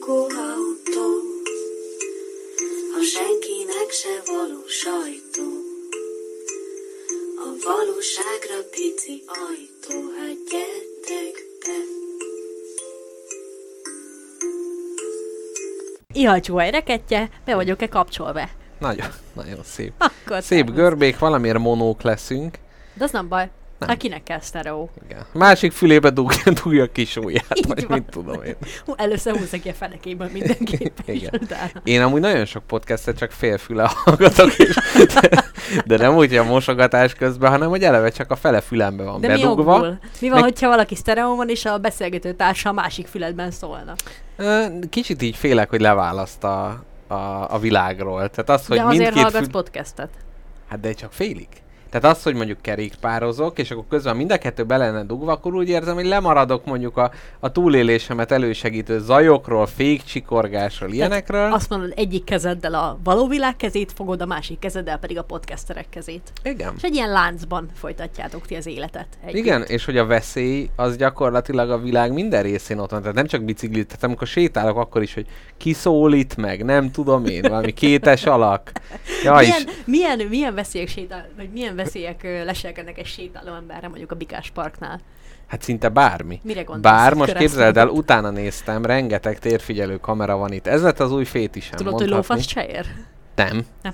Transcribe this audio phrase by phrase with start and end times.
[0.00, 1.08] lakóautó,
[2.98, 5.48] a senkinek se való sajtó.
[7.36, 11.78] A valóságra pici ajtó, hát gyertek be.
[16.12, 18.48] Ihalcsó reketje, be vagyok-e kapcsolva?
[18.78, 19.92] Nagyon, nagyon szép.
[19.98, 22.58] Akkor Szép görbék, valamiért monók leszünk.
[22.94, 23.50] De az nem baj.
[23.80, 23.88] Nem.
[23.88, 24.90] Hát kinek kell sztereó?
[25.08, 25.22] Igen.
[25.32, 27.98] Másik fülébe dugja, dugja a kis ujját, Így vagy van.
[27.98, 28.56] mit tudom én.
[28.84, 31.14] Hú, először húzza ki a fenekéből mindenképpen.
[31.14, 31.40] Igen.
[31.84, 34.74] Én amúgy nagyon sok podcastet csak félfüle hallgatok, és,
[35.20, 35.44] de,
[35.86, 39.20] de nem úgy, hogy a mosogatás közben, hanem hogy eleve csak a fele fülembe van
[39.20, 39.74] De mi bedugva.
[39.74, 39.98] okból?
[40.20, 43.94] Mi van, Meg- hogyha valaki sztereó van, és a beszélgető társa a másik füledben szólna?
[44.90, 47.14] Kicsit így félek, hogy leválaszt a, a,
[47.54, 48.28] a világról.
[48.28, 49.50] Tehát az, hogy De azért mindkét hallgatsz fül...
[49.52, 50.08] podcastet.
[50.68, 51.48] Hát de csak félig.
[51.90, 55.54] Tehát az, hogy mondjuk kerékpározok, és akkor közben mind a kettő be lenne dugva, akkor
[55.54, 57.10] úgy érzem, hogy lemaradok mondjuk a,
[57.40, 61.52] a túlélésemet elősegítő zajokról, fékcsikorgásról, ilyenekről.
[61.52, 65.86] Azt mondod, egyik kezeddel a való világ kezét fogod, a másik kezeddel pedig a podcasterek
[65.90, 66.32] kezét.
[66.42, 66.72] Igen.
[66.76, 69.06] És egy ilyen láncban folytatjátok ti az életet.
[69.24, 69.36] Együtt.
[69.36, 73.00] Igen, és hogy a veszély az gyakorlatilag a világ minden részén ott van.
[73.00, 77.24] Tehát nem csak biciklit, tehát amikor sétálok, akkor is, hogy ki szólít meg, nem tudom
[77.24, 78.72] én, valami kétes alak.
[79.24, 84.12] Ja, milyen, és milyen, milyen veszélyek sétál, vagy milyen veszélyek leselkednek egy sétáló emberre, mondjuk
[84.12, 85.00] a Bikás Parknál?
[85.46, 86.40] hát szinte bármi.
[86.42, 86.82] Mire gondolsz?
[86.96, 90.66] Bár hogy most képzeld el, utána néztem, rengeteg térfigyelő kamera van itt.
[90.66, 92.34] Ez lett az új fétisem, Tudod, hogy mondhatni.
[92.34, 92.86] lófasz cseér?
[93.34, 93.66] Nem.
[93.82, 93.92] Nem.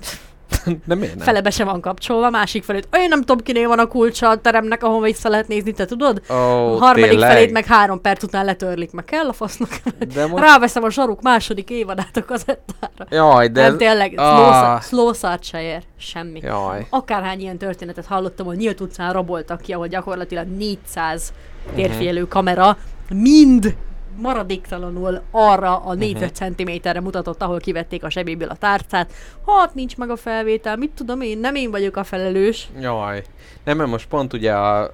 [0.85, 1.25] De miért nem?
[1.25, 2.87] Felebe se van kapcsolva, másik felét.
[2.91, 6.21] Én nem tudom, kinél van a kulcsa a teremnek, ahol vissza lehet nézni, te tudod?
[6.29, 7.29] Ó, a harmadik tényleg?
[7.31, 9.69] felét meg három perc után letörlik, meg kell a fasznak.
[10.13, 10.43] De most...
[10.43, 13.05] Ráveszem a saruk második évadát a kazettára.
[13.09, 13.61] Jaj, de...
[13.61, 14.81] nem, ez- tényleg, Ah.
[14.81, 15.83] slow start se ér.
[15.99, 16.39] Semmi.
[16.43, 16.87] Jaj.
[16.89, 21.33] Akárhány ilyen történetet hallottam, hogy nyílt utcán raboltak ki, ahol gyakorlatilag 400
[21.75, 22.77] térfigyelő kamera
[23.13, 23.75] mind
[24.17, 29.11] maradéktalanul arra a négyzetcentiméterre mutatott, ahol kivették a zsebéből a tárcát.
[29.45, 32.69] Hát nincs meg a felvétel, mit tudom én, nem én vagyok a felelős.
[32.79, 33.23] Jaj.
[33.63, 34.93] Nem, mert most pont ugye a...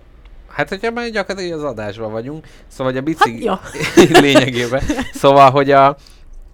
[0.49, 3.43] Hát, hogyha már gyakorlatilag az adásban vagyunk, szóval hogy a bicikli...
[3.43, 3.59] ja.
[4.21, 4.81] lényegében.
[5.13, 5.97] Szóval, hogy a,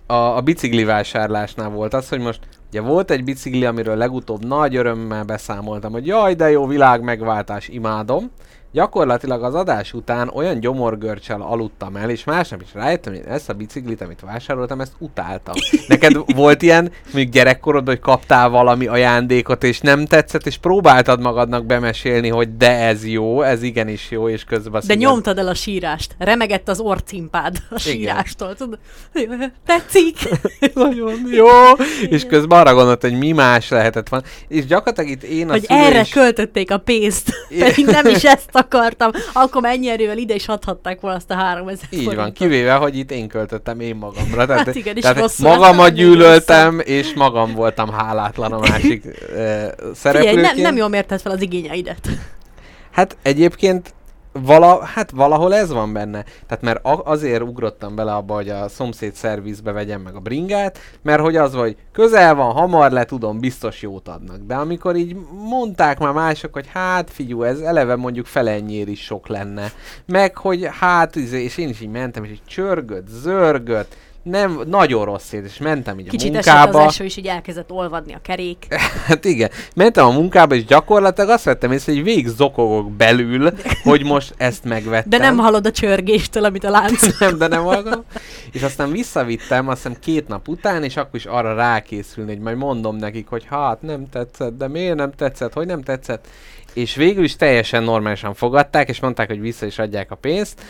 [0.05, 4.75] a, a bicikli vásárlásnál volt az, hogy most ugye volt egy bicikli, amiről legutóbb nagy
[4.75, 8.31] örömmel beszámoltam, hogy jaj, de jó világ megváltás, imádom.
[8.71, 13.53] Gyakorlatilag az adás után olyan gyomorgörcsel aludtam el, és másnap is rájöttem, hogy ezt a
[13.53, 15.55] biciklit, amit vásároltam, ezt utáltam.
[15.87, 21.65] Neked volt ilyen, még gyerekkorodban, hogy kaptál valami ajándékot, és nem tetszett, és próbáltad magadnak
[21.65, 26.15] bemesélni, hogy de ez jó, ez igenis jó, és közben De nyomtad el a sírást.
[26.17, 28.55] Remegett az orcimpád a sírástól.
[28.55, 28.79] Tudod?
[29.65, 30.17] Tetszik?
[30.73, 31.47] nagyon jó,
[32.09, 34.23] és közben arra gondolt, hogy mi más lehetett van.
[34.47, 37.29] És gyakorlatilag itt én a hogy szülő erre költötték a pénzt.
[37.49, 37.69] Igen.
[37.69, 39.11] Pedig nem is ezt akartam.
[39.33, 42.37] Akkor ennyi erővel ide is adhatták volna azt a 3000 Így van, forintot.
[42.37, 44.45] kivéve, hogy itt én költöttem én magamra.
[44.45, 49.71] Tehát, Hát igen, tehát rosszul magamat gyűlöltem, és magam voltam hálátlan a másik uh, Figyelj,
[49.93, 50.41] szereplőként.
[50.41, 52.09] nem, nem jól mérted fel az igényeidet.
[52.91, 53.93] Hát egyébként
[54.31, 56.25] vala, hát valahol ez van benne.
[56.47, 61.21] Tehát mert azért ugrottam bele abba, hogy a szomszéd szervizbe vegyem meg a bringát, mert
[61.21, 64.37] hogy az, hogy közel van, hamar le tudom, biztos jót adnak.
[64.47, 65.15] De amikor így
[65.49, 69.71] mondták már mások, hogy hát figyú, ez eleve mondjuk felennyér is sok lenne.
[70.05, 75.05] Meg, hogy hát, izé, és én is így mentem, és így csörgött, zörgött, nem, nagyon
[75.05, 76.81] rossz érzés, és mentem így a Kicsit esett munkába.
[76.81, 78.67] az eső, és így elkezdett olvadni a kerék.
[79.07, 83.51] Hát igen, mentem a munkába, és gyakorlatilag azt vettem észre, hogy végig zokogok belül,
[83.83, 85.09] hogy most ezt megvettem.
[85.09, 87.19] De nem hallod a csörgéstől, amit a lánc.
[87.19, 88.03] nem, de nem hallgatom.
[88.51, 92.57] És aztán visszavittem, azt hiszem két nap után, és akkor is arra rákészülni, hogy majd
[92.57, 96.27] mondom nekik, hogy hát nem tetszett, de miért nem tetszett, hogy nem tetszett.
[96.73, 100.61] És végül is teljesen normálisan fogadták, és mondták, hogy vissza is adják a pénzt.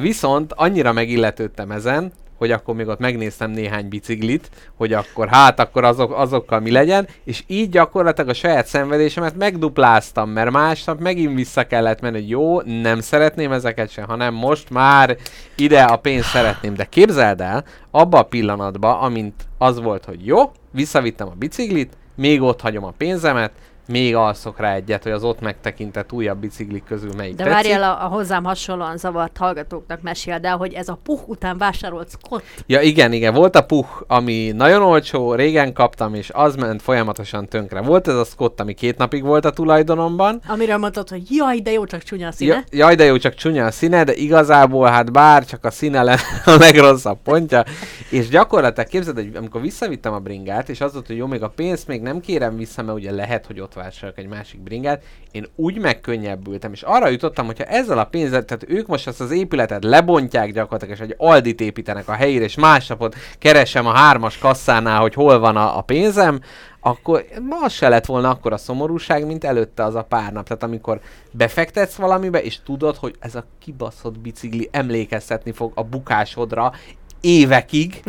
[0.00, 5.84] Viszont annyira megilletődtem ezen, hogy akkor még ott megnéztem néhány biciklit, hogy akkor hát akkor
[5.84, 11.66] azok, azokkal mi legyen, és így gyakorlatilag a saját szenvedésemet megdupláztam, mert másnap megint vissza
[11.66, 15.16] kellett menni, hogy jó, nem szeretném ezeket sem, hanem most már
[15.56, 16.74] ide a pénzt szeretném.
[16.74, 22.42] De képzeld el, abba a pillanatban, amint az volt, hogy jó, visszavittem a biciklit, még
[22.42, 23.52] ott hagyom a pénzemet,
[23.88, 27.70] még alszok rá egyet, hogy az ott megtekintett újabb biciklik közül melyik De tetszik.
[27.70, 32.08] várjál, a, a hozzám hasonlóan zavart hallgatóknak meséld el, hogy ez a puh után vásárolt
[32.10, 32.44] Scott.
[32.66, 37.48] Ja igen, igen, volt a puh, ami nagyon olcsó, régen kaptam, és az ment folyamatosan
[37.48, 37.80] tönkre.
[37.80, 40.40] Volt ez a Scott, ami két napig volt a tulajdonomban.
[40.46, 42.54] Amiről mondtad, hogy jaj, de jó, csak csúnya a színe.
[42.54, 46.02] Ja, jaj, de jó, csak csúnya a színe, de igazából hát bár csak a színe
[46.02, 47.64] lenne a legrosszabb pontja.
[48.10, 51.48] És gyakorlatilag képzeld, hogy amikor visszavittem a bringát, és az volt, hogy jó, még a
[51.48, 55.46] pénzt még nem kérem vissza, mert ugye lehet, hogy ott megvásárolok egy másik bringát, én
[55.56, 59.84] úgy megkönnyebbültem, és arra jutottam, hogyha ezzel a pénzzel, tehát ők most ezt az épületet
[59.84, 65.14] lebontják gyakorlatilag, és egy Aldit építenek a helyére, és másnapot keresem a hármas kasszánál, hogy
[65.14, 66.40] hol van a, a pénzem,
[66.80, 67.24] akkor
[67.62, 70.46] az se lett volna akkor a szomorúság, mint előtte az a pár nap.
[70.46, 76.72] Tehát amikor befektetsz valamibe, és tudod, hogy ez a kibaszott bicikli emlékeztetni fog a bukásodra,
[77.20, 78.02] évekig,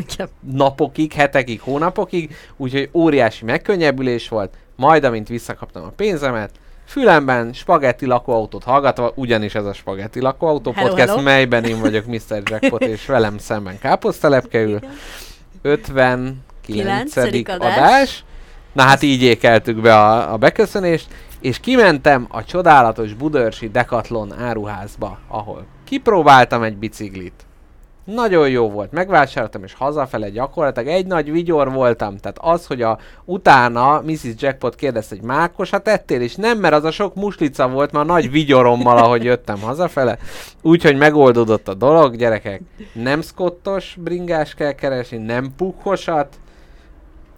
[0.52, 6.52] napokig, hetekig, hónapokig, úgyhogy óriási megkönnyebbülés volt, majd amint visszakaptam a pénzemet,
[6.86, 11.22] fülemben spagetti lakóautót hallgatva, ugyanis ez a spagetti lakóautó Hello, podcast, hello.
[11.22, 12.42] melyben én vagyok Mr.
[12.46, 14.80] Jackpot, és velem szemben káposztelepke ül.
[15.62, 16.36] 59.
[16.62, 17.76] Kilencedik adás.
[17.76, 17.78] adás.
[17.78, 18.24] adás.
[18.74, 21.08] Na hát így ékeltük be a, a beköszönést,
[21.42, 27.46] és kimentem a csodálatos Budörsi Decathlon áruházba, ahol kipróbáltam egy biciklit.
[28.14, 32.18] Nagyon jó volt, megvásároltam, és hazafele gyakorlatilag egy nagy vigyor voltam.
[32.18, 34.34] Tehát az, hogy a, utána Mrs.
[34.38, 38.32] Jackpot kérdezte, hogy mákosat ettél, és nem, mert az a sok muslica volt, már nagy
[38.32, 40.18] vigyorommal, ahogy jöttem hazafele.
[40.62, 42.62] Úgyhogy megoldódott a dolog, gyerekek.
[42.94, 46.36] Nem szkottos bringás kell keresni, nem puhosat.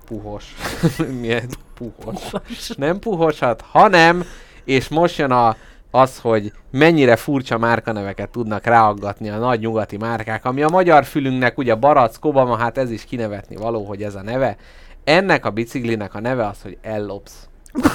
[0.05, 0.55] Puhos.
[1.21, 2.31] Milyen puhos?
[2.77, 4.23] Nem puhosat, hanem,
[4.63, 5.55] és most jön a,
[5.91, 11.57] az, hogy mennyire furcsa márkaneveket tudnak ráaggatni a nagy nyugati márkák, ami a magyar fülünknek
[11.57, 14.55] ugye Barack Obama, hát ez is kinevetni való, hogy ez a neve.
[15.03, 17.31] Ennek a biciklinek a neve az, hogy Ellops.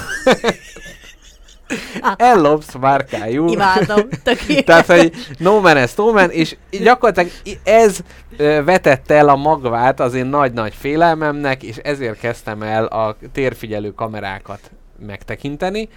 [2.16, 3.48] Ellops márkájú.
[3.48, 4.08] Imádom.
[4.64, 7.30] Tehát, hogy no man is no man, és gyakorlatilag
[7.64, 7.98] ez
[8.64, 14.70] vetette el a magvát az én nagy-nagy félelmemnek, és ezért kezdtem el a térfigyelő kamerákat
[15.06, 15.88] megtekinteni,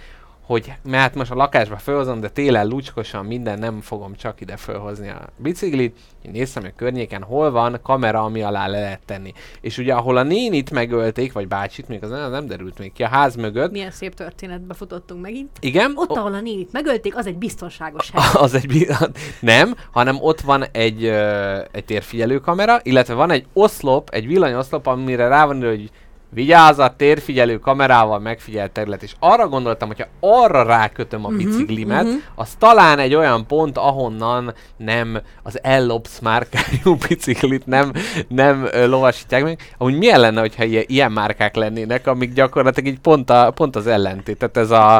[0.50, 5.08] hogy mert most a lakásba felhozom, de télen lucskosan minden, nem fogom csak ide felhozni
[5.08, 5.96] a biciklit.
[6.22, 9.32] Én néztem, hogy a környéken hol van kamera, ami alá le lehet tenni.
[9.60, 13.02] És ugye ahol a nénit megölték, vagy bácsit, még az nem, nem derült még ki,
[13.02, 13.70] a ház mögött.
[13.70, 15.50] Milyen szép történetbe futottunk megint.
[15.60, 18.22] Igen, Ott, o- ahol a nénit megölték, az egy biztonságos hely.
[18.44, 18.88] az egy bi-
[19.40, 24.86] nem, hanem ott van egy, ö, egy térfigyelő kamera, illetve van egy oszlop, egy villanyoszlop,
[24.86, 25.90] amire rá van írva,
[26.30, 29.02] hogy vigyázat, térfigyelő kamerával megfigyelt terület.
[29.02, 32.14] És arra gondoltam, hogyha arra rákötöm a Mhm, biciklimet, mhm.
[32.34, 37.92] az talán egy olyan pont, ahonnan nem az Ellops márkájú biciklit nem,
[38.28, 39.58] nem ö, lovasítják meg.
[39.78, 43.86] Amúgy milyen lenne, hogyha ilyen, ilyen márkák lennének, amik gyakorlatilag így pont, a, pont az
[43.86, 44.38] ellentét.
[44.38, 44.96] Tehát ez a,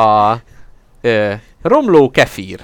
[0.00, 0.36] a
[1.00, 2.60] ö, romló kefír.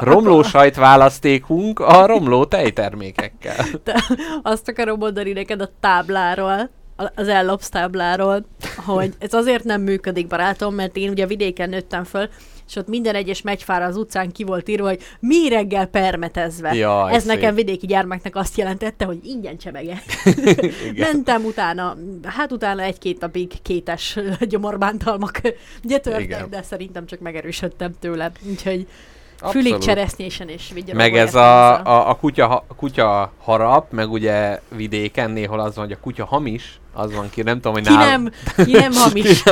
[0.00, 3.66] Romló sajtválasztékunk a romló tejtermékekkel.
[3.84, 4.04] Te
[4.42, 6.70] azt akarom mondani neked a tábláról,
[7.14, 8.44] az ellopsz tábláról,
[8.76, 12.28] hogy ez azért nem működik, barátom, mert én ugye vidéken nőttem föl,
[12.70, 16.74] és ott minden egyes megyfára az utcán ki volt írva, hogy mi reggel permetezve.
[16.74, 17.34] Jaj, ez szép.
[17.34, 20.02] nekem vidéki gyermeknek azt jelentette, hogy ingyen csemege.
[20.96, 24.18] Mentem utána, hát utána egy-két napig kétes
[24.50, 25.40] gyomorbántalmak
[25.84, 26.50] ugye Igen.
[26.50, 28.32] de szerintem csak megerősödtem tőle.
[28.48, 28.86] Úgyhogy
[29.42, 29.66] Abszolút.
[29.66, 35.30] fülig cseresznyesen és vigyorogó Meg ez a, a, a, kutya, kutya harap, meg ugye vidéken
[35.30, 38.06] néhol az van, hogy a kutya hamis, az van ki, nem tudom, hogy Ki nál-
[38.08, 38.30] nem,
[38.66, 39.42] ki nem hamis.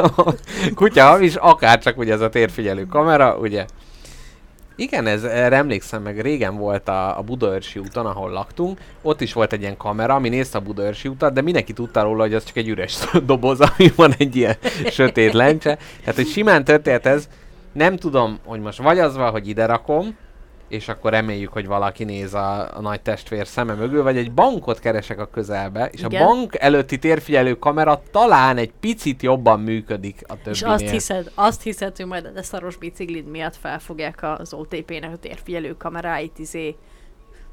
[0.74, 3.64] kutya hamis, akár csak ugye ez a térfigyelő kamera, ugye.
[4.76, 9.32] Igen, ez, erre emlékszem meg, régen volt a, a Budaörsi úton, ahol laktunk, ott is
[9.32, 12.44] volt egy ilyen kamera, ami nézte a Budaörsi utat, de mindenki tudta róla, hogy az
[12.44, 14.56] csak egy üres doboz, ami van egy ilyen
[14.90, 15.78] sötét lencse.
[16.00, 17.28] Tehát, hogy simán történt ez,
[17.72, 20.16] nem tudom, hogy most vagy az van, hogy ide rakom,
[20.68, 24.78] és akkor reméljük, hogy valaki néz a, a nagy testvér szeme mögül, vagy egy bankot
[24.78, 26.22] keresek a közelbe, és Igen.
[26.22, 30.52] a bank előtti térfigyelő kamera talán egy picit jobban működik a többinél.
[30.52, 35.16] És azt hiszed, azt hiszed, hogy majd a szaros biciklid miatt felfogják az OTP-nek a
[35.16, 36.76] térfigyelő kameráit, izé.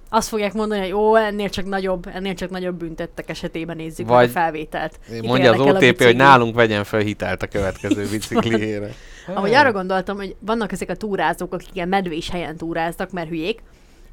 [0.09, 4.15] Azt fogják mondani, hogy ó, ennél csak nagyobb, ennél csak nagyobb büntettek esetében nézzük meg
[4.15, 4.99] Vagy a felvételt.
[5.21, 8.89] Mondja az OTP, hogy nálunk vegyen fel hitelt a következő bicikliére.
[9.33, 13.63] Ahogy arra gondoltam, hogy vannak ezek a túrázók, akik ilyen medvés helyen túráznak, mert hülyék,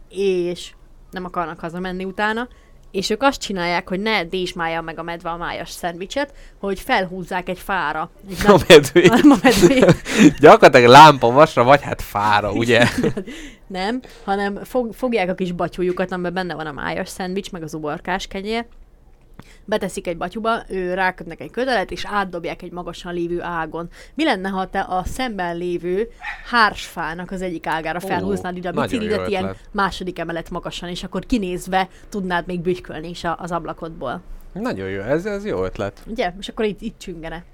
[0.09, 0.73] és
[1.11, 2.49] nem akarnak hazamenni utána,
[2.93, 7.49] és ők azt csinálják, hogy ne dézsmálja meg a medve a májas szendvicset, hogy felhúzzák
[7.49, 8.11] egy fára.
[8.31, 9.07] Egy A medvé.
[9.07, 10.03] nem, a medvét.
[10.41, 12.89] Gyakorlatilag lámpa vasra, vagy hát fára, ugye?
[13.67, 17.75] Nem, hanem fog, fogják a kis batyújukat, amiben benne van a májas szendvics, meg az
[17.75, 18.65] uborkás kenyér,
[19.65, 23.89] beteszik egy batyuba, ő rákötnek egy kötelet, és átdobják egy magasan lévő ágon.
[24.15, 26.09] Mi lenne, ha te a szemben lévő
[26.51, 29.69] hársfának az egyik ágára felhúznád ide a biciklidet ilyen ötlet.
[29.71, 34.23] második emelet magasan, és akkor kinézve tudnád még bütykölni is az ablakotból.
[34.53, 36.03] Nagyon jó, ez, ez jó ötlet.
[36.07, 36.33] Ugye?
[36.41, 37.45] És akkor itt, itt csüngene.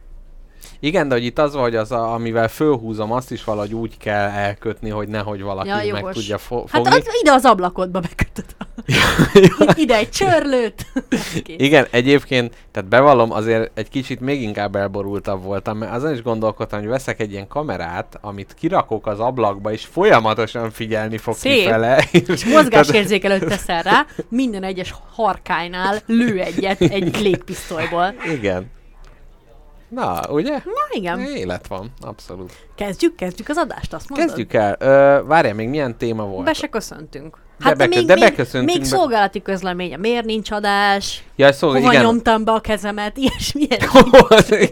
[0.81, 3.97] Igen, de hogy itt az van, hogy az, a, amivel fölhúzom, azt is valahogy úgy
[3.97, 6.99] kell elkötni, hogy nehogy valaki Ja, meg tudja fo- Hát fogni.
[7.01, 8.45] az, ide az ablakotba bekötöd.
[9.83, 10.87] ide egy csörlőt.
[11.47, 16.79] Igen, egyébként, tehát bevallom, azért egy kicsit még inkább elborultabb voltam, mert azon is gondolkodtam,
[16.79, 21.53] hogy veszek egy ilyen kamerát, amit kirakok az ablakba, és folyamatosan figyelni fog Szép.
[21.63, 22.05] kifele.
[22.13, 28.15] És mozgásérzékelőt teszel rá, minden egyes harkánynál lő egyet egy légpisztolyból.
[28.33, 28.71] Igen.
[29.89, 30.51] Na, ugye?
[30.51, 32.53] Na igen, Élet van, abszolút.
[32.75, 34.27] kezdjük, kezdjük az adást, azt mondod?
[34.29, 34.77] Kezdjük el.
[34.79, 36.45] Ö, várjál, még milyen téma volt?
[36.45, 37.37] Be se köszöntünk.
[37.59, 39.97] De Hát de, bekö- még, de még, beköszöntünk még be- szolgálati közleménye.
[39.97, 41.23] Miért nincs adás?
[41.37, 42.05] Ja, szóval Hova igen.
[42.05, 43.17] nyomtam be a kezemet?
[43.27, 43.67] Ilyesmi.
[43.69, 44.67] ilyesmi.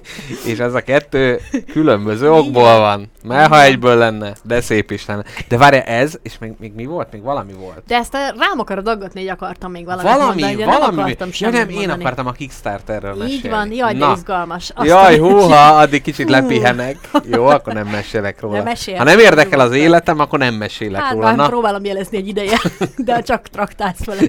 [0.47, 1.41] és ez a kettő
[1.73, 3.11] különböző okból van.
[3.27, 5.25] Mert ha egyből lenne, de szép is lenne.
[5.49, 7.13] De várja, ez, és még, még mi volt?
[7.13, 7.83] Még valami volt.
[7.87, 10.97] De ezt rám akarod aggatni, hogy akartam még valamit valami, mondani, valami.
[10.97, 13.33] nem akartam ja, nem, én akartam a Kickstarterről mesélni.
[13.33, 14.13] Így van, jaj, de Na.
[14.17, 14.71] izgalmas.
[14.75, 16.97] Azt Jaj, húha, addig kicsit lepihenek.
[17.31, 18.57] Jó, akkor nem mesélek róla.
[18.57, 18.97] De mesélj.
[18.97, 21.35] ha nem érdekel az életem, akkor nem mesélek Hát róla.
[21.35, 22.61] Na, próbálom jelezni egy ideje,
[22.97, 24.21] de csak traktálsz vele.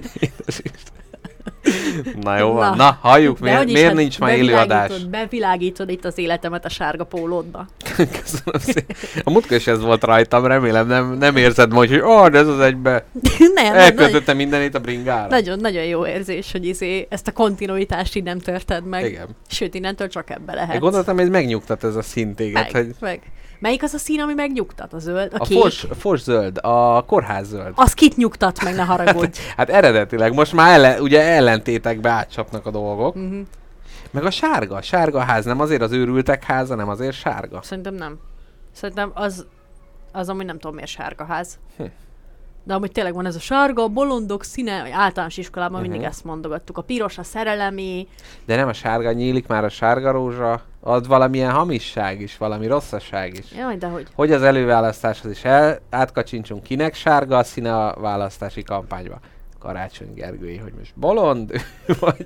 [2.20, 2.70] Na jó van.
[2.70, 2.76] Na.
[2.76, 5.04] Na, halljuk, miért, miért hát nincs már élő adás?
[5.04, 7.66] bevilágítod- itt az életemet a sárga pólódba.
[7.96, 8.96] Köszönöm szépen.
[9.24, 12.48] A múltkor is ez volt rajtam, remélem nem, nem érzed majd, hogy oh, de ez
[12.48, 13.04] az egybe.
[13.54, 15.28] nem, Elköltöttem mindenit a bringára.
[15.28, 19.04] nagyon, nagyon jó érzés, hogy izé, ezt a kontinuitást így nem törted meg.
[19.04, 19.26] Igen.
[19.48, 20.74] Sőt, innentől csak ebbe lehet.
[20.74, 23.20] Én gondoltam, hogy megnyugtat ez a szín téged, meg, hogy meg.
[23.58, 24.92] Melyik az a szín, ami megnyugtat?
[24.92, 25.32] A zöld?
[25.32, 25.72] A, a kék?
[25.98, 27.72] fos zöld, a kórház zöld.
[27.74, 29.40] Az kit nyugtat meg, ne haragudj.
[29.56, 33.14] Hát eredetileg, most már ellen, ugye ellentétekbe átcsapnak a dolgok.
[33.14, 33.40] Mhm.
[34.10, 37.62] Meg a sárga, a sárga ház, nem azért az őrültek háza, nem azért sárga.
[37.62, 38.18] Szerintem nem.
[38.72, 39.46] Szerintem az,
[40.12, 41.58] az amúgy nem tudom miért sárga ház.
[41.76, 41.84] Hm.
[42.68, 45.88] De amúgy tényleg van ez a sárga, a bolondok színe, vagy általános iskolában uh-huh.
[45.88, 46.10] mindig Mhm.
[46.10, 46.78] ezt mondogattuk.
[46.78, 48.08] A piros, a szerelemi,
[48.46, 53.34] De nem a sárga nyílik, már a sárga rózsa, ad valamilyen hamisság is, valami rosszaság
[53.34, 53.52] is.
[53.56, 54.06] jaj, de hogy.
[54.14, 59.18] Hogy az előválasztáshoz is el, átkacsincsunk, kinek sárga a színe a választási kampányba.
[59.58, 61.52] Karácsony Gergői, hogy most bolond,
[62.00, 62.24] vagy,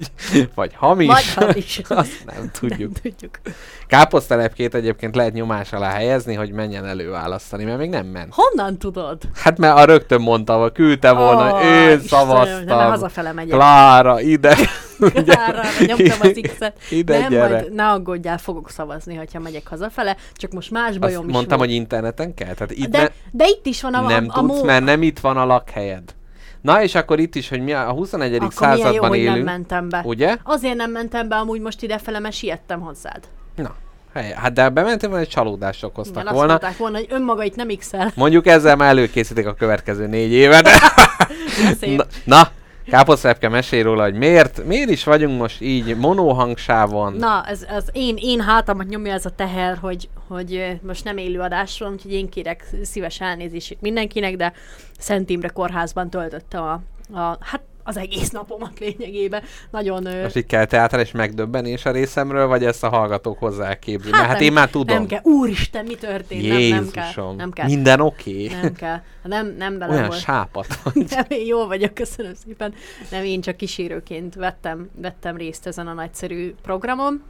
[0.55, 1.07] vagy hamis.
[1.07, 1.81] Vagy hamis.
[1.89, 2.93] Azt nem tudjuk.
[3.03, 3.39] Nem tudjuk.
[3.87, 8.35] Káposztelepkét egyébként lehet nyomás alá helyezni, hogy menjen előválasztani, mert még nem ment.
[8.35, 9.19] Honnan tudod?
[9.35, 12.79] Hát mert a rögtön mondta, hogy küldte volna, hogy én Istenem, szavaztam.
[12.91, 13.55] hazafele megyek.
[13.57, 14.57] Klára, ide.
[15.25, 16.77] Klára, nyomtam az X-et.
[16.91, 17.49] Ide nem, gyere.
[17.49, 21.59] majd ne aggódjál, fogok szavazni, ha megyek hazafele, csak most más bajom Azt is mondtam,
[21.59, 21.71] volt.
[21.71, 22.55] hogy interneten kell.
[22.55, 24.85] Tehát itt de, ne, de itt is van a, nem a, a tudsz, mó- mert
[24.85, 26.15] nem itt van a lakhelyed.
[26.63, 28.35] Na és akkor itt is, hogy mi a a 21.
[28.35, 29.47] Akkor milyen jó, században hogy nem élünk.
[29.47, 30.03] mentem be.
[30.05, 30.37] Ugye?
[30.43, 33.21] Azért nem mentem be amúgy most idefele, mert siettem hozzád.
[33.57, 33.75] Na,
[34.15, 36.51] hely, hát de bementem, hogy egy csalódást okoztak Igen, azt volna.
[36.51, 40.69] mondták volna, hogy önmaga itt nem x Mondjuk ezzel már előkészítik a következő négy évet.
[41.97, 42.51] Na, na
[42.87, 47.13] Káposztlepke mesél róla, hogy miért, miért is vagyunk most így monóhangsávon.
[47.13, 51.41] Na, ez, ez én, én hátamat nyomja ez a teher, hogy, hogy most nem élő
[51.41, 54.53] adásról, úgyhogy én kérek szíves elnézést mindenkinek, de
[54.99, 56.73] Szent Imre kórházban töltöttem a,
[57.19, 59.43] a hát az egész napomat lényegében.
[59.71, 60.09] Nagyon...
[60.23, 64.15] Most így kell teátrális megdöbbenés a részemről, vagy ezt a hallgatók hozzá képzik?
[64.15, 64.97] Hát, hát nem- én már tudom.
[64.97, 65.21] Nem kell.
[65.23, 66.49] Úristen, mi történt?
[66.49, 67.05] Nem, nem kell.
[67.05, 67.37] Jézusom.
[67.37, 67.67] Nem kell.
[67.67, 68.45] Minden oké?
[68.45, 68.61] Okay?
[68.63, 69.01] Nem kell.
[69.23, 70.21] Nem, nem bele Olyan volt.
[70.21, 71.05] sápat vagy.
[71.11, 72.75] Nem, én jól vagyok, köszönöm szépen.
[73.11, 77.23] Nem, én csak kísérőként vettem, vettem részt ezen a nagyszerű programon.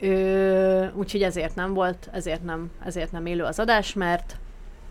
[0.00, 4.36] Ö, úgyhogy ezért nem volt, ezért nem, ezért nem élő az adás, mert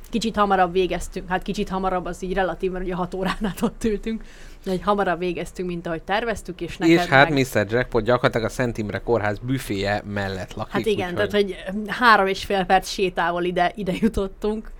[0.09, 4.23] kicsit hamarabb végeztünk, hát kicsit hamarabb az így relatív, mert ugye 6 óránál ott ültünk,
[4.63, 7.47] de hogy hamarabb végeztünk, mint ahogy terveztük, és neked És hát meg...
[7.53, 7.65] Mr.
[7.69, 10.73] Jackpot gyakorlatilag a Szent Imre kórház büféje mellett lakik.
[10.73, 14.71] Hát igen, úgyhogy- tehát hogy három és fél perc sétával ide, ide jutottunk,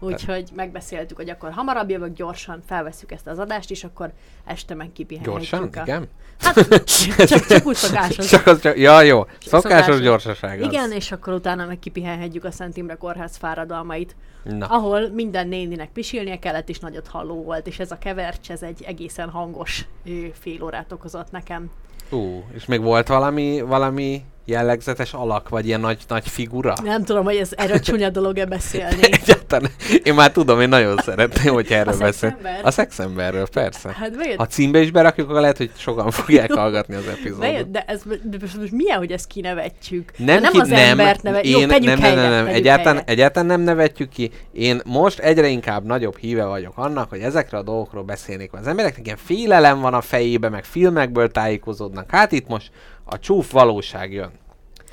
[0.00, 4.12] úgyhogy megbeszéltük, hogy akkor hamarabb jövök, gyorsan felveszük ezt az adást, és akkor
[4.44, 5.50] este meg kipihenhetjük.
[5.50, 5.70] Gyorsan?
[5.76, 5.82] a...
[5.82, 6.08] Igen?
[6.40, 6.84] Hát,
[7.26, 8.26] csak, csak úgy szokásos.
[8.30, 10.00] Csak az csak, ja jó, szokásos Szokásos.
[10.00, 10.72] gyorsaság az.
[10.72, 15.90] Igen, és akkor utána meg kipihenhetjük a Szent Imre Kórház fáradalmait, Na, ahol minden néninek
[15.90, 19.86] pisilnie kellett, és nagyot halló volt, és ez a kevercs, ez egy egészen hangos
[20.32, 21.70] fél órát okozott nekem.
[22.10, 26.74] ú, és még volt valami, valami jellegzetes alak, vagy ilyen nagy, nagy figura?
[26.84, 29.02] Nem tudom, hogy ez erről csúnya dolog-e beszélni.
[29.20, 29.70] Egyáltalán.
[30.02, 32.12] Én már tudom, én nagyon szeretném, hogy erről A beszél.
[32.12, 32.60] szexember?
[32.62, 33.94] A szexemberről, persze.
[33.98, 37.70] Hát bejött, Ha címbe is berakjuk, akkor lehet, hogy sokan fogják hallgatni az epizódot.
[37.70, 40.12] de ez de most, milyen, hogy ezt kinevetjük?
[40.16, 41.54] Nem, nem ki, az nem, embert nevetjük.
[41.54, 43.12] Jó, én, tegyük nem, nem, helyre, nem, nem, tegyük egyáltalán, helyre.
[43.12, 44.30] egyáltalán nem nevetjük ki.
[44.52, 48.52] Én most egyre inkább nagyobb híve vagyok annak, hogy ezekre a dolgokról beszélnék.
[48.52, 52.10] Az embereknek ilyen félelem van a fejébe, meg filmekből tájékozódnak.
[52.10, 52.70] Hát itt most
[53.08, 54.30] a csúf valóság jön.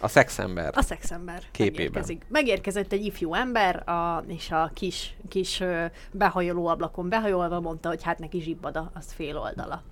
[0.02, 0.74] A szexember.
[0.78, 1.76] A szexember Képében.
[1.76, 2.26] megérkezik.
[2.28, 5.64] Megérkezett egy ifjú ember, a, és a kis, kis
[6.12, 9.84] behajoló ablakon behajolva mondta, hogy hát neki zsibbad az fél oldala.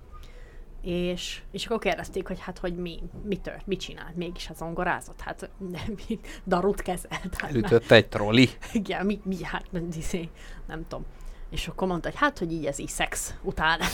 [0.82, 5.20] És, és akkor kérdezték, hogy hát, hogy mi, mi tört, mit csinált, mégis az zongorázott,
[5.20, 5.94] hát nem,
[6.46, 7.36] darut kezelt.
[7.36, 8.48] Hát, nem, Ütött egy trolli.
[8.72, 10.28] igen, mi, mi, hát nem, izé,
[10.66, 11.04] nem tudom.
[11.54, 13.78] És akkor mondta, hogy hát, hogy így ez így szex után.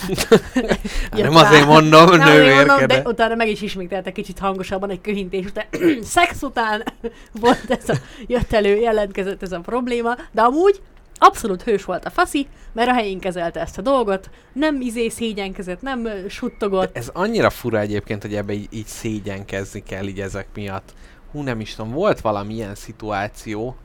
[1.11, 5.01] Hát nem azért mondom, Nem azért mondom, de utána meg is ismételte kicsit hangosabban egy
[5.01, 5.65] köhintés után.
[6.01, 6.83] szex után
[7.41, 7.95] volt ez a,
[8.27, 10.81] jött elő, jelentkezett ez a probléma, de amúgy
[11.17, 15.81] abszolút hős volt a faszi, mert a helyén kezelte ezt a dolgot, nem izé szégyenkezett,
[15.81, 16.97] nem suttogott.
[16.97, 20.93] Ez annyira fura egyébként, hogy ebbe így, így szégyenkezni kell így ezek miatt.
[21.31, 23.75] Hú, nem is tudom, volt valami ilyen szituáció,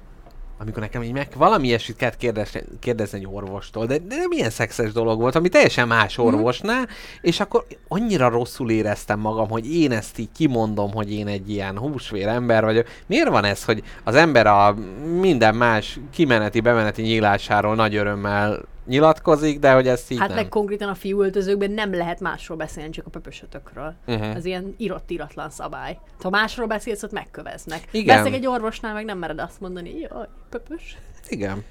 [0.58, 4.50] amikor nekem így meg valami ilyesmit kellett kérdezni, kérdezni egy orvostól, de, de nem ilyen
[4.50, 6.88] szexes dolog volt, ami teljesen más orvosnál,
[7.20, 11.78] és akkor annyira rosszul éreztem magam, hogy én ezt így kimondom, hogy én egy ilyen
[11.78, 12.86] húsvér ember vagyok.
[13.06, 14.74] Miért van ez, hogy az ember a
[15.20, 20.36] minden más kimeneti, bemeneti nyílásáról nagy örömmel nyilatkozik, de hogy ezt így Hát nem.
[20.36, 23.94] meg konkrétan a fiúöltözőkben nem lehet másról beszélni, csak a pöpösötökről.
[24.06, 24.22] Mhm.
[24.22, 25.98] Ez ilyen írott-íratlan szabály.
[26.22, 27.88] Ha másról beszélsz, ott megköveznek.
[27.90, 28.16] Igen.
[28.16, 30.96] Beszélek egy orvosnál, meg nem mered azt mondani, jaj, pöpös.
[31.28, 31.64] Igen.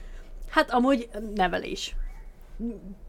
[0.50, 1.96] Hát amúgy nevelés.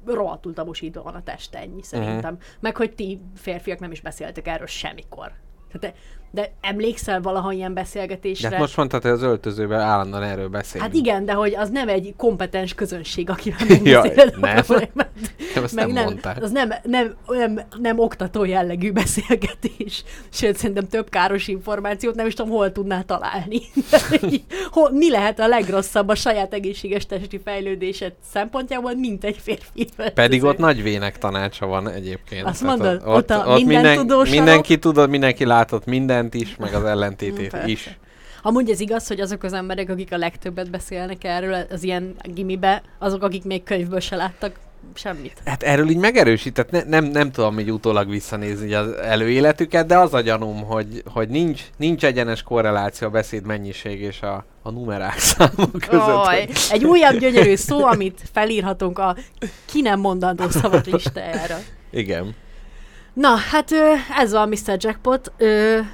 [0.07, 2.33] Rohadtul tabosítva van a test, ennyi szerintem.
[2.33, 2.43] Mhm.
[2.61, 5.33] Meg hogy ti férfiak nem is beszéltek erről semmikor.
[5.79, 5.97] Tehát
[6.31, 8.49] de, de emlékszel valaha ilyen De beszélgetésre?
[8.49, 10.91] hát most mondtad, hogy az öltözőben állandóan erről beszélünk.
[10.91, 14.55] Hát igen, de hogy az nem egy kompetens közönség, akivel Ja, megbeszéled a nem.
[14.65, 15.11] problémát.
[15.55, 16.37] Nem, ezt Meg nem, mondtál.
[16.41, 20.05] az nem, nem, nem, nem oktató jellegű beszélgetés.
[20.29, 23.61] Sőt, szerintem több káros információt nem is tudom, hol tudnál találni.
[23.91, 24.01] De
[24.71, 29.89] hol, mi lehet a legrosszabb a saját egészséges testi fejlődésed szempontjából, mint egy férfi.
[30.15, 32.47] Pedig ott nagy vének tanácsa van egyébként.
[32.47, 33.03] Azt Tehát mondod?
[33.07, 35.85] ott, Ott a ott minden minden, tudós mindenki tudod, mindenki látott
[36.23, 37.69] mindent is, meg az ellentétét persze.
[37.69, 37.99] is.
[38.43, 42.83] Amúgy ez igaz, hogy azok az emberek, akik a legtöbbet beszélnek erről az ilyen gimibe,
[42.99, 44.59] azok, akik még könyvből se láttak
[44.95, 45.33] semmit.
[45.45, 50.15] Hát erről így megerősített, ne, nem, nem tudom így utólag visszanézni az előéletüket, de az
[50.15, 55.19] a gyanúm, hogy, hogy nincs, nincs egyenes korreláció a beszéd mennyiség és a, a numerák
[55.35, 56.25] számok között.
[56.25, 59.17] Hogy- egy újabb gyönyörű szó, amit felírhatunk a
[59.65, 61.59] ki nem mondandó szavak listájára.
[61.91, 62.35] Igen.
[63.17, 63.71] Na, hát
[64.19, 64.77] ez van Mr.
[64.79, 65.33] Jackpot.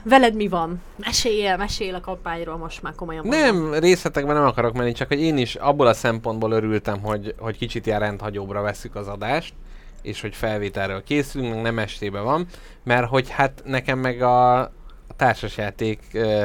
[0.04, 0.82] Veled mi van?
[0.96, 3.26] Meséljél, mesél a kampányról most már komolyan.
[3.26, 3.70] mondom.
[3.70, 7.56] Nem, részletekben nem akarok menni, csak hogy én is abból a szempontból örültem, hogy, hogy
[7.58, 9.54] kicsit ilyen rendhagyóbra veszük az adást,
[10.02, 12.46] és hogy felvételről készülünk, meg nem estébe van,
[12.84, 14.72] mert hogy hát nekem meg a
[15.16, 16.00] társasjáték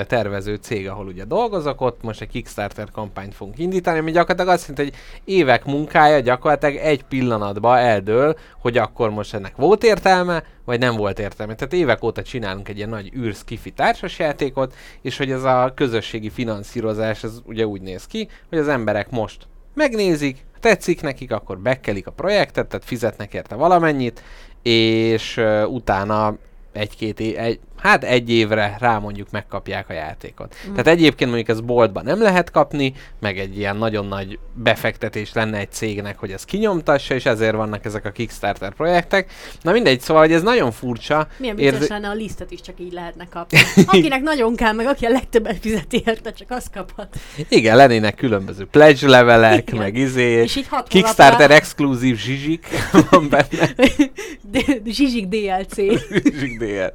[0.07, 4.67] tervező cég, ahol ugye dolgozok, ott most egy Kickstarter kampányt fogunk indítani, ami gyakorlatilag azt
[4.67, 10.79] jelenti, hogy évek munkája gyakorlatilag egy pillanatban eldől, hogy akkor most ennek volt értelme, vagy
[10.79, 11.55] nem volt értelme.
[11.55, 16.29] Tehát évek óta csinálunk egy ilyen nagy űrsz kifi társasjátékot, és hogy ez a közösségi
[16.29, 22.07] finanszírozás, ez ugye úgy néz ki, hogy az emberek most megnézik, tetszik nekik, akkor bekkelik
[22.07, 24.23] a projektet, tehát fizetnek érte valamennyit,
[24.61, 26.35] és uh, utána
[26.73, 30.55] egy-két egy, hát egy évre rá mondjuk megkapják a játékot.
[30.67, 30.69] Mm.
[30.71, 35.57] Tehát egyébként mondjuk ez boltban nem lehet kapni, meg egy ilyen nagyon nagy befektetés lenne
[35.57, 39.31] egy cégnek, hogy ez kinyomtassa, és ezért vannak ezek a Kickstarter projektek.
[39.61, 41.27] Na mindegy, szóval, hogy ez nagyon furcsa.
[41.37, 43.59] Milyen Érzi- vicces lenne, a lisztet is csak így lehetne kapni.
[43.85, 47.15] Akinek nagyon kell, meg aki a legtöbbet fizeti érte, csak azt kaphat.
[47.49, 49.79] Igen, lennének különböző pledge levelek, Igen.
[49.79, 52.67] meg izé, És így hat Kickstarter exkluzív zsizsik
[53.09, 53.73] van benne.
[54.51, 55.75] De- Zsizsik DLC.
[55.75, 56.93] Zsizsik DL.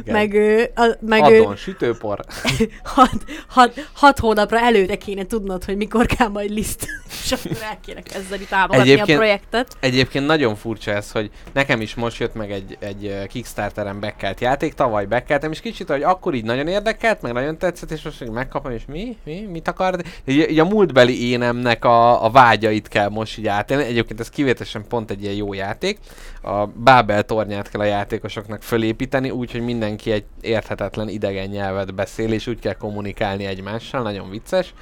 [0.00, 0.14] Igen.
[0.14, 0.34] meg
[0.74, 2.20] a, meg Adon, sütőpor.
[2.82, 6.86] hat, hat, hat hónapra előre kéne tudnod, hogy mikor kell majd liszt.
[7.24, 9.76] És akkor el kéne kezdeni támogatni Egyébként- a projektet.
[9.80, 14.74] Egyébként nagyon furcsa ez, hogy nekem is most jött meg egy, egy Kickstarteren bekkelt játék,
[14.74, 18.30] tavaly bekkeltem, és kicsit, hogy akkor így nagyon érdekelt, meg nagyon tetszett, és most meg
[18.30, 19.16] megkapom, és mi?
[19.24, 19.40] Mi?
[19.50, 19.96] Mit akar?
[20.24, 23.84] Így, így a múltbeli énemnek a, a vágyait kell most így átélni.
[23.84, 25.98] Egyébként ez kivételesen pont egy ilyen jó játék.
[26.42, 32.46] A Bábel tornyát kell a játékosoknak fölépíteni, úgyhogy mindenki egy érthetetlen idegen nyelvet beszél, és
[32.46, 34.74] úgy kell kommunikálni egymással, nagyon vicces.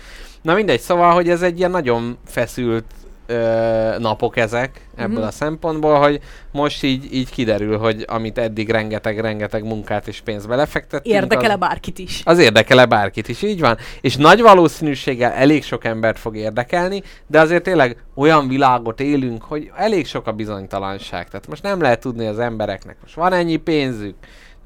[0.43, 2.85] Na mindegy, szóval, hogy ez egy ilyen nagyon feszült
[3.27, 5.27] ö, napok ezek ebből Mhm.
[5.27, 6.21] a szempontból, hogy
[6.53, 11.99] most így, így kiderül, hogy amit eddig rengeteg-rengeteg munkát és pénzt belefektettünk, Érdekel-e az, bárkit
[11.99, 12.21] is?
[12.25, 13.77] az érdekele bárkit is, így van.
[14.01, 19.71] És nagy valószínűséggel elég sok embert fog érdekelni, de azért tényleg olyan világot élünk, hogy
[19.77, 21.29] elég sok a bizonytalanság.
[21.29, 24.15] Tehát most nem lehet tudni az embereknek, most van ennyi pénzük,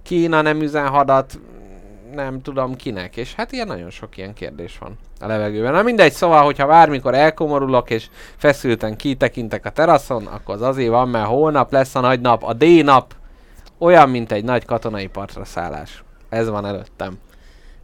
[0.05, 1.39] Kína nem üzen hadat,
[2.15, 5.73] nem tudom kinek, és hát ilyen nagyon sok ilyen kérdés van a levegőben.
[5.73, 11.09] Na mindegy, szóval, hogyha bármikor elkomorulok, és feszülten kitekintek a teraszon, akkor az azért van,
[11.09, 13.15] mert holnap lesz a nagy nap, a D-nap,
[13.79, 16.05] olyan, mint egy nagy katonai partra szállás.
[16.29, 17.19] Ez van előttem.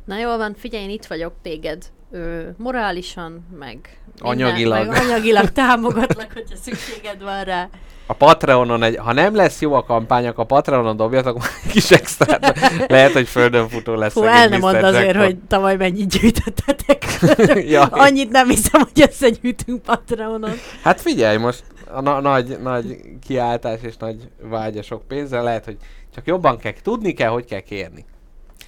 [0.04, 4.87] Na jól van, figyelj, én itt vagyok téged ö, morálisan, meg Anyagilag.
[4.87, 7.68] meg anyagilag támogatlak, hogyha szükséged van rá.
[8.07, 11.70] A Patreonon, egy, ha nem lesz jó a kampány, akkor a Patreonon dobjatok majd egy
[11.70, 12.59] kis extrát.
[12.88, 14.12] Lehet, hogy földön futó lesz.
[14.12, 15.25] Szegény el nem mondd azért, Jackpot.
[15.25, 17.05] hogy tavaly mennyit gyűjtöttetek.
[17.70, 17.83] Ja.
[17.83, 20.53] Annyit nem hiszem, hogy összegyűjtünk Patreonon.
[20.83, 25.77] Hát figyelj, most a na- nagy, nagy kiáltás és nagy vágya sok pénzre lehet, hogy
[26.14, 28.05] csak jobban kell, tudni kell, hogy kell kérni.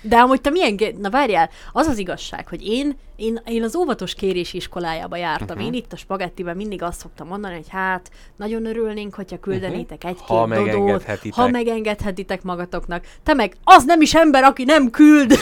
[0.00, 0.76] De amúgy te milyen...
[0.76, 5.46] Ge- Na várjál, az az igazság, hogy én, én, én az óvatos kérés iskolájába jártam.
[5.46, 5.57] Mhm.
[5.57, 5.66] Uh-huh.
[5.66, 10.29] Én itt a spagettiben mindig azt szoktam mondani, hogy hát nagyon örülnénk, hogyha küldenétek egy-két
[10.29, 10.53] Mhm.
[10.53, 13.05] Ha dodót, ha megengedhetitek magatoknak.
[13.22, 15.38] Te meg az nem is ember, aki nem küld.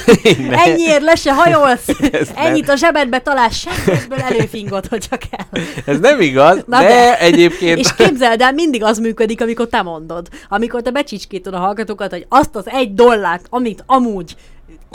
[0.50, 0.56] Ne.
[0.56, 1.88] Ennyiért le se hajolsz.
[2.12, 2.44] Ez nem.
[2.46, 5.62] Ennyit a zsebedbe találsz, senközből előfingod, hogyha kell.
[5.86, 7.18] Ez nem igaz, Na de, de.
[7.18, 7.78] egyébként...
[7.78, 10.28] És képzeld el, mindig az működik, amikor te mondod.
[10.48, 14.36] Amikor te becsicskítod a hallgatókat, hogy azt az egy dollárt, amit amúgy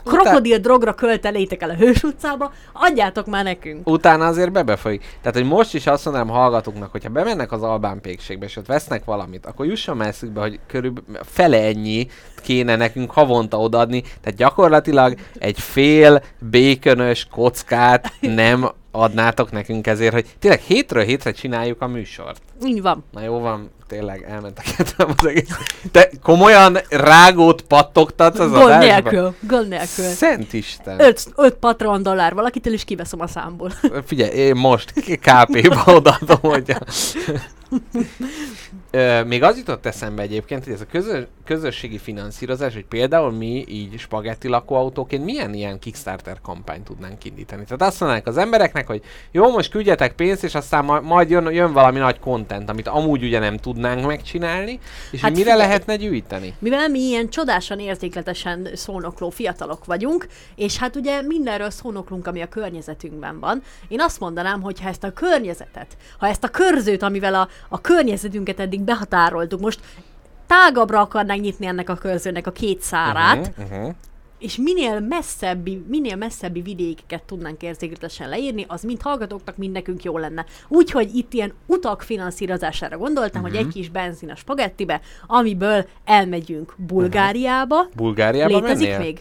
[0.06, 3.90] krokodil drogra költelétek el a Hős utcába, adjátok már nekünk.
[3.90, 5.18] utána azért bebefolyik.
[5.22, 9.06] Tehát, hogy most is azt mondanám hallgatóknak, hogyha bemennek az Albán pékségbe, és ott vesznek
[9.06, 12.08] valamit, akkor jusson már eszükbe, hogy körülbelül fele ennyi
[12.46, 14.02] kéne nekünk havonta odaadni.
[14.02, 21.82] Tehát gyakorlatilag egy fél békönös kockát nem adnátok nekünk ezért, hogy tényleg hétről hétre csináljuk
[21.82, 22.42] a műsort.
[22.66, 23.04] Így van.
[23.12, 24.66] Na jó van, tényleg elmentek
[24.98, 25.58] az egész.
[25.92, 28.86] Te komolyan rágót pattogtatsz az Gond adásba?
[28.86, 29.36] nélkül.
[29.48, 30.06] Gond nélkül.
[30.06, 31.00] Szent Isten.
[31.00, 33.72] 5, 5 patron dollár valakitől is kiveszem a számból.
[34.06, 36.76] Figyelj, én most KP-ba odaadom, hogy...
[38.92, 43.64] Ö, még az jutott eszembe egyébként, hogy ez a közös, közösségi finanszírozás, hogy például mi
[43.68, 47.64] így spagetti lakóautóként milyen ilyen Kickstarter kampányt tudnánk indítani.
[47.64, 49.02] Tehát azt mondanánk az embereknek, hogy
[49.32, 53.24] jó, most küldjetek pénzt, és aztán ma- majd jön, jön valami nagy content, amit amúgy
[53.24, 54.80] ugye nem tudnánk megcsinálni,
[55.12, 55.68] és Hát hogy mire figyelj.
[55.68, 56.54] lehetne gyűjteni.
[56.60, 62.48] Mivel mi ilyen csodásan érzékletesen szónokló fiatalok vagyunk, és hát ugye mindenről szónoklunk, ami a
[62.48, 67.34] környezetünkben van, én azt mondanám, hogy ha ezt a környezetet, ha ezt a körzőt, amivel
[67.36, 69.80] a, a környezetünket eddig behatároltuk, most
[70.48, 73.94] tágabbra akarnánk nyitni ennek a körzőnek a két szárát, Uh-huh, uh-huh.
[74.40, 80.18] és minél messzebbi, minél messzebbi vidékeket tudnánk érzékletesen leírni, az mind hallgatóknak, mind nekünk jó
[80.18, 80.46] lenne.
[80.68, 83.50] Úgyhogy itt ilyen utak finanszírozására gondoltam, Mhm.
[83.50, 83.64] uh-huh.
[83.66, 89.06] hogy egy kis benzin a spagettibe, amiből elmegyünk Bulgáriába, Bulgáriában létezik mennél?
[89.06, 89.20] még?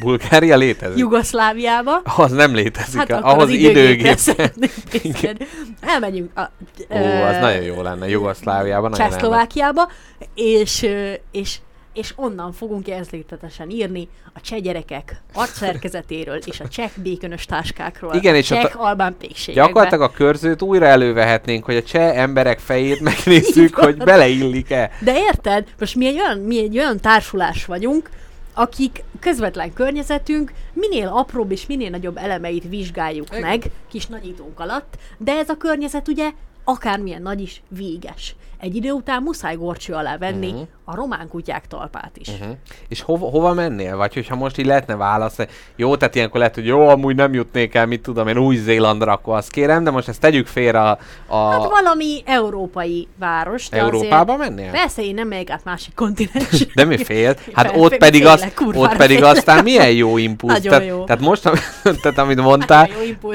[0.00, 0.98] Bulgária létezik?
[0.98, 4.18] Jugoszláviába, Az nem létezik, hát ahhoz az időgép.
[5.80, 6.50] Elmegyünk a,
[6.90, 8.06] Ó, az nagyon jó lenne,
[8.44, 8.90] elmegy.
[8.92, 9.88] Csehszlovákiába,
[10.34, 11.58] és, ö, és,
[11.92, 18.14] és onnan fogunk érzékletesen írni a cseh gyerekek arcszerkezetéről és a cseh békönös táskákról.
[18.14, 19.66] Igen, a és ott cseh albán pékségekbe.
[19.66, 24.90] Gyakorlatilag a körzőt újra elővehetnénk, hogy a cseh emberek fejét megnézzük, hogy beleillik-e.
[25.00, 25.66] De érted?
[25.78, 28.10] Most mi egy, olyan, mi egy olyan társulás vagyunk,
[28.60, 35.32] akik közvetlen környezetünk minél apróbb és minél nagyobb elemeit vizsgáljuk meg kis nagyítónk alatt, de
[35.32, 36.30] ez a környezet ugye
[36.64, 38.34] akármilyen nagy is véges.
[38.60, 40.66] Egy idő után muszáj gorcső alá venni uh-huh.
[40.84, 42.28] a román kutyák talpát is.
[42.28, 42.56] Uh-huh.
[42.88, 43.96] És hova, hova mennél?
[43.96, 47.74] Vagy hogyha most így lehetne választani, jó, tehát ilyenkor lehet, hogy jó, amúgy nem jutnék
[47.74, 51.50] el, mit tudom én, Új-Zélandra, akkor azt kérem, de most ezt tegyük félre a, a
[51.50, 53.68] Hát valami európai város.
[53.70, 54.70] Európába azért, mennél?
[54.70, 56.66] Persze, én nem megyek át másik kontinensre.
[56.74, 57.28] De mi fél?
[57.52, 59.36] Hát Fel- ott fél- pedig, félek, az, kurvára ott pedig félek.
[59.36, 60.52] aztán milyen jó impulsz.
[60.62, 61.04] Nagyon tehát, jó.
[61.04, 61.42] tehát most,
[61.82, 63.30] tehát amit mondtál, Nagyon jó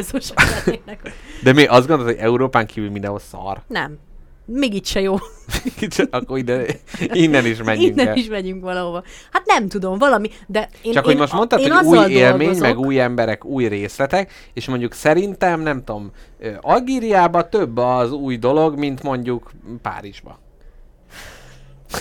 [0.65, 1.13] lennének.
[1.43, 3.61] de mi azt gondolod, hogy Európán kívül mindenhol szar.
[3.67, 3.97] Nem.
[4.45, 5.15] Még itt se jó.
[6.11, 6.65] Akkor ide,
[7.13, 8.17] innen is menjünk Innen el.
[8.17, 9.03] is megyünk valahova.
[9.31, 12.09] Hát nem tudom, valami, de én Csak én, hogy most mondtad, én hogy új azzal
[12.09, 17.77] élmény, dolgozok, meg új emberek, új részletek, és mondjuk szerintem, nem tudom, ö, Algériában több
[17.77, 20.39] az új dolog, mint mondjuk Párizsba.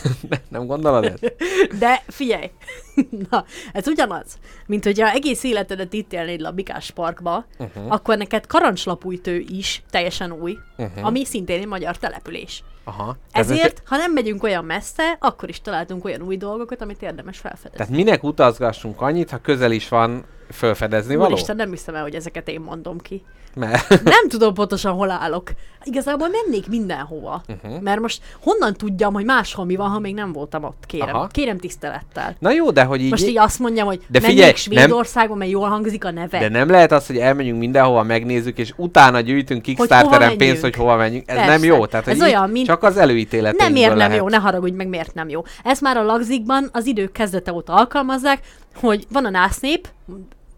[0.48, 1.34] nem gondolod ezt?
[1.78, 2.50] De figyelj,
[3.30, 7.92] na, ez ugyanaz, mint hogyha egész életedet itt élnéd le a Bikás Parkba, uh-huh.
[7.92, 11.06] akkor neked karancslapújtő is teljesen új, uh-huh.
[11.06, 12.62] ami szintén egy magyar település.
[12.84, 13.16] Aha.
[13.32, 17.38] Ez Ezért, ha nem megyünk olyan messze, akkor is találtunk olyan új dolgokat, amit érdemes
[17.38, 17.76] felfedezni.
[17.76, 21.30] Tehát minek utazgassunk annyit, ha közel is van fölfedezni való?
[21.30, 23.22] Úristen, nem hiszem el, hogy ezeket én mondom ki.
[23.56, 25.50] Mert Nem tudom pontosan, hol állok.
[25.86, 27.42] Igazából mennék mindenhova.
[27.48, 27.80] Uh-huh.
[27.80, 31.14] Mert most honnan tudjam, hogy máshol mi van, ha még nem voltam ott, kérem.
[31.14, 31.26] Aha.
[31.26, 32.36] Kérem tisztelettel.
[32.38, 33.10] Na jó, de hogy így...
[33.10, 36.38] Most így azt mondjam, hogy De figyelj, menjék nem- Svédországon, mert jól hangzik a neve.
[36.38, 40.96] De nem lehet az, hogy elmenjünk mindenhova, megnézzük, és utána gyűjtünk Kickstarteren pénzt, hogy hova
[40.96, 41.28] menjünk.
[41.28, 41.50] Ez Persze.
[41.50, 41.86] nem jó.
[41.86, 44.16] Tehát, Ez hogy így olyan, mint- Csak az előítéleteinkből nem miért nem lehet.
[44.16, 45.42] jó, ne haragudj meg, miért nem jó.
[45.64, 48.40] Ez már a lagzikban az idők kezdete óta alkalmazzák,
[48.74, 49.88] hogy van a násznép,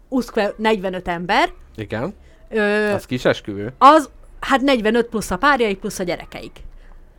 [0.09, 2.13] uszkve 45 ember, Igen,
[2.49, 3.73] ö, az kis esküvő.
[3.77, 6.65] az hát 45 plusz a párjaik, plusz a gyerekeik.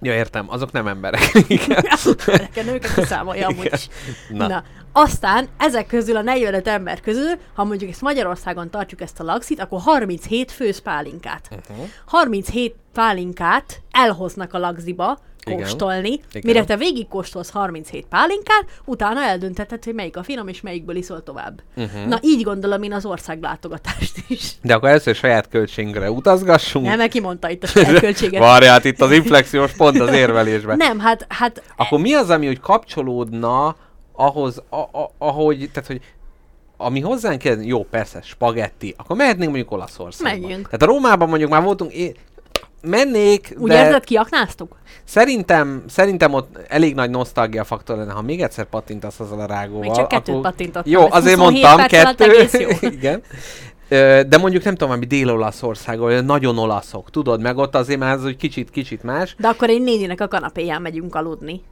[0.03, 1.31] Ja, értem, azok nem emberek.
[1.47, 1.85] Igen.
[2.27, 3.79] Embereken őket kiszámolja amúgy Igen.
[3.79, 3.89] is.
[4.29, 4.47] Na.
[4.47, 4.63] Na.
[4.93, 9.61] Aztán ezek közül a 45 ember közül, ha mondjuk ezt Magyarországon tartjuk ezt a laxit,
[9.61, 11.49] akkor 37 főz pálinkát.
[11.51, 11.87] Uh-huh.
[12.07, 15.19] 37 pálinkát elhoznak a lagziba.
[15.57, 16.43] Kóstolni, Igen.
[16.43, 21.23] mire te végig kóstolsz 37 pálinkát, utána eldöntheted, hogy melyik a finom és melyikből iszol
[21.23, 21.63] tovább.
[21.77, 22.07] Uh-huh.
[22.07, 24.53] Na így gondolom én az országlátogatást is.
[24.63, 26.87] De akkor először saját költségünkre utazgassunk.
[26.87, 28.41] Nem, mert kimondta itt a saját költséget.
[28.41, 30.77] Várját, itt az inflexiós pont az érvelésben.
[30.77, 33.77] Nem, hát, hát Akkor mi az, ami úgy kapcsolódna
[34.13, 36.01] ahhoz, a, a, ahogy, tehát hogy
[36.77, 40.41] ami hozzánk kell, jó, persze, spagetti, akkor mehetnénk mondjuk Olaszországba.
[40.41, 40.65] Menjünk.
[40.65, 42.15] Tehát a Rómában mondjuk már voltunk, én
[42.81, 44.77] mennék, úgy de érzed, kiaknáztuk?
[45.05, 49.81] szerintem, szerintem ott elég nagy nosztalgia faktor lenne, ha még egyszer pattintasz azzal a rágóval.
[49.81, 50.51] Még csak kettőt akkor...
[50.51, 50.93] pattintottam.
[50.93, 52.49] Jó, Ez azért 27 mondtam kettő.
[52.97, 53.23] Igen.
[54.29, 58.25] De mondjuk nem tudom, ami Dél-Olaszország, olyan nagyon olaszok, tudod, meg ott azért már az
[58.25, 59.35] úgy kicsit-kicsit más.
[59.39, 61.63] De akkor én néninek a kanapéján megyünk aludni.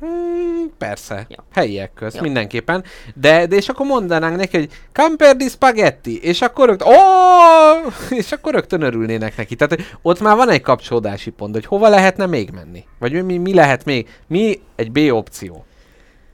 [0.00, 1.36] Hmm, persze, Jó.
[1.52, 2.20] helyiek köz, Jó.
[2.22, 2.84] mindenképpen.
[3.14, 7.92] De, de és akkor mondanánk neki, hogy camper di spaghetti, és akkor rögtön, oh!
[8.20, 9.54] és akkor rögtön örülnének neki.
[9.54, 12.84] Tehát ott már van egy kapcsolódási pont, hogy hova lehetne még menni?
[12.98, 14.08] Vagy mi, mi lehet még?
[14.26, 15.64] Mi egy B opció?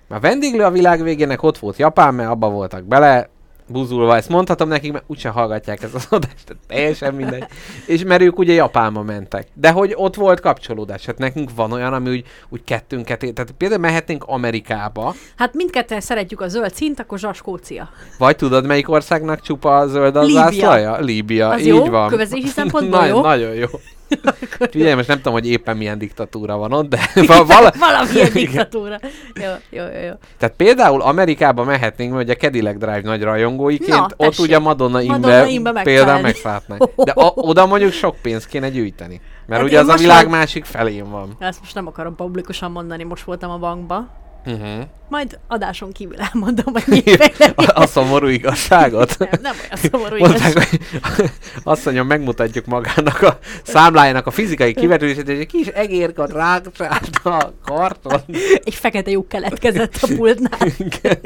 [0.08, 3.30] Már vendéglő a világ végének ott volt Japán, mert abba voltak bele,
[3.68, 7.44] buzulva, ezt mondhatom nekik, mert úgyse hallgatják ezt az adást, teljesen mindegy.
[7.86, 9.46] És mert ők ugye Japánba mentek.
[9.54, 13.50] De hogy ott volt kapcsolódás, hát nekünk van olyan, ami úgy, úgy kettőnket, ér- tehát
[13.50, 17.88] például mehetnénk Amerikába, Hát mindketten szeretjük a zöld szint, akkor Zsaskócia.
[18.18, 20.42] vagy tudod melyik országnak csupa a zöld az Líbia.
[20.42, 20.98] zászlaja?
[20.98, 21.84] Líbia, Az így jó?
[21.84, 22.08] van.
[22.08, 23.22] Kövezési szempontból nagyon, jó?
[23.22, 23.66] Nagyon jó.
[24.74, 28.98] Ugye, most nem tudom, hogy éppen milyen diktatúra van ott, de vala, vala, Valamilyen diktatúra.
[29.34, 30.12] Jó, jó, jó, jó.
[30.38, 35.16] Tehát például Amerikába mehetnénk, mert ugye Cadillac Drive nagy rajongóiként, Na, ott ugye Madonna Imbe,
[35.16, 36.90] Madonna Imbe például megszállhatnánk.
[36.96, 39.20] De a, oda mondjuk sok pénzt kéne gyűjteni.
[39.46, 41.36] Mert Hát ugye az a világ vagy- másik felén van.
[41.38, 44.08] Ezt most nem akarom publikusan mondani, most voltam a bankba.
[44.46, 44.84] Uh-huh.
[45.08, 47.02] Majd adáson kívül elmondom, hogy mi
[47.66, 49.18] a, a szomorú igazságot.
[49.18, 50.68] Nem, nem olyan szomorú Mondták, igaz.
[50.68, 50.80] hogy
[51.64, 57.52] azt mondja, megmutatjuk magának a számlájának a fizikai kivetülését, és egy kis egérkot rágcsált a
[57.64, 58.20] karton.
[58.64, 60.68] Egy fekete lyuk keletkezett a pultnál.
[60.78, 61.18] Igen.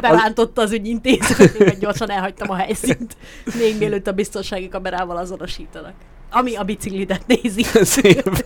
[0.00, 3.16] Berántotta az ügyintéző, én gyorsan elhagytam a helyszínt.
[3.58, 5.94] Még mielőtt a biztonsági kamerával azonosítanak.
[6.30, 7.62] Ami a biciklidet nézi.
[7.82, 8.44] Szép.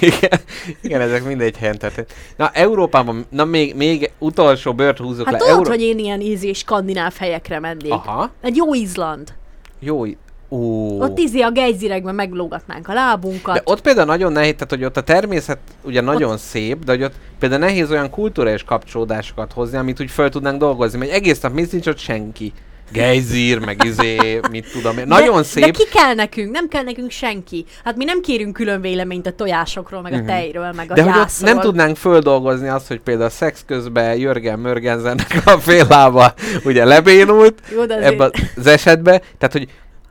[0.00, 0.40] Igen,
[0.82, 2.12] igen, ezek mindegy helyen történt.
[2.36, 5.38] Na, Európában, na még, még utolsó bört húzok Hát le.
[5.38, 7.92] tudod, Euró- hogy én ilyen ízi skandináv helyekre mennék.
[7.92, 9.32] Aha, Egy jó Izland.
[9.78, 10.04] jó.
[10.52, 11.00] Ó.
[11.02, 13.54] Ott ízi a gejzirekben meglógatnánk a lábunkat.
[13.54, 17.02] De ott például nagyon nehéz, tehát hogy ott a természet ugye nagyon szép, de hogy
[17.02, 21.52] ott például nehéz olyan kulturális kapcsolódásokat hozni, amit úgy fel tudnánk dolgozni, mert egész nap
[21.52, 22.52] nincs ott senki.
[22.92, 25.06] Gejzír, meg izé, mit tudom én.
[25.06, 25.64] Nagyon de, szép.
[25.64, 26.50] De ki kell nekünk?
[26.50, 27.64] Nem kell nekünk senki.
[27.84, 30.26] Hát mi nem kérünk külön véleményt a tojásokról, meg a Mhm.
[30.26, 34.16] tejről, meg a De hogy ott nem tudnánk földolgozni azt, hogy például a szex közben
[34.16, 39.20] Jörgen Mörgenzennek a fél lába ugye lebénult Jó, ebben az esetben.
[39.38, 39.68] Tehát, hogy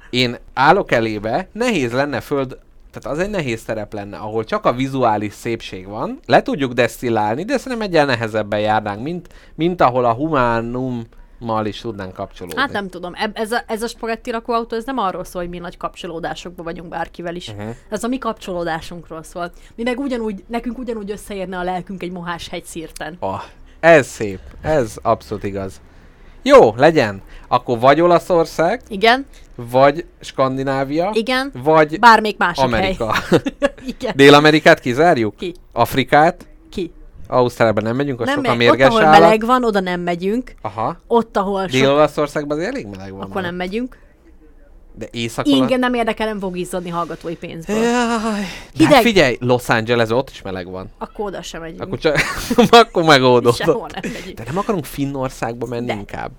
[0.09, 2.57] én állok elébe, nehéz lenne föld,
[2.91, 7.43] tehát az egy nehéz terep lenne, ahol csak a vizuális szépség van, le tudjuk desztillálni,
[7.45, 10.11] de szerintem egyen nehezebben járnánk, mint, mint ahol a
[11.39, 12.59] humánummal is tudnánk kapcsolódni.
[12.59, 15.57] Hát nem tudom, ez a, ez a spagetti rakóautó, ez nem arról szól, hogy mi
[15.57, 17.47] nagy kapcsolódásokban vagyunk bárkivel is.
[17.47, 17.75] Uh-huh.
[17.89, 19.51] Ez a mi kapcsolódásunkról szól.
[19.75, 23.17] Mi meg ugyanúgy, nekünk ugyanúgy összeérne a lelkünk egy mohás hegyszírten.
[23.19, 23.41] Oh,
[23.79, 25.81] ez szép, ez abszolút igaz.
[26.41, 27.21] Jó, legyen.
[27.47, 29.25] Akkor vagy Olaszország, Igen,
[29.55, 33.13] vagy Skandinávia, igen, vagy bármelyik másik Amerika.
[33.13, 33.39] hely.
[33.97, 34.13] igen.
[34.15, 35.35] Dél-Amerikát kizárjuk?
[35.35, 35.53] Ki?
[35.71, 36.47] Afrikát?
[37.31, 38.67] Ausztráliában nem megyünk, az Nem, sokkal megy.
[38.67, 39.19] ott, mérges ahol állat.
[39.19, 40.53] meleg van, oda nem megyünk.
[40.61, 40.97] Aha.
[41.07, 41.69] Ott, ahol sok...
[41.71, 43.21] Dél-Olaszországban azért elég meleg van.
[43.21, 43.43] Akkor már.
[43.43, 43.97] nem megyünk.
[44.95, 45.63] De északon...
[45.63, 47.75] Igen, nem érdekel, nem fog izzadni hallgatói pénzből.
[47.75, 47.91] Jaj.
[47.91, 48.93] De Hideg.
[48.93, 50.89] Hát figyelj, Los Angeles, ott is meleg van.
[50.97, 51.81] Akkor oda sem megyünk.
[51.81, 52.17] Akkor csak...
[52.69, 53.55] akkor megoldott.
[53.55, 54.37] Sehol nem megyünk.
[54.37, 55.93] De nem akarunk Finnországba menni De.
[55.93, 56.31] inkább.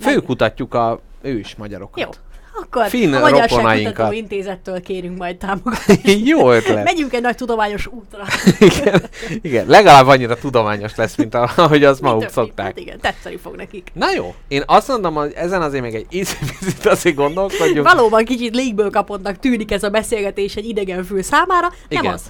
[0.00, 2.02] Főkutatjuk a ős magyarokat.
[2.04, 2.10] Jó.
[2.54, 3.94] Akkor Finn a Magyar rokonainkat.
[3.94, 6.00] Kutató Intézettől kérünk majd támogatást.
[6.24, 6.84] Jó ötlet.
[6.84, 8.24] Megyünk egy nagy tudományos útra.
[8.76, 9.02] igen,
[9.42, 12.66] igen, legalább annyira tudományos lesz, mint ahogy Mi maguk szokták.
[12.66, 13.90] Hát igen, tetszeni fog nekik.
[13.92, 17.88] Na jó, én azt mondom, hogy ezen azért még egy ízipicit azért gondolkodjunk.
[17.88, 21.68] Valóban kicsit légből kapottnak tűnik ez a beszélgetés egy idegen fül számára.
[21.88, 22.12] Nem Igen.
[22.12, 22.22] az.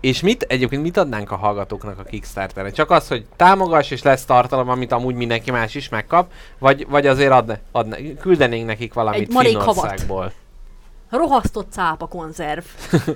[0.00, 2.72] És mit, egyébként mit adnánk a hallgatóknak a Kickstarteren?
[2.72, 7.06] Csak az, hogy támogass, és lesz tartalom, amit amúgy mindenki más is megkap, vagy, vagy
[7.06, 9.46] azért adne, adne, küldenénk nekik valamit Egy.
[9.46, 10.32] Finnországból.
[11.10, 12.64] Rohasztott cápa konzerv.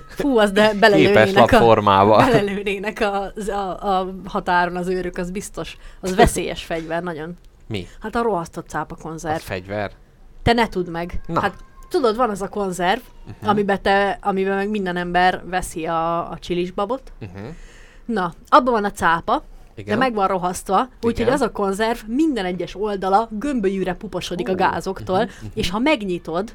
[0.09, 2.25] Fú, az de belelőnének a, formával.
[2.31, 5.77] belelőnének a, a, a, határon az őrök, az biztos.
[6.01, 7.39] Az veszélyes fegyver, nagyon.
[7.67, 7.87] Mi?
[8.01, 9.37] Hát a rohasztott cápa konzerv.
[9.37, 9.91] Az fegyver?
[10.43, 11.21] Te ne tudd meg.
[11.27, 11.41] Na.
[11.41, 11.55] Hát
[11.95, 13.49] tudod, van az a konzerv, uh-huh.
[13.49, 17.13] amiben, te, amiben meg minden ember veszi a, a csilisbabot.
[17.21, 17.49] Uh-huh.
[18.05, 19.99] Na, abban van a cápa, Igen.
[19.99, 24.55] de meg van rohasztva, úgyhogy az a konzerv minden egyes oldala gömbölyűre puposodik a Ó,
[24.55, 25.47] gázoktól, mhm, mhm.
[25.55, 26.55] és ha megnyitod,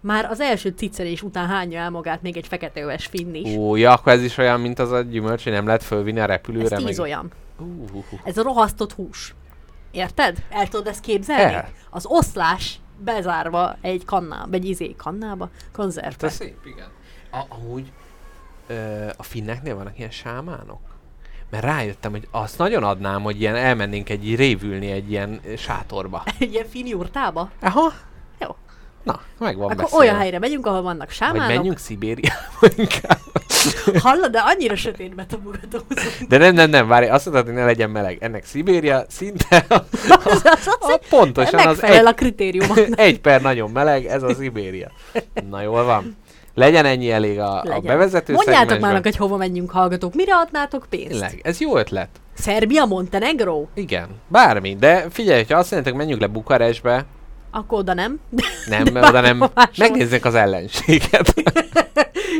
[0.00, 3.56] már az első cicelés után hányja el magát még egy feketeöves finn is.
[3.56, 6.22] Ó, ja, akkor ez is olyan, mint az a gyümölcs, hogy nem lehet fölvinni a
[6.22, 6.76] Ez repülőre.
[6.76, 6.98] tíz meg...
[6.98, 7.30] olyan.
[7.58, 8.04] Hú.
[8.24, 9.34] Ez a rohasztott hús.
[9.90, 10.36] Érted?
[10.50, 11.54] El tudod ezt képzelni?
[11.54, 11.68] El.
[11.90, 16.26] Az oszlás bezárva egy kannába, egy izé kannába, Hát konzervbe.
[16.26, 16.88] ez szép, igen.
[17.30, 17.92] A, amúgy
[18.66, 20.80] ö, a finneknél vannak ilyen sámánok?
[21.50, 26.22] Mert rájöttem, hogy azt nagyon adnám, hogy ilyen elmennénk egy révülni egy ilyen sátorba.
[26.38, 27.50] Egy ilyen fin jurtába?
[27.60, 27.92] Aha.
[29.04, 30.04] Na, megvan Akkor beszélve.
[30.04, 31.54] olyan helyre megyünk, ahol vannak Vagy sámánok.
[31.54, 33.18] menjünk Szibériába inkább.
[33.98, 36.28] Hallod, de annyira sötétbe tapogatózunk.
[36.28, 38.16] De nem, nem, nem, várj, azt mondtad, hogy ne legyen meleg.
[38.20, 39.74] Ennek Szibéria szinte a,
[40.24, 43.00] az, az, a pontosan az egy, a kritériumoknak.
[43.08, 44.90] egy per nagyon meleg, ez a Szibéria.
[45.50, 46.16] Na jól van.
[46.54, 50.14] Legyen ennyi elég a, a bevezető Mondjátok már hogy hova menjünk, hallgatók.
[50.14, 51.08] Mire adnátok pénzt?
[51.08, 52.08] Tényleg, ez jó ötlet.
[52.34, 53.66] Szerbia, Montenegro?
[53.74, 57.04] Igen, bármi, de figyelj, ha azt mondjátok, menjünk le Bukarestbe,
[57.54, 58.20] Akkor oda nem.
[58.68, 59.72] nem, De oda nem, máshol.
[59.76, 61.34] megnézzük az ellenséget.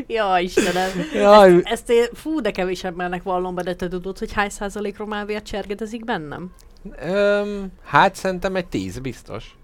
[0.06, 0.90] Ja, Istenem.
[1.14, 1.54] Jaj.
[1.54, 4.98] Ezt, ezt én, fú, de kevés embernek vallom be, de te tudod, hogy hány százalék
[4.98, 6.52] román vér csergedezik bennem?
[7.06, 9.56] Öm, hát szerintem egy tíz, biztos.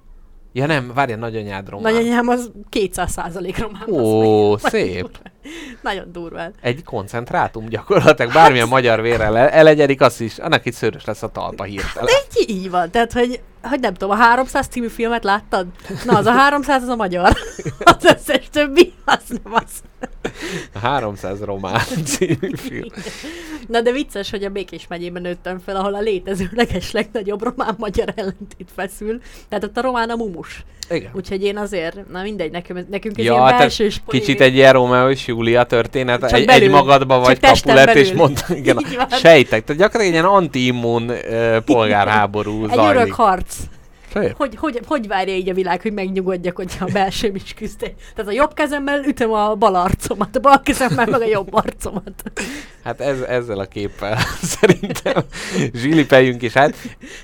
[0.53, 1.93] Ja nem, várja, nagyanyád román.
[1.93, 3.89] Nagyanyám az 200 százalék román.
[3.91, 5.07] Ó, az meg.
[5.83, 6.55] Nagyon durván.
[6.61, 11.29] Egy koncentrátum gyakorlatilag, bármilyen magyar vérrel el- elegyedik, az is, annak itt szőrös lesz a
[11.29, 12.15] talpa hirtelen.
[12.39, 12.91] Így, így van.
[12.91, 15.67] Tehát, hogy, hogy nem tudom, a 300 című filmet láttad?
[16.05, 17.33] Na, az a 300 az a magyar.
[17.85, 19.83] Az összes többi, az nem az.
[20.73, 22.89] A 300 román című film.
[23.69, 28.13] Na de vicces, hogy a Békés megyében nőttem fel, ahol a létező leges legnagyobb román-magyar
[28.17, 29.21] ellentét feszül.
[29.49, 30.65] Tehát ott a román a mumus.
[30.91, 31.11] Igen.
[31.15, 34.73] Úgyhogy én azért, na mindegy, nekünk, nekünk ez Ja, ilyen tehát belsős Kicsit egy ilyen
[34.73, 36.63] Rómeó és Júlia történet, Csak egy, belül.
[36.63, 39.65] egy magadba vagy kapulet, és mondta, igen, sejtek.
[39.65, 43.01] Tehát gyakorlatilag egy ilyen anti-immun uh, polgárháború egy zajlik.
[43.01, 43.57] örök harc.
[44.13, 44.37] Szép.
[44.37, 47.79] Hogy, hogy, hogy várja így a világ, hogy megnyugodjak, hogyha a belsőm is küzd.
[48.15, 52.23] Tehát a jobb kezemmel ütöm a bal arcomat, a bal kezemmel meg a jobb arcomat.
[52.85, 54.19] Hát ez, ezzel a képpel
[54.59, 55.23] szerintem
[55.73, 56.53] zsilipeljünk is.
[56.53, 56.75] Hát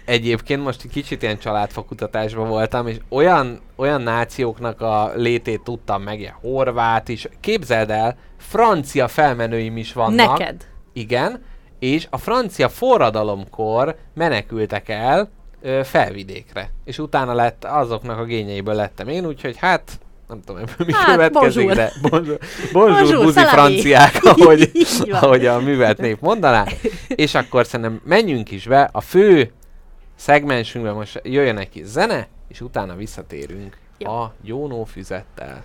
[0.05, 6.20] egyébként most egy kicsit ilyen családfakutatásban voltam, és olyan, olyan nációknak a létét tudtam meg,
[6.20, 7.29] ilyen horvát is.
[7.40, 10.38] Képzeld el, francia felmenőim is vannak.
[10.38, 10.66] Neked.
[10.92, 11.42] Igen,
[11.79, 15.31] és a francia forradalomkor menekültek el
[15.85, 16.70] felvidékre.
[16.85, 19.98] És utána lett, azoknak a gényeiből lettem én, úgyhogy hát
[20.29, 21.74] nem tudom, ebből mi Hát, következik, bonjour.
[21.74, 22.38] de bonjour,
[22.72, 23.50] bonjour, Bonjour, buzi salami.
[23.50, 24.70] franciák, ahogy,
[25.11, 26.64] ahogy a művelt nép mondaná.
[27.09, 29.52] És akkor szerintem menjünk is be a fő
[30.16, 34.11] szegmensünkbe, most jöjjön egy kis zene, és utána visszatérünk Jó.
[34.11, 35.64] a Jónó füzettel.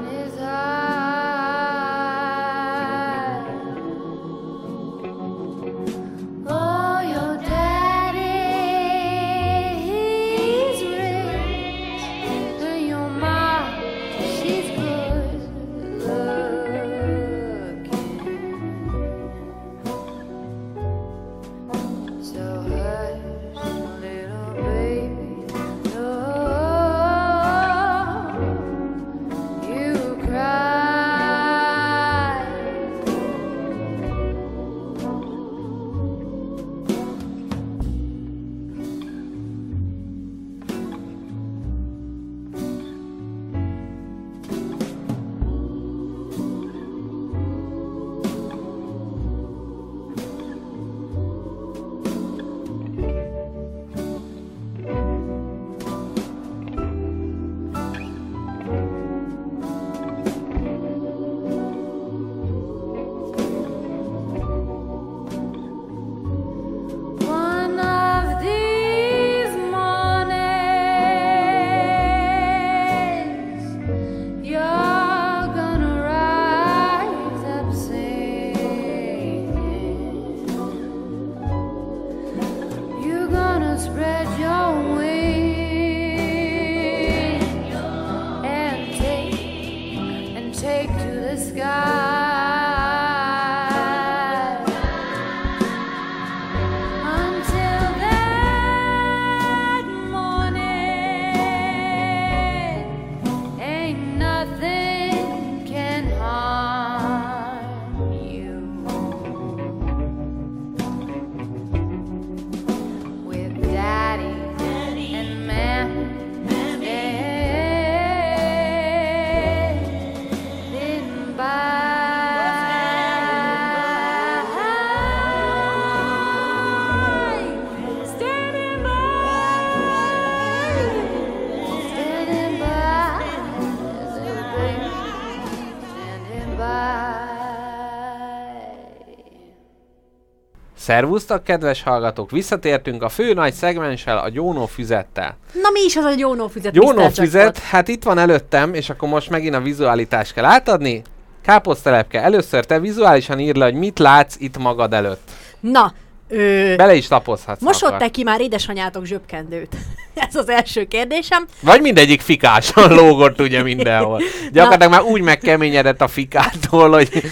[140.81, 142.31] Szervusztok, kedves hallgatók!
[142.31, 145.37] Visszatértünk a fő nagy szegmenssel, a gyónó füzettel.
[145.53, 146.71] Na mi is az a gyónó füzet?
[146.73, 147.11] Gyónó Mr.
[147.11, 147.63] füzet, Jackpot?
[147.63, 151.01] hát itt van előttem, és akkor most megint a vizualitást kell átadni.
[151.41, 155.31] Káposztelepke, először te vizuálisan írd le, hogy mit látsz itt magad előtt.
[155.59, 155.93] Na,
[156.31, 157.59] ö, Bele is tapozhatsz.
[157.59, 158.03] ha mosott akarsz.
[158.03, 159.75] te ki már édesanyátok zsebkendőt?
[160.29, 161.45] Ez az első kérdésem.
[161.61, 164.21] Vagy mindegyik fikáson lógott ugye mindenhol.
[164.51, 167.23] Gyakorlatilag már úgy megkeményedett a fikától, hogy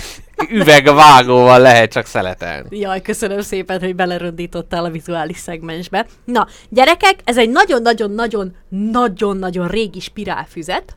[0.50, 2.80] üvegvágóval lehet csak szeletelni.
[2.80, 6.06] Jaj, köszönöm szépen, hogy beleröndítottál a vizuális szegmensbe.
[6.26, 10.96] Na, gyerekek, ez egy nagyon-nagyon-nagyon-nagyon-nagyon régi spirálfüzet,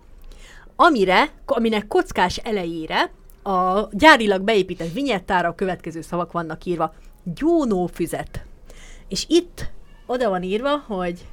[0.76, 3.10] amire, aminek kockás elejére
[3.42, 6.94] a gyárilag beépített vinyettára a következő szavak vannak írva.
[7.24, 8.44] Gyónófüzet.
[9.08, 9.70] És itt
[10.06, 11.26] oda van írva, hogy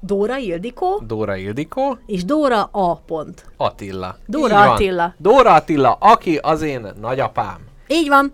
[0.00, 2.94] Dóra Ildikó Dóra Ildikó, és Dóra A.
[2.94, 3.44] Pont.
[3.56, 4.18] Attila.
[4.26, 4.68] Dóra Így van.
[4.68, 5.14] Attila.
[5.18, 7.58] Dóra Attila, aki az én nagyapám.
[7.86, 8.32] Így van.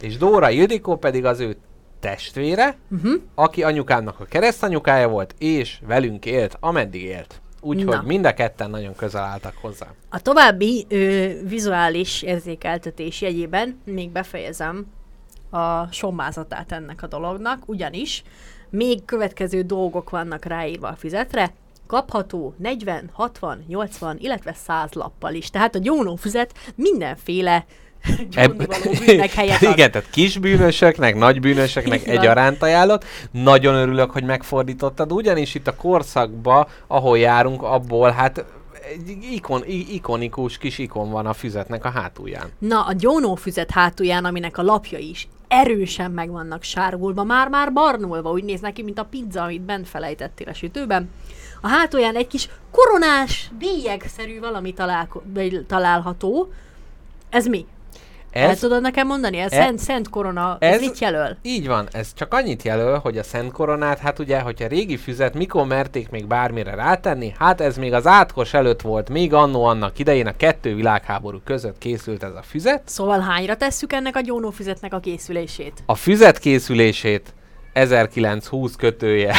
[0.00, 1.56] És Dóra Ildikó pedig az ő
[2.00, 3.12] testvére, uh-huh.
[3.34, 7.40] aki anyukámnak a keresztanyukája volt, és velünk élt, ameddig élt.
[7.60, 9.86] Úgyhogy mind a ketten nagyon közel álltak hozzá.
[10.08, 14.86] A további ö, vizuális érzékeltetés jegyében még befejezem
[15.50, 18.22] a sommázatát ennek a dolognak, ugyanis
[18.70, 21.52] még következő dolgok vannak ráírva a füzetre,
[21.86, 25.50] kapható 40, 60, 80, illetve 100 lappal is.
[25.50, 27.64] Tehát a gyónó füzet mindenféle
[29.06, 29.72] bűnnek helyet ad.
[29.72, 33.04] Igen, tehát kis bűnösöknek, nagy bűnösöknek egyaránt ajánlott.
[33.30, 38.44] Nagyon örülök, hogy megfordítottad, ugyanis itt a korszakba, ahol járunk, abból hát
[38.88, 42.50] egy ikon, ikonikus kis ikon van a füzetnek a hátulján.
[42.58, 48.44] Na, a gyónófüzet hátulján, aminek a lapja is erősen meg vannak sárgulva, már-már barnulva, úgy
[48.44, 51.10] néz neki, mint a pizza, amit bent felejtettél a sütőben.
[51.60, 55.22] A hátulján egy kis koronás, bélyegszerű valami találko-
[55.66, 56.52] található.
[57.30, 57.66] Ez mi?
[58.32, 59.38] Ez, El Ez, tudod nekem mondani?
[59.38, 61.36] Ez, E- szent, szent korona, ez, ez- mit jelöl?
[61.42, 65.34] így van, ez csak annyit jelöl, hogy a Szent Koronát, hát ugye, hogyha régi füzet
[65.34, 69.98] mikor merték még bármire rátenni, hát ez még az átkos előtt volt, még annó annak
[69.98, 72.82] idején a kettő világháború között készült ez a füzet.
[72.84, 75.82] Szóval hányra tesszük ennek a gyónófüzetnek a készülését?
[75.86, 77.34] A füzet készülését
[77.72, 79.34] 1920 kötője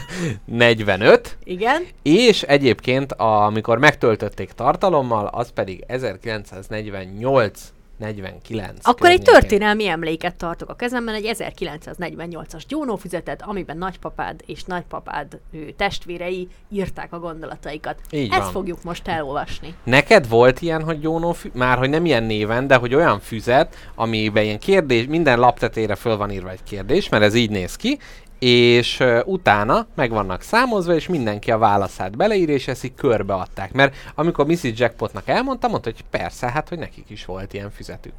[0.44, 1.86] 45, Igen?
[2.02, 7.60] és egyébként amikor megtöltötték tartalommal, az pedig 1948
[7.96, 15.40] 49 Akkor egy történelmi emléket tartok a kezemben, egy 1948-as gyónófüzetet, amiben nagypapád és nagypapád
[15.52, 18.00] ő, testvérei írták a gondolataikat.
[18.10, 18.50] Így Ezt van.
[18.50, 19.74] fogjuk most elolvasni.
[19.84, 23.74] Neked volt ilyen, hogy Jónó fü- már hogy nem ilyen néven, de hogy olyan füzet,
[23.94, 27.98] amiben ilyen kérdés, minden laptetére föl van írva egy kérdés, mert ez így néz ki,
[28.38, 33.72] és uh, utána meg vannak számozva, és mindenki a válaszát beleír, és ezt így körbeadták.
[33.72, 34.70] Mert amikor Mrs.
[34.74, 38.12] Jackpotnak elmondtam, mondta, hogy persze, hát, hogy nekik is volt ilyen füzetük.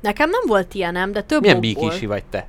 [0.00, 2.46] Nekem nem volt ilyenem, de több Milyen bíkisi vagy te?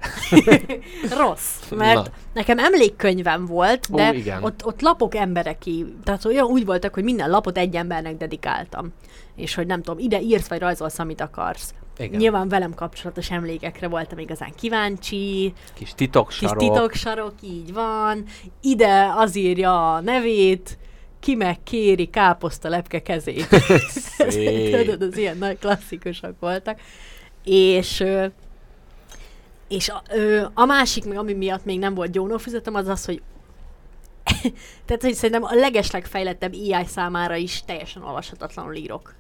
[1.19, 2.11] Rossz, mert Na.
[2.33, 4.43] Nekem emlékkönyvem volt, Ó, de igen.
[4.43, 8.93] ott, ott lapok embereki, tehát olyan úgy voltak, hogy minden lapot egy embernek dedikáltam.
[9.35, 11.73] És hogy nem tudom, ide írsz vagy rajzolsz, amit akarsz.
[11.99, 12.19] Igen.
[12.19, 16.57] Nyilván velem kapcsolatos emlékekre voltam igazán kíváncsi, Kis kis titoksarok.
[16.57, 18.25] titoksarok, így van.
[18.61, 20.77] Ide az írja a nevét,
[21.19, 23.47] ki meg kéri káposzta lepke kezét.
[24.81, 26.79] Tudod, az ilyen nagy klasszikusok voltak.
[27.43, 28.03] És,
[29.67, 33.21] és a, ö, a másik, meg ami miatt még nem volt gyónófüzetem, az az, hogy
[34.85, 39.13] tehát, hogy szerintem a legeslegfejlettebb AI számára is teljesen olvashatatlanul írok.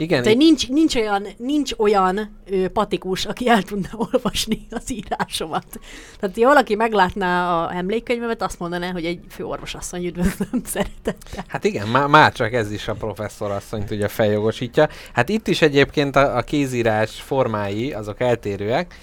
[0.00, 5.80] Igen, Tehát nincs, nincs olyan, nincs olyan ö, patikus, aki el tudna olvasni az írásomat.
[6.20, 11.44] Tehát, ha valaki meglátná a emlékkönyvemet, azt mondaná, hogy egy főorvosasszony üdvözlöm szeretettel.
[11.46, 14.88] Hát igen, má, már csak ez is a professzor asszonyt ugye feljogosítja.
[15.12, 18.94] Hát itt is egyébként a, a kézírás formái, azok eltérőek.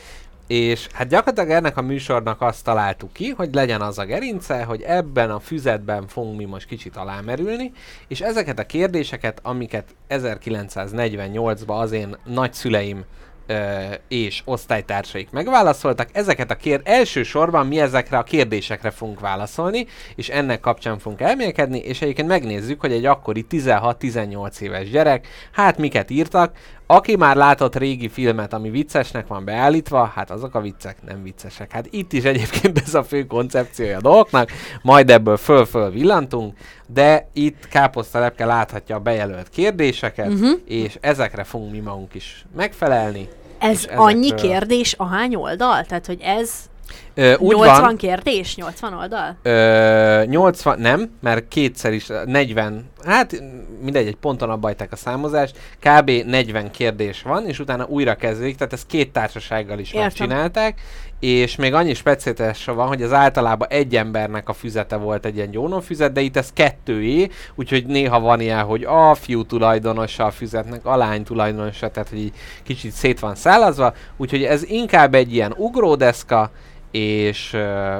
[0.47, 4.81] És hát gyakorlatilag ennek a műsornak azt találtuk ki, hogy legyen az a gerince, hogy
[4.81, 7.71] ebben a füzetben fogunk mi most kicsit alámerülni,
[8.07, 13.05] és ezeket a kérdéseket, amiket 1948-ban az én nagyszüleim
[13.47, 16.09] ö, és osztálytársaik megválaszoltak.
[16.11, 21.79] Ezeket a kér elsősorban mi ezekre a kérdésekre fogunk válaszolni, és ennek kapcsán fogunk elmélkedni,
[21.79, 26.51] és egyébként megnézzük, hogy egy akkori 16-18 éves gyerek, hát miket írtak,
[26.87, 31.71] aki már látott régi filmet, ami viccesnek van beállítva, hát azok a viccek nem viccesek.
[31.71, 36.57] Hát itt is egyébként ez a fő koncepciója a dolgoknak, majd ebből föl-föl villantunk,
[36.87, 40.59] de itt káposztalepke láthatja a bejelölt kérdéseket, uh-huh.
[40.65, 43.27] és ezekre fogunk mi magunk is megfelelni.
[43.59, 45.85] Ez annyi kérdés ahány oldal?
[45.85, 46.51] Tehát, hogy ez
[47.17, 48.55] Ö, úgy 80 van, kérdés?
[48.55, 49.37] 80 oldal?
[49.41, 53.43] Ö, 80, nem, mert kétszer is, 40, hát
[53.81, 56.09] mindegy, egy ponton abba hagyták a számozást, kb.
[56.09, 60.01] 40 kérdés van, és utána újra kezdődik, tehát ezt két társasággal is Értem.
[60.01, 60.81] megcsinálták,
[61.19, 65.51] és még annyi specialitása van, hogy az általában egy embernek a füzete volt egy ilyen
[65.51, 70.85] gyónófüzet, de itt ez kettőé, úgyhogy néha van ilyen, hogy a fiú tulajdonosa a füzetnek,
[70.85, 72.31] a lány tulajdonosa, tehát hogy
[72.63, 76.51] kicsit szét van szálazva, úgyhogy ez inkább egy ilyen ugródeszka,
[76.91, 77.51] és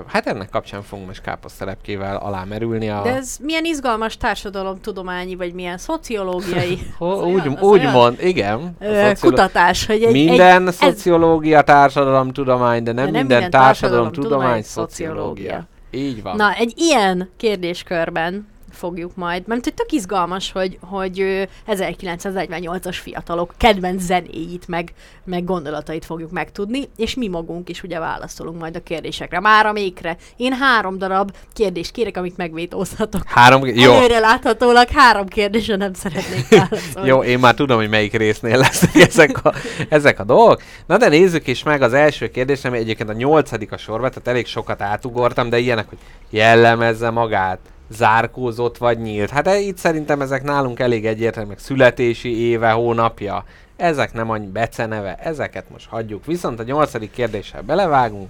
[0.08, 3.02] hát ennek kapcsán fogunk most káposztelepkével alámerülni a...
[3.02, 8.18] De ez milyen izgalmas társadalomtudományi, vagy milyen szociológiai Ho, az úgy, olyan- úgy olyan, mond,
[8.22, 8.76] igen.
[8.80, 13.62] ö, szociolo- kutatás, hogy egy, minden egy, szociológia társadalomtudomány, de nem, De nem minden, minden
[13.62, 15.68] társadalomtudomány társadalomtudomány szociológia.
[15.92, 16.36] Így van.
[16.36, 18.48] Na, egy ilyen kérdéskörben
[18.78, 25.44] fogjuk majd, mert hogy tök izgalmas, hogy, hogy ö, 1948-as fiatalok kedvenc zenéit, meg, meg
[25.44, 29.40] gondolatait fogjuk megtudni, és mi magunk is ugye válaszolunk majd a kérdésekre.
[29.40, 30.18] Már amikre.
[30.36, 33.22] Én három darab kérdést kérek, amit megvétózhatok.
[33.26, 37.08] Három, jó, Előre láthatólag három kérdésre nem szeretnék válaszolni.
[37.08, 39.54] jó, én már tudom, hogy melyik résznél lesznek ezek a,
[39.90, 40.62] ezek a dolgok.
[40.86, 44.28] Na de nézzük is meg az első kérdést, ami egyébként a nyolcadik a sorba, tehát
[44.28, 45.98] elég sokat átugortam, de ilyenek, hogy
[46.30, 47.60] jellemezze magát,
[47.90, 49.30] zárkózott vagy nyílt.
[49.30, 53.44] Hát e- itt szerintem ezek nálunk elég egyértelműek, születési éve, hónapja.
[53.76, 56.26] Ezek nem annyi beceneve, ezeket most hagyjuk.
[56.26, 58.30] Viszont a nyolcadik kérdéssel belevágunk.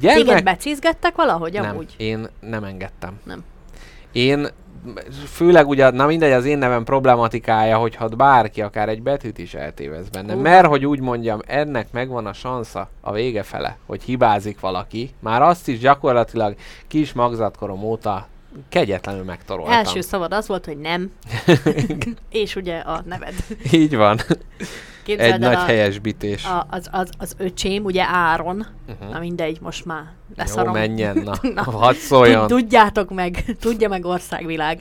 [0.00, 0.44] Téged Gyermek...
[0.44, 1.94] becizgettek valahogy nem, amúgy?
[1.96, 3.20] én nem engedtem.
[3.24, 3.44] Nem.
[4.12, 4.48] Én
[5.26, 9.54] főleg ugye, na mindegy, az én nevem problematikája, hogy ha bárki akár egy betűt is
[9.54, 10.32] eltévez benne.
[10.32, 10.40] Hú.
[10.40, 15.10] Mert, hogy úgy mondjam, ennek megvan a sansza a vége fele, hogy hibázik valaki.
[15.18, 16.54] Már azt is gyakorlatilag
[16.88, 18.26] kis magzatkorom óta
[18.68, 19.72] kegyetlenül megtoroltam.
[19.74, 21.12] Első szavad az volt, hogy nem.
[22.30, 23.34] és ugye a neved.
[23.72, 24.18] Így van.
[25.02, 26.44] Képzeld egy nagy a, helyesbítés.
[26.44, 29.12] a, az, az, az öcsém, ugye Áron, Uh-huh.
[29.12, 30.72] na mindegy, most már Jó, leszarom.
[30.72, 31.34] menjen, na.
[31.54, 31.62] Na.
[31.62, 32.46] Hadd szóljon.
[32.46, 34.80] Tud- Tudjátok meg, tudja meg országvilág.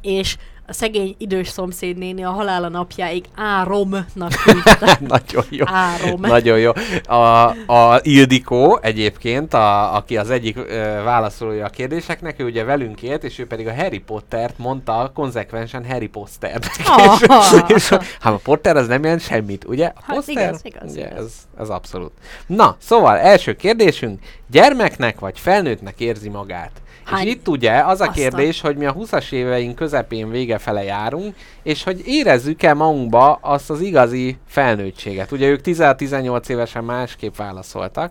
[0.00, 0.36] És
[0.66, 4.98] a szegény idős szomszédnéni a halála napjáig Áromnak hívta.
[5.00, 5.64] Nagyon jó.
[5.68, 6.20] Árom.
[6.20, 6.70] Nagyon jó.
[7.02, 13.02] A, a Ildikó egyébként, a, aki az egyik ö, válaszolója a kérdéseknek, ő ugye velünk
[13.02, 16.66] élt, és ő pedig a Harry Pottert mondta konzekvensen Harry Pottert.
[16.86, 17.20] Ah.
[17.68, 17.88] és, és,
[18.20, 19.86] hát a Potter az nem jelent semmit, ugye?
[19.86, 21.24] A Hát Potter, igaz, igaz, ugye, igaz.
[21.24, 22.12] Ez, ez abszolút.
[22.46, 26.70] Na, szóval első kérdésünk, gyermeknek vagy felnőttnek érzi magát?
[27.04, 30.82] Hány- És itt ugye az a kérdés, hogy mi a 20-as éveink közepén vége fele
[30.82, 35.32] járunk, és hogy érezzük-e magunkba azt az igazi felnőttséget.
[35.32, 38.10] Ugye ők 16-18 évesen másképp válaszoltak,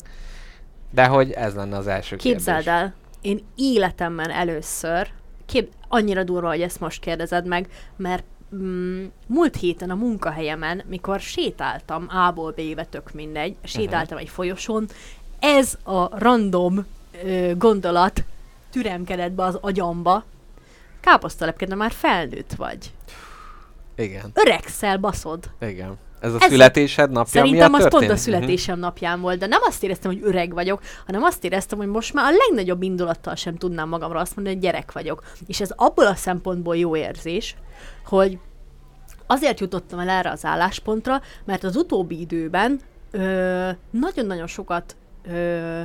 [0.92, 2.82] de hogy ez lenne az első Képzeld kérdés.
[2.82, 5.08] el, én életemben először,
[5.46, 8.24] kép, annyira durva, hogy ezt most kérdezed meg, mert
[8.56, 14.88] mm, múlt héten a munkahelyemen, mikor sétáltam A-ból B-be, tök mindegy, sétáltam egy folyosón,
[15.40, 16.86] ez a random
[17.26, 18.24] ö, gondolat
[18.74, 20.24] türemkedett be az agyamba,
[21.02, 22.92] káposztalepke, de már felnőtt vagy.
[23.96, 25.50] Igen, Öregszel, baszod.
[25.62, 25.98] igen.
[26.20, 28.12] Ez a Ez- születésed napja Szerintem miatt az pont történt?
[28.12, 31.88] a születésem napján volt, de nem azt éreztem, hogy öreg vagyok, hanem azt éreztem, hogy
[31.88, 35.24] most már a legnagyobb indulattal sem tudnám magamra azt mondani, hogy gyerek vagyok.
[35.48, 37.56] És ez abból a szempontból jó érzés,
[38.06, 38.38] hogy
[39.26, 42.80] azért jutottam el erre az álláspontra, mert az utóbbi időben
[43.12, 44.96] ö, nagyon-nagyon sokat
[45.28, 45.82] ö,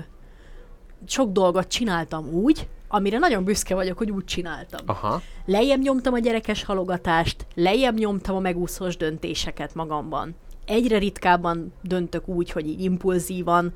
[1.06, 4.80] sok dolgot csináltam úgy, amire nagyon büszke vagyok, hogy úgy csináltam.
[4.86, 5.22] Aha.
[5.46, 10.34] Lejjebb nyomtam a gyerekes halogatást, lejjebb nyomtam a megúszós döntéseket magamban.
[10.66, 13.72] Egyre ritkábban döntök úgy, hogy így impulzívan,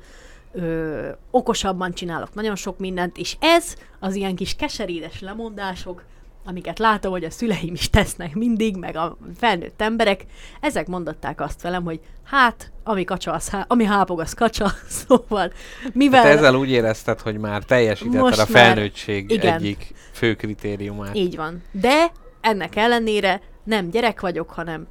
[0.51, 6.03] ö, okosabban csinálok nagyon sok mindent, és ez az ilyen kis keserédes lemondások,
[6.45, 10.25] amiket látom, hogy a szüleim is tesznek mindig, meg a felnőtt emberek,
[10.61, 14.71] ezek mondatták azt velem, hogy hát, ami, kacsa, az há- ami hápog, az kacsa,
[15.07, 15.51] szóval
[15.93, 16.21] mivel...
[16.21, 19.53] Tehát ezzel úgy érezted, hogy már teljesítetted a már- felnőttség igen.
[19.55, 21.15] egyik fő kritériumát.
[21.15, 21.63] Így van.
[21.71, 24.87] De ennek ellenére nem gyerek vagyok, hanem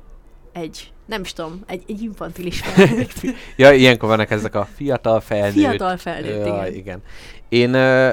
[0.52, 3.12] egy nem is tudom, egy, egy infantilis felnőtt.
[3.56, 5.52] Ja, ilyenkor vannak ezek a fiatal felnőtt.
[5.52, 6.74] Fiatal felnőtt, Ja, igen.
[6.74, 7.02] igen.
[7.48, 8.10] Én, ö,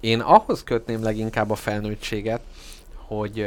[0.00, 2.40] én ahhoz kötném leginkább a felnőttséget,
[3.08, 3.46] hogy,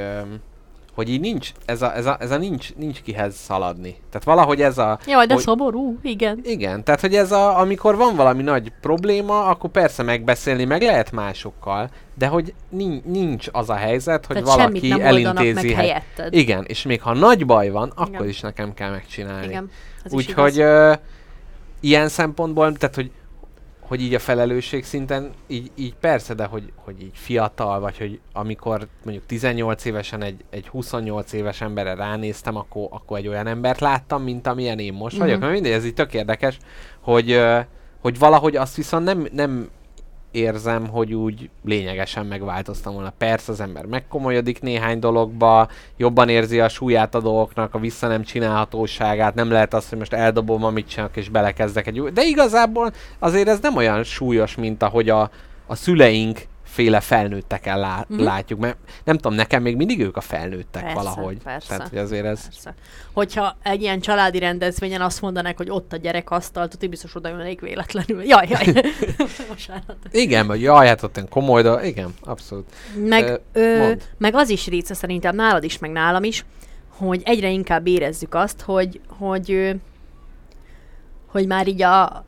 [0.96, 3.96] hogy így nincs, ez a, ez a, ez a nincs, nincs kihez szaladni.
[4.10, 5.00] Tehát valahogy ez a...
[5.08, 6.40] Jaj, de hogy- szomorú, igen.
[6.44, 11.12] Igen, tehát hogy ez a, amikor van valami nagy probléma, akkor persze megbeszélni meg lehet
[11.12, 12.54] másokkal, de hogy
[13.06, 15.54] nincs, az a helyzet, hogy Tehát valaki nem elintézi.
[15.54, 16.34] meg hely- helyetted.
[16.34, 18.28] Igen, és még ha nagy baj van, akkor Igen.
[18.30, 19.46] is nekem kell megcsinálni.
[19.48, 19.70] Igen,
[20.10, 20.64] Úgyhogy
[21.80, 23.12] ilyen szempontból, tehát hogy,
[23.92, 28.20] hogy így a felelősség szinten, így, így persze, de hogy, hogy így fiatal, vagy hogy
[28.34, 33.80] amikor mondjuk 18 évesen egy, egy 28 éves emberre ránéztem, akkor, akkor egy olyan embert
[33.80, 35.36] láttam, mint amilyen én most vagyok.
[35.36, 35.44] Mhm.
[35.44, 36.58] Mert mindegy, ez így tök érdekes,
[37.00, 37.42] hogy,
[38.02, 39.70] hogy valahogy azt viszont nem, nem
[40.32, 43.14] érzem, hogy úgy lényegesen megváltoztam volna.
[43.18, 45.68] Persze az ember megkomolyodik néhány dologba,
[45.98, 50.14] jobban érzi a súlyát a dolgoknak, a vissza nem csinálhatóságát, nem lehet azt, hogy most
[50.14, 52.12] eldobom, amit csinálok, és belekezdek egy új...
[52.12, 55.30] De igazából azért ez nem olyan súlyos, mint ahogy a,
[55.68, 56.40] a szüleink
[56.72, 58.22] féle felnőtteken lá- Mhm.
[58.24, 61.38] látjuk, mert nem tudom, nekem még mindig ők a felnőttek Persze, valahogy.
[61.44, 61.68] persze.
[61.68, 62.44] Tehát, hogy azért ez...
[62.44, 62.74] Persze.
[63.14, 67.62] Hogyha egy ilyen családi rendezvényen azt mondanák, hogy ott a gyerekasztal, tudod, biztos oda jönnék
[67.62, 68.24] véletlenül.
[68.34, 68.66] Jaj, jaj.
[69.50, 69.96] Bocsánat.
[70.12, 72.66] Igen, vagy jaj, hát ott komoly, de igen, abszolút.
[72.96, 76.46] Meg, Ö, meg az is része szerintem nálad is, meg nálam is,
[76.90, 79.76] hogy egyre inkább érezzük azt, hogy, hogy,
[81.28, 82.26] hogy már így a,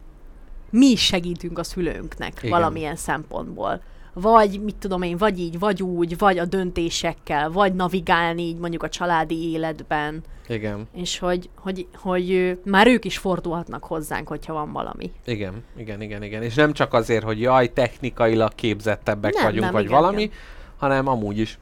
[0.69, 2.33] mi is segítünk a szülőnknek.
[2.37, 2.49] Igen.
[2.49, 3.81] valamilyen szempontból.
[4.13, 8.83] Vagy, mit tudom én, vagy így, vagy úgy, vagy a döntésekkel, vagy navigálni így mondjuk
[8.83, 14.53] a családi életben, Igen, és hogy, hogy, hogy ö, már ők is fordulhatnak hozzánk, hogyha
[14.53, 15.11] van valami.
[15.25, 16.43] igen, igen, igen, igen.
[16.43, 20.33] És nem csak azért, hogy jaj, technikailag képzettebbek Nem, vagyunk, nem, vagy igen, valami, igen.
[20.77, 21.57] hanem amúgy is.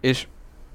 [0.00, 0.26] És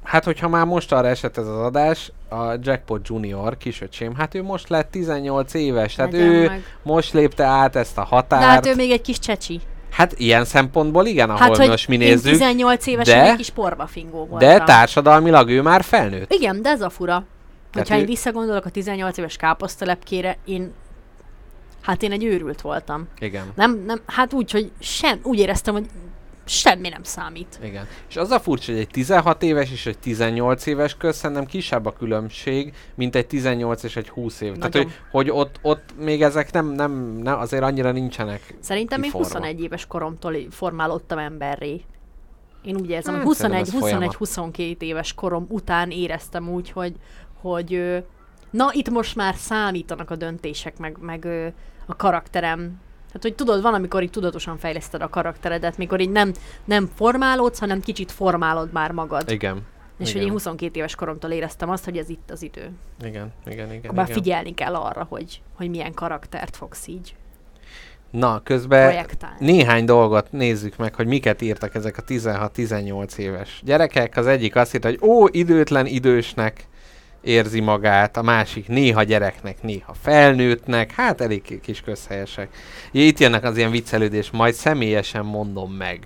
[0.04, 4.44] hát, hogyha már most arra esett ez az adás, a Jackpot Junior kisöcsém, hát ő
[4.44, 6.64] most lett 18 éves, tehát Legyen ő meg.
[6.84, 8.44] most lépte át ezt a De határt.
[8.44, 9.62] hát ő még egy kis csecsi.
[9.94, 13.50] Hát ilyen szempontból igen, ahol Hát, hogy most mi nézzük, 18 évesen de- egy kis
[13.50, 14.38] porbafingó voltam.
[14.50, 16.34] de társadalmilag ő már felnőtt.
[16.34, 17.24] Igen, de ez a fura.
[17.74, 20.74] Hogyha ő- én visszagondolok a 18 éves káposztelepkére, én...
[21.82, 23.08] Hát én egy őrült voltam.
[23.20, 23.44] Igen.
[23.56, 25.86] Nem, nem, hát úgy, hogy sem, úgy éreztem, hogy
[26.46, 27.60] semmi nem számít.
[27.64, 27.88] Igen.
[28.10, 31.86] És az a furcsa, hogy egy 16 éves és egy 18 éves köz szerintem kisebb
[31.86, 34.58] a különbség, mint egy 18 és egy 20 év.
[34.58, 36.92] Tehát, hogy, hogy ott, ott még ezek nem, nem,
[37.24, 38.56] nem, azért annyira nincsenek.
[38.60, 39.28] Szerintem én Kiforva.
[39.28, 41.82] 21 éves koromtól formálódtam emberré.
[42.64, 44.16] Én úgy érzem, Hmm, hogy szerintem ez folyamat.
[44.20, 46.96] 21-22 éves korom után éreztem úgy, hogy,
[47.42, 48.04] hogy
[48.50, 51.28] na itt most már számítanak a döntések, meg, meg
[51.86, 52.80] a karakterem.
[53.14, 56.32] Tehát, hogy tudod, van, amikor így tudatosan fejleszted a karakteredet, mikor így nem,
[56.66, 59.30] nem formálódsz, hanem kicsit formálod már magad.
[59.32, 59.66] Igen.
[59.98, 60.22] És igen.
[60.22, 62.72] hogy én 22 éves koromtól éreztem azt, hogy ez itt az idő.
[63.04, 63.82] Igen, igen, igen.
[63.84, 64.22] Akkor már igen.
[64.22, 67.16] figyelni kell arra, hogy, hogy milyen karaktert fogsz így
[68.10, 69.36] Na, közben projektálni.
[69.40, 74.18] néhány dolgot nézzük meg, hogy miket írtak ezek a 16-18 éves gyerekek.
[74.18, 76.68] Az egyik azt írta, hogy ó, időtlen idősnek
[77.24, 82.50] érzi magát, a másik néha gyereknek, néha felnőttnek, hát elég kis közhelyesek.
[82.92, 86.00] Ja, itt jönnek az ilyen viccelődés, majd személyesen mondom meg.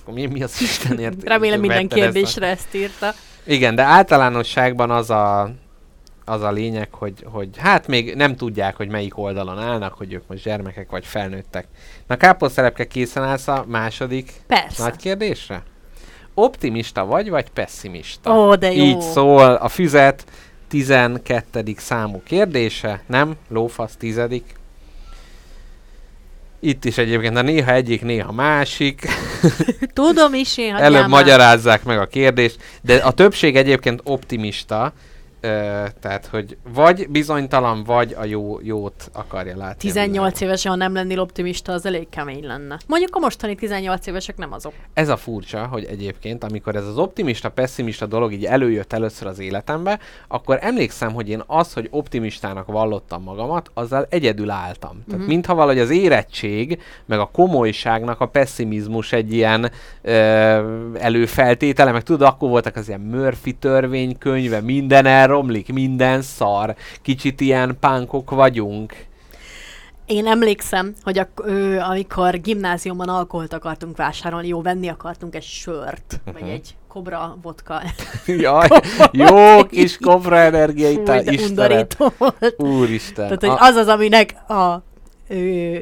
[0.00, 1.22] Akkor mi, mi az Istenért?
[1.24, 3.14] Remélem minden vetted ezt a- kérdésre ezt írta.
[3.44, 5.50] Igen, de általánosságban az a,
[6.24, 10.22] az a lényeg, hogy, hogy hát még nem tudják, hogy melyik oldalon állnak, hogy ők
[10.26, 11.66] most gyermekek vagy felnőttek.
[12.06, 14.82] Na káposztelepke készen állsz a második Persze.
[14.82, 15.62] nagy kérdésre?
[16.34, 18.38] Optimista vagy, vagy pessimista?
[18.38, 18.84] Ó, de jó.
[18.84, 20.24] Így szól a füzet
[20.72, 21.74] 12.
[21.76, 23.36] számú kérdése, nem?
[23.48, 24.54] Lófasz tizedik.
[26.60, 29.08] Itt is egyébként a néha egyik, néha másik.
[29.94, 34.92] Tudom is én, Előbb magyarázzák meg a kérdést, de a többség egyébként optimista,
[35.42, 35.48] ö,
[36.00, 39.88] tehát hogy vagy bizonytalan, vagy a jó, jót akarja látni.
[39.88, 40.32] a 18 világon.
[40.48, 42.78] évesen, ha nem lennél optimista, az elég kemény lenne.
[42.86, 44.72] Mondjuk a mostani 18 évesek nem azok.
[44.94, 49.98] Ez a furcsa, hogy egyébként, amikor ez az optimista-pessimista dolog így előjött először az életembe,
[50.28, 55.02] akkor emlékszem, hogy én az, hogy optimistának vallottam magamat, azzal egyedül álltam.
[55.06, 55.28] Tehát Mhm.
[55.30, 59.70] mintha valahogy az érettség, meg a komolyságnak a pessimizmus egy ilyen
[60.02, 60.12] ö,
[60.98, 67.76] előfeltétele, meg tudod, akkor voltak az ilyen Murphy törvénykönyve, minden elromlik, minden szar, kicsit ilyen
[67.80, 68.94] pánkok vagyunk.
[70.06, 76.04] Én emlékszem, hogy a, ö, amikor gimnáziumban alkoholt akartunk vásárolni, jó, venni akartunk egy sört,
[76.18, 76.32] uh-huh.
[76.32, 76.50] vagy Mhm.
[76.50, 77.82] egy kobra vodka.
[78.26, 78.68] Jaj,
[79.12, 81.86] jó kis kobra energia Fú, itt a de Istenem.
[82.18, 82.54] volt.
[82.56, 83.14] Úristen.
[83.38, 84.82] Tehát, hogy A- az az, aminek a,
[85.28, 85.78] ö,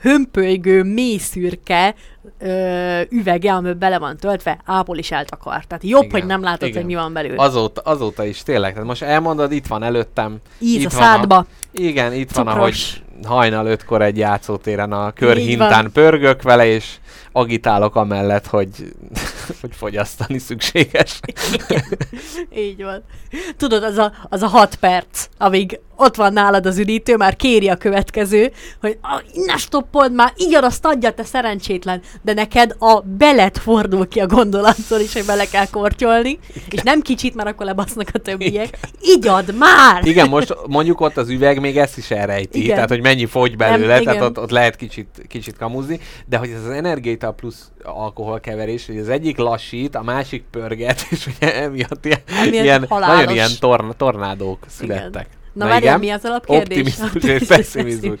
[0.00, 1.94] hömpölygő, mélyszürke
[2.38, 5.64] ö, üvege, amiben bele van töltve, ápol is eltakar.
[5.64, 6.82] Tehát jobb, Igen, hogy nem látod, igen.
[6.82, 7.38] hogy mi van belül.
[7.38, 8.72] Azóta, azóta is tényleg.
[8.72, 10.36] Tehát most elmondod, itt van előttem.
[10.58, 11.46] Íz itt a szádba.
[11.72, 13.02] Igen, itt van, ahogy Cukros.
[13.24, 16.96] hajnal ötkor egy játszótéren a körhintán pörgök vele, és
[17.32, 18.70] agitálok amellett, hogy,
[19.60, 21.20] hogy fogyasztani szükséges.
[22.66, 23.02] Így van.
[23.56, 27.68] Tudod, az a, az a hat perc, amíg ott van nálad az üdítő, már kéri
[27.68, 33.00] a következő, hogy ah, ne stoppold már, így azt adja, te szerencsétlen, de neked a
[33.00, 36.38] belet fordul ki a gondolattól is, hogy bele kell kortyolni,
[36.70, 38.78] és nem kicsit, mert akkor lebasznak a többiek.
[39.02, 40.06] Így ad már!
[40.06, 42.74] Igen, most mondjuk ott az üveg még ezt is elrejti, Igen.
[42.74, 44.28] tehát hogy mennyi fogy belőle, Nem, tehát igen.
[44.28, 49.08] ott, ott lehet kicsit, kicsit kamuzni, de hogy ez az energiaital plusz alkoholkeverés, hogy az
[49.08, 53.16] egyik lassít, a másik pörget, és ugye emiatt ilyen, Emiatt ilyen halálos.
[53.16, 55.26] nagyon ilyen torn, tornádók születtek.
[55.30, 56.78] Na, Na várjál, mi az alapkérdés?
[56.78, 58.18] Optimizmus és pessimizmus.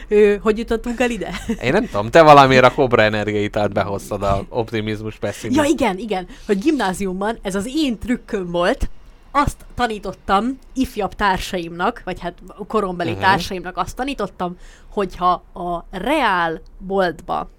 [0.44, 1.30] Hogy jutottunk el ide?
[1.62, 5.66] Én nem tudom, te valamiért a Cobra energiaitalt behoztad a optimizmus, pessimizmus.
[5.66, 8.88] Ja igen, igen, hogy gimnáziumban ez az én trükköm volt,
[9.30, 12.34] azt tanítottam ifjabb társaimnak, vagy hát
[12.66, 13.24] korombeli uh-huh.
[13.24, 14.56] társaimnak azt tanítottam,
[14.88, 17.50] hogyha a reál boltba,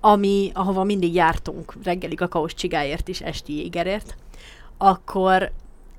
[0.00, 4.16] ami, ahova mindig jártunk reggeli kakaós csigáért és esti jégerért,
[4.78, 5.52] akkor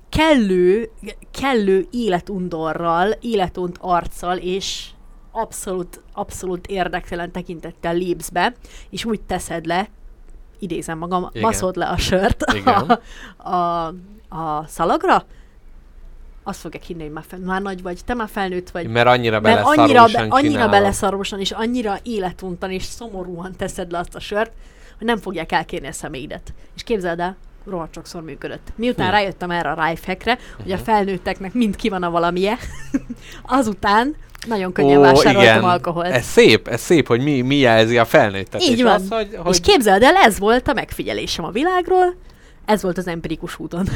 [0.08, 0.90] kellő,
[1.30, 4.86] kellő életundorral, életunt arccal és
[5.32, 8.54] abszolút, abszolút érdektelen tekintettel lépsz be,
[8.90, 9.88] és úgy teszed le,
[10.58, 11.42] idézem magam, Igen.
[11.42, 12.74] baszod le a sört Igen.
[13.36, 13.86] a, a,
[14.28, 15.24] a szalagra,
[16.42, 18.86] azt fogják hinni, hogy már, fel, már nagy vagy, te már felnőtt vagy.
[18.88, 20.70] Mert annyira Mert annyira, be, annyira csinálod.
[20.70, 24.52] beleszarósan, és annyira életuntan, és szomorúan teszed le azt a sört,
[24.98, 26.54] hogy nem fogják elkérni a személyedet.
[26.76, 27.36] És képzeld el,
[27.70, 28.68] rohadt sokszor működött.
[28.76, 29.12] Miután Hm.
[29.12, 30.84] rájöttem erre a lifehackre, hogy a Mhm.
[30.84, 32.58] felnőtteknek mind ki van a valamije,
[33.42, 34.14] azután
[34.46, 35.64] nagyon könnyen Ó, vásároltam igen.
[35.64, 36.06] alkoholt.
[36.12, 38.62] Ez szép, ez szép, hogy mi, mi jelzi a felnőttet.
[38.62, 38.92] Így és van.
[38.94, 42.14] Az, hogy, hogy És képzeld el, ez volt a megfigyelésem a világról,
[42.66, 43.86] ez volt az empirikus úton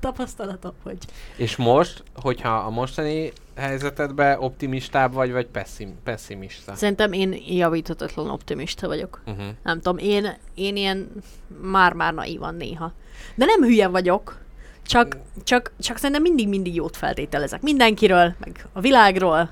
[0.00, 0.98] tapasztalatom, hogy
[1.36, 6.74] És most, hogyha a mostani helyzetedben optimistább vagy, vagy pesszim, pessimista?
[6.74, 9.20] szerintem én javítatatlan optimista vagyok.
[9.26, 9.46] Uh-huh.
[9.62, 11.10] Nem tudom, én, én ilyen
[11.62, 12.92] már-már naívan néha.
[13.34, 14.41] De nem hülye vagyok,
[14.92, 17.62] csak, csak, csak szerintem mindig-mindig jót feltételezek.
[17.62, 19.50] Mindenkiről, meg a világról.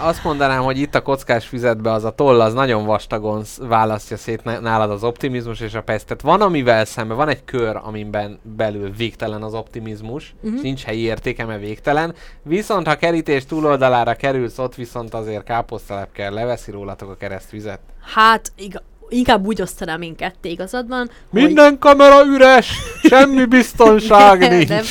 [0.00, 4.16] Azt mondanám, hogy itt a kockás füzetbe az a toll, az nagyon vastagon sz- választja
[4.16, 6.06] szét nálad az optimizmus és a peszt.
[6.06, 10.36] Tehát van amivel szemben, van egy kör, amiben belül végtelen az optimizmus, Mhm.
[10.46, 10.56] uh-huh.
[10.56, 12.14] és nincs helyi értéke, mert végtelen.
[12.42, 17.80] Viszont ha kerítés túloldalára kerülsz, ott viszont azért káposztelepkel kell, leveszi rólatok a keresztvizet.
[18.14, 18.80] Hát, iga,
[19.12, 24.68] inkább úgy osztanám én ketté igazad van, hogy Minden kamera üres, semmi biztonság nincs.
[24.68, 24.84] Nem,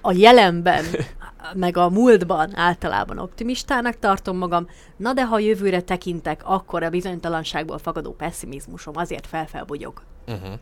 [0.00, 0.84] a jelenben,
[1.54, 7.78] meg a múltban általában optimistának tartom magam, na de ha jövőre tekintek, akkor a bizonytalanságból
[7.78, 10.02] fakadó pessimizmusom azért felfelbugyog.
[10.26, 10.52] Uh-huh.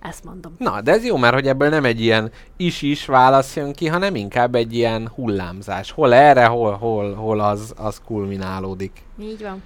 [0.00, 0.54] Ezt mondom.
[0.58, 4.14] Na, de ez jó, mert hogy ebből nem egy ilyen is-is válasz jön ki, hanem
[4.14, 5.90] inkább egy ilyen hullámzás.
[5.90, 9.02] Hol erre, hol, hol, hol az, az kulminálódik.
[9.20, 9.62] Így van.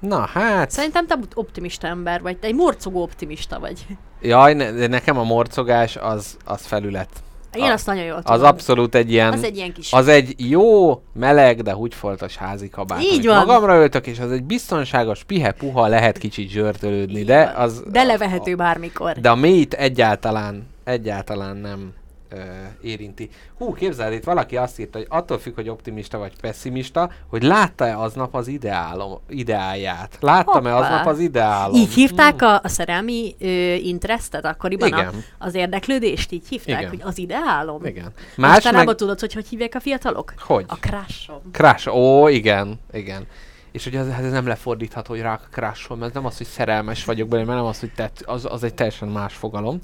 [0.00, 0.70] Na, hát...
[0.70, 3.86] Szerintem te optimista ember vagy, te egy morcogó optimista vagy.
[4.22, 7.08] Jaj, ne, de nekem a morcogás az, az felület.
[7.54, 8.32] Én A- azt nagyon jól tudom.
[8.32, 9.32] Az abszolút egy ilyen...
[9.32, 9.92] Az egy ilyen kis...
[9.92, 13.02] Az egy jó, meleg, de húgyfoltos házi kabát.
[13.02, 13.36] Így van.
[13.36, 17.54] Magamra öltök, és az egy biztonságos, pihe-puha, lehet kicsit zsörtölődni, Így de van.
[17.54, 17.82] az...
[17.90, 19.12] De levehető bármikor.
[19.12, 21.92] De a mélyt egyáltalán, egyáltalán nem
[22.30, 22.38] ö,
[22.82, 23.30] érinti.
[23.58, 27.98] Hú, képzeld, itt valaki azt írta, hogy attól függ, hogy optimista vagy pessimista, hogy látta-e
[27.98, 30.16] aznap az ideálom, ideáját.
[30.20, 30.86] Láttam-e Hoppá.
[30.86, 31.74] aznap az ideálom?
[31.74, 34.92] Így hívták a, a szerelmi ö, interestet akkoriban?
[34.92, 35.24] A, Igen.
[35.38, 36.90] az érdeklődést így hívták, Igen.
[36.90, 37.84] hogy az ideálom?
[37.84, 38.12] Igen.
[38.36, 38.94] Más Mostanában meg...
[38.94, 40.34] tudod, hogy hogy hívják a fiatalok?
[40.38, 40.64] Hogy?
[40.68, 41.40] A crushom.
[41.52, 41.94] Crash.
[41.94, 43.26] Ó, igen, igen.
[43.72, 47.28] És hogy ez, ez nem lefordítható, hogy rá crashom, ez nem az, hogy szerelmes vagyok
[47.28, 49.80] belőle, mert nem az, hogy tett, az, az egy teljesen más fogalom.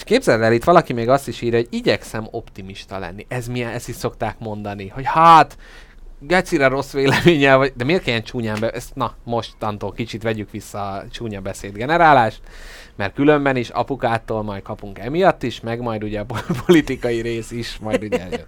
[0.00, 3.26] És képzeld el, itt valaki még azt is írja, hogy igyekszem optimista lenni.
[3.28, 5.56] Ez milyen, ezt is szokták mondani, hogy hát,
[6.18, 10.50] gecire rossz véleménnyel vagy, de miért kell ilyen csúnyán be, ezt, na, mostantól kicsit vegyük
[10.50, 12.40] vissza a csúnya beszéd generálást,
[13.00, 17.50] mert különben is apukától majd kapunk emiatt is, meg majd ugye a pol- politikai rész
[17.50, 18.44] is, majd ugye jön.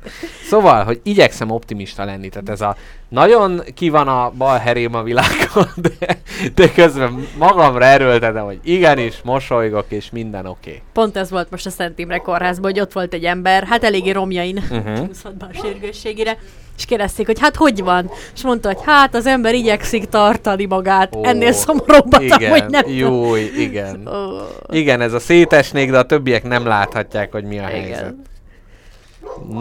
[0.48, 2.76] Szóval, hogy igyekszem optimista lenni, tehát ez a
[3.09, 5.66] nagyon ki van a bal herém a világon,
[5.98, 6.18] de,
[6.55, 10.70] de közben magamra erőltetem, hogy igenis, mosolygok, és minden oké.
[10.70, 10.82] Okay.
[10.92, 14.11] Pont ez volt most a Szent Imre kórházban, hogy ott volt egy ember, hát eléggé
[14.11, 15.05] romjain, Mhm.
[15.38, 16.38] be a sérgősségére,
[16.83, 18.11] és kérdezték, hogy hát hogy van?
[18.35, 21.14] És mondta, hogy hát az ember igyekszik tartani magát.
[21.14, 24.07] Ó, Ennél szomorúbbat Igen, amúgy nem jó, igen.
[24.09, 27.91] Ó, Igen, ez a szétesnék, de a többiek nem láthatják, hogy mi a helyzet.
[27.99, 28.22] igen.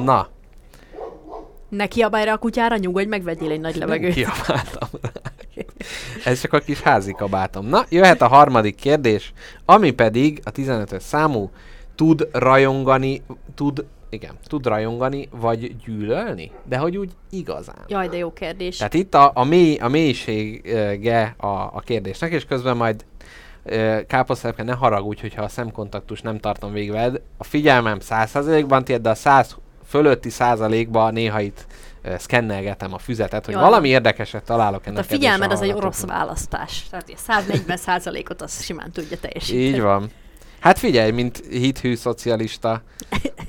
[0.04, 0.28] Na.
[1.70, 4.14] Ne kiabálj rá a kutyára, nyugodj meg, vegyél egy nagy Nem levegőt.
[4.14, 5.10] kiabáltam rá.
[6.26, 7.66] Ez csak a kis házi kabátom.
[7.68, 9.34] Na, jöhet a harmadik kérdés,
[9.66, 11.50] ami pedig a 15-ös számú.
[11.96, 13.22] Tud rajongani,
[13.56, 16.52] tud, igen, tud rajongani, vagy gyűlölni?
[16.66, 17.86] De hogy úgy igazán.
[17.88, 18.78] Jaj, de jó kérdés.
[18.78, 23.06] Tehát itt a, a, mély, a mélysége a, a kérdésnek, és közben majd
[23.64, 27.22] ö, káposztelepke, ne haragudj, hogyha a szemkontaktus nem tartom végig veled.
[27.38, 29.56] A figyelmem 100%-ban tiéd, de a 100
[29.86, 31.66] fölötti százalékban néha itt
[32.02, 33.64] ö, szkennelgetem a füzetet, hogy Jaj.
[33.64, 36.18] valami érdekeset találok ennek Hát a figyelmed az egy orosz hallgatóknak.
[36.18, 36.84] választás.
[36.90, 39.64] Tehát a 140 százalékot az simán tudja teljesíteni.
[39.66, 40.10] Így van.
[40.62, 42.82] Hát figyelj, mint hithű szocialista,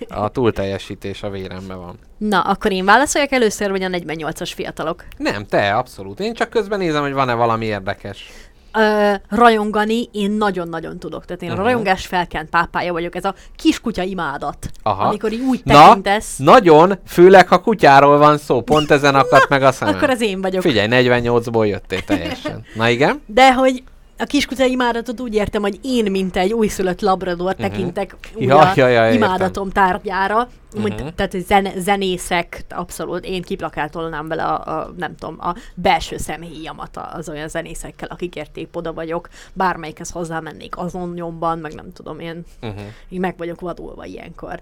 [0.09, 1.99] a túlteljesítés a véremben van.
[2.17, 5.05] Na, akkor én válaszoljak először, vagy a 48-as fiatalok?
[5.17, 6.21] Nem, te, abszolút.
[6.21, 8.31] Én csak közben nézem, hogy van-e valami érdekes.
[8.79, 11.25] Ö, rajongani én nagyon-nagyon tudok.
[11.25, 11.65] Tehát én uh-huh.
[11.65, 11.73] a Mhm.
[11.73, 13.15] rajongás felkent pápája vagyok.
[13.15, 14.71] Ez a kiskutya imádat.
[14.83, 15.05] Aha.
[15.05, 19.63] Amikor így úgy Na, tekintesz, nagyon, főleg ha kutyáról van szó, pont ezen akadt meg
[19.63, 19.95] a szemem.
[19.95, 20.63] akkor az én vagyok.
[20.63, 22.65] Figyelj, 48-ból jöttél teljesen.
[22.75, 23.23] Na igen?
[23.27, 23.83] De hogy
[24.23, 28.87] a kiskutya imádatot úgy értem, hogy én, mint egy újszülött labrador tekintek úgy Ja, ja,
[28.89, 29.17] ja, értem.
[29.23, 30.95] imádatom tárgyára, uh-huh.
[30.97, 31.07] Mhm.
[31.15, 36.99] tehát hogy zen- zenészek, abszolút, én kiplakátolnám vele a, a, nem tudom, a belső szemhéjamat
[37.13, 42.43] az olyan zenészekkel, akikért épp oda vagyok, bármelyikhez hozzámennék azon nyomban, meg nem tudom, én
[42.63, 42.81] Uh-huh.
[43.09, 44.61] így meg vagyok vadulva ilyenkor.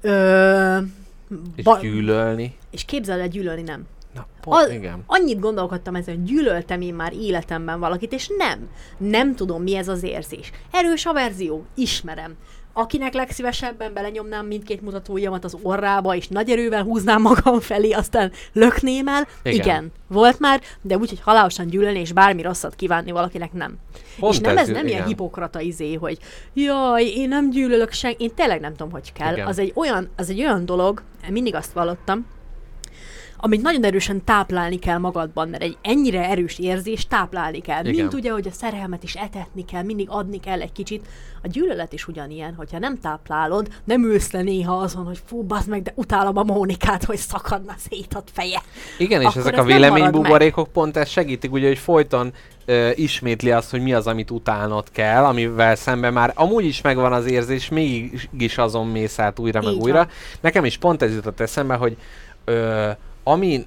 [0.00, 0.78] Ö,
[1.56, 2.56] És ba- gyűlölni.
[2.70, 3.86] és képzeld el, gyűlölni nem.
[4.16, 5.02] Na, pont, Az- igen.
[5.06, 8.68] Annyit gondolkodtam ezen, hogy gyűlöltem én már életemben valakit, és nem.
[8.98, 10.50] Nem tudom, mi ez az érzés.
[10.72, 12.34] Erős averzió, ismerem.
[12.72, 19.08] Akinek legszívesebben belenyomnám mindkét mutatójamat az orrába, és nagy erővel húznám magam felé, aztán lökném
[19.08, 19.26] el.
[19.42, 19.54] Igen.
[19.58, 23.76] Igen, volt már, de úgy, hogy halálosan gyűlölni, és bármi rosszat kívánni valakinek nem.
[24.18, 25.06] Pont és nem ez ez, nem ilyen igen.
[25.06, 26.18] hipokrata izé, hogy
[26.54, 29.32] jaj, én nem gyűlölök senki, én tényleg nem tudom, hogy kell.
[29.32, 29.46] Igen.
[29.46, 32.26] Az egy, olyan, az egy olyan dolog, mindig azt vallottam,
[33.36, 37.84] amit nagyon erősen táplálni kell magadban, mert egy ennyire erős érzés táplálni kell.
[37.84, 37.94] Igen.
[37.94, 41.06] Mint ugye, hogy a szerelmet is etetni kell, mindig adni kell egy kicsit.
[41.42, 45.68] A gyűlölet is ugyanilyen, hogyha nem táplálod, nem ülsz le néha azon, hogy fú, bazd
[45.68, 48.62] meg, de utálom a Mónikát, hogy szakadna szét a feje.
[48.98, 52.32] Igen, és Akkor ezek ez a véleménybuborékok pont ezt segítik, ugye, hogy folyton
[52.64, 57.12] ö, ismétli azt, hogy mi az, amit utálnod kell, amivel szemben már amúgy is megvan
[57.12, 59.96] az érzés, mégis azon mész át újra, meg Így újra.
[59.96, 60.08] van.
[60.40, 61.96] Nekem is pont ez jutott eszembe, hogy
[62.44, 62.90] ö,
[63.28, 63.66] ami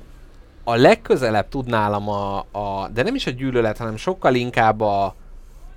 [0.64, 5.16] a legközelebb tud nálam a, a, de nem is a gyűlölet, hanem sokkal inkább a,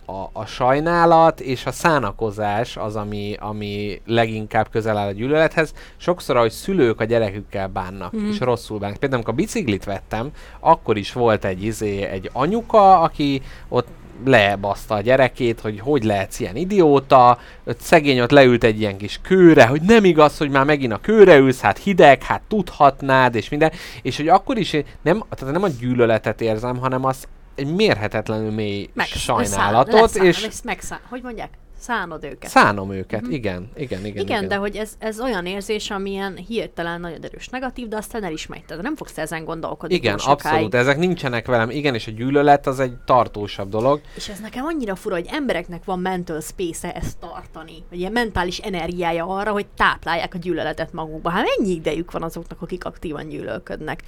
[0.06, 5.72] a, a sajnálat és a szánakozás az, ami, ami leginkább közel áll a gyűlölethez.
[5.96, 8.28] Sokszor, ahogy szülők a gyerekükkel bánnak, Mhm.
[8.28, 8.96] és rosszul bánnak.
[8.98, 10.30] Például, amikor biciklit vettem,
[10.60, 13.86] akkor is volt egy, izé, egy anyuka, aki ott
[14.24, 19.18] lebaszta a gyerekét, hogy hogy lehetsz ilyen idióta, ott szegény ott leült egy ilyen kis
[19.22, 23.48] kőre, hogy nem igaz, hogy már megint a kőre ülsz, hát hideg, hát tudhatnád, és
[23.48, 23.72] minden,
[24.02, 27.24] és hogy akkor is én nem, tehát nem a gyűlöletet érzem, hanem az
[27.54, 31.50] egy mérhetetlenül mély Meg, sajnálatot, leszán, és és megszán, hogy mondják?
[31.82, 32.50] Szánod őket.
[32.50, 34.04] szánom őket, igen, igen, igen.
[34.04, 38.24] Igen, igen, de hogy ez, ez olyan érzés, amilyen hirtelen nagyon erős negatív, de aztán
[38.24, 38.64] el is megy.
[38.64, 42.80] Tehát nem fogsz ezen gondolkodni igen, abszolút, ezek nincsenek velem, igen, és a gyűlölet az
[42.80, 44.00] egy tartósabb dolog.
[44.16, 48.58] És ez nekem annyira fura, hogy embereknek van mental space ezt tartani, vagy ilyen mentális
[48.58, 51.30] energiája arra, hogy táplálják a gyűlöletet magukba.
[51.30, 54.02] Hát mennyi idejük van azoknak, akik aktívan gyűlölködnek.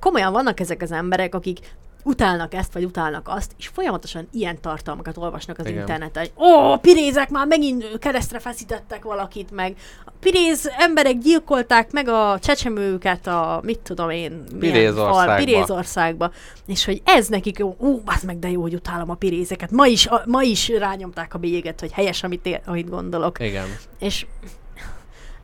[0.00, 1.58] Komolyan vannak ezek az emberek, akik
[2.06, 5.78] utálnak ezt, vagy utálnak azt, és folyamatosan ilyen tartalmakat olvasnak az Igen.
[5.78, 12.08] Interneten, hogy ó, pirézek már megint keresztre feszítettek valakit, meg a piréz emberek gyilkolták meg
[12.08, 15.24] a csecsemőket a, mit tudom én, Pirézországba.
[15.24, 16.30] fal- Pirézországba.
[16.66, 19.70] És hogy ez nekik jó, ú, az meg de jó, hogy utálom a pirézeket.
[19.70, 23.40] Ma is, a, ma is rányomták a bélyeget, hogy helyes, amit, ér, amit gondolok.
[23.40, 23.66] Igen.
[23.98, 24.26] És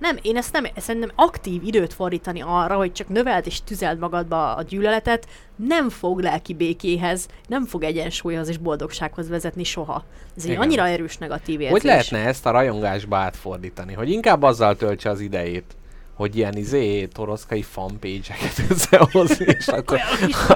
[0.02, 4.54] nem, én ezt nem, szerintem aktív időt fordítani arra, hogy csak növeld és tüzeld magadba
[4.54, 5.26] a gyűlöletet,
[5.56, 10.04] nem fog lelki békéhez, nem fog egyensúlyhoz és boldogsághoz vezetni soha.
[10.36, 10.62] Ez egy Igen.
[10.62, 11.70] annyira erős negatív érzés.
[11.70, 13.92] Hogy lehetne ezt a rajongásba átfordítani?
[13.92, 15.76] Hogy inkább azzal töltse az idejét,
[16.14, 19.98] hogy ilyen izé, toroszkai fanpage-eket összehozni, és akkor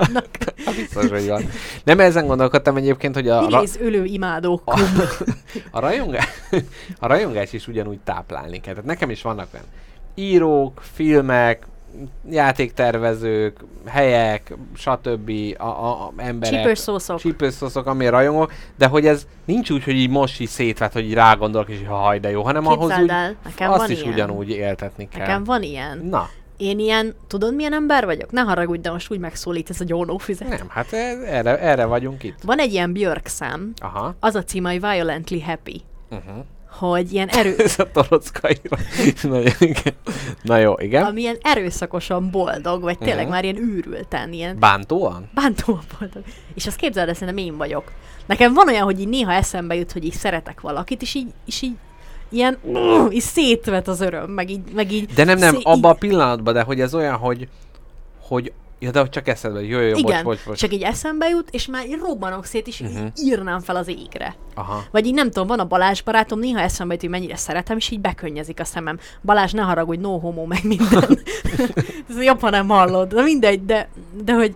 [0.76, 1.48] biztos, hogy van.
[1.84, 4.62] Nem ezen gondolkodtam egyébként, hogy a, ra- Piréz ölő imádók.
[4.64, 4.80] a,
[5.70, 6.28] a, rajongás,
[6.98, 8.72] a rajongás is ugyanúgy táplálni kell.
[8.74, 9.66] Tehát nekem is vannak olyan
[10.14, 11.66] írók, filmek,
[12.30, 15.30] játéktervezők, helyek, stb.
[15.58, 16.54] A, a, a emberek.
[16.54, 17.18] Csípős szószok.
[17.18, 21.14] Csípőszoszok, amire rajongok, de hogy ez nincs úgy, hogy így most is szétvet, hogy így
[21.14, 23.90] rágondolok, és így, ha haj, de jó, hanem ahhoz Képzeld úgy, el, nekem azt van
[23.90, 24.12] is ilyen.
[24.12, 25.26] ugyanúgy éltetni kell.
[25.26, 25.98] Nekem van ilyen.
[25.98, 28.30] Na, Én ilyen, tudod milyen ember vagyok?
[28.30, 30.48] Ne haragudj, de most úgy megszólít ez a gyónófüzet.
[30.48, 32.38] nem, hát ez, erre, erre vagyunk itt.
[32.42, 34.14] Van egy ilyen Björk szám, Aha.
[34.20, 35.82] az a címe, hogy Violently Happy.
[36.10, 36.44] Uh-huh.
[36.78, 38.76] Hogy ilyen erő, Ez a torockaira.
[40.42, 41.04] Na jó, igen.
[41.04, 43.32] ami ilyen erőszakosan boldog, vagy tényleg Mhm.
[43.32, 45.30] már ilyen őrülten, ilyen Bántóan?
[45.34, 46.22] bántóan boldog.
[46.54, 47.92] És azt képzeld, el, szerintem én vagyok.
[48.26, 51.62] Nekem van olyan, hogy így néha eszembe jut, hogy így szeretek valakit, és így, és
[51.62, 51.74] így
[52.28, 55.90] ilyen, uh, így szétvet az öröm, meg így, meg így De nem, nem, szé- abban
[55.90, 57.48] a pillanatban, de hogy ez olyan, hogy,
[58.20, 60.58] hogy Ja, de hogy csak eszedbe, jó, jó, jó, Igen, bocs, bocs, bocs.
[60.58, 62.90] csak így eszembe jut, és már így robbanok szét, és Mhm.
[62.92, 63.06] uh-huh.
[63.18, 64.34] így írnám fel az égre.
[64.54, 64.84] Aha.
[64.90, 67.90] Vagy így nem tudom, van a Balázs barátom, néha eszembe jut, hogy mennyire szeretem, és
[67.90, 68.98] így bekönyezik a szemem.
[69.22, 71.18] Balázs, ne haragudj, no homo, meg minden.
[72.10, 73.14] Ez jobb, ha nem hallod.
[73.14, 73.88] De mindegy, de,
[74.24, 74.54] de hogy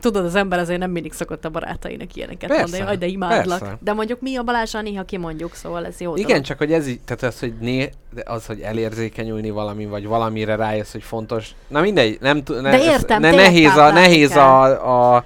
[0.00, 3.58] tudod, az ember azért nem mindig szokott a barátainak ilyeneket Persze, mondani, hogy de imádlak.
[3.58, 3.78] persze.
[3.80, 6.42] De mondjuk mi a Balázsra néha kimondjuk, szóval ez jó Igen, dolog.
[6.44, 7.90] csak hogy ez így, tehát az, hogy, né,
[8.24, 11.50] az, hogy elérzékenyülni valami, vagy valamire rájössz, hogy fontos.
[11.68, 15.24] Na mindegy, nem tud, ne, De ez- értem, ne, tényleg nehéz, a, nehéz a, a,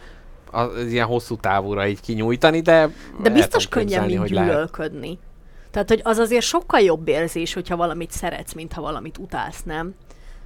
[0.50, 2.88] az ilyen hosszú távúra így kinyújtani, de
[3.22, 4.50] De biztos tudom könnyebb, képzelni, mint lehet.
[4.50, 5.18] gyűlölködni.
[5.70, 9.94] Tehát, hogy az azért sokkal jobb érzés, hogyha valamit szeretsz, mint ha valamit utálsz, nem?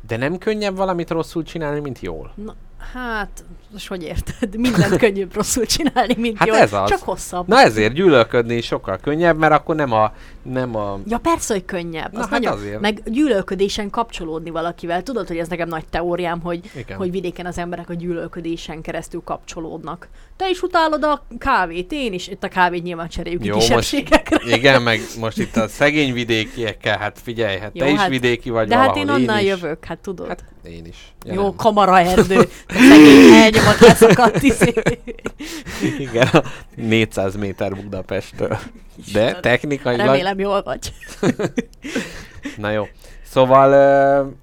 [0.06, 2.32] De nem könnyebb valamit rosszul csinálni, mint jól.
[2.44, 2.54] Na,
[2.92, 4.56] hát, most hogy érted?
[4.56, 6.88] Mindent könnyűbb rosszul csinálni, mint Hát jól, ez az.
[6.88, 7.48] csak hosszabb.
[7.48, 10.12] Na ezért gyűlölködni sokkal könnyebb, mert akkor nem a,
[10.42, 12.12] nem a Ja, persze, hogy könnyebb.
[12.12, 12.80] Na Az hát nagyon, azért.
[12.80, 15.02] Meg gyűlölködésen kapcsolódni valakivel.
[15.02, 16.96] Tudod, hogy ez nekem nagy teóriám, hogy, Igen.
[16.96, 20.08] hogy vidéken az emberek a gyűlölködésen keresztül kapcsolódnak.
[20.36, 22.28] Te is utálod a kávét, én is.
[22.28, 24.56] Itt a kávét nyilván cseréljük Jó, Jó, most- kisebbségekre.
[24.56, 28.50] Igen, meg most itt a szegény vidékiekkel, hát figyelj, hát Jó, te is hát- vidéki
[28.50, 29.46] vagy De hát valahol, én onnan is.
[29.48, 30.28] jövök, hát tudod.
[30.28, 30.96] Hát én is.
[31.24, 32.48] Ja, Jó, kamaraerdő.
[32.88, 34.72] Szegény elnyomott leszakadt izé.
[35.98, 36.42] Igen, a
[36.74, 38.58] 400 méter Budapesttől.
[39.12, 40.06] De technikailag...
[40.06, 40.92] Remélem jól vagy.
[42.56, 42.88] Na jó.
[43.22, 44.36] Szóval...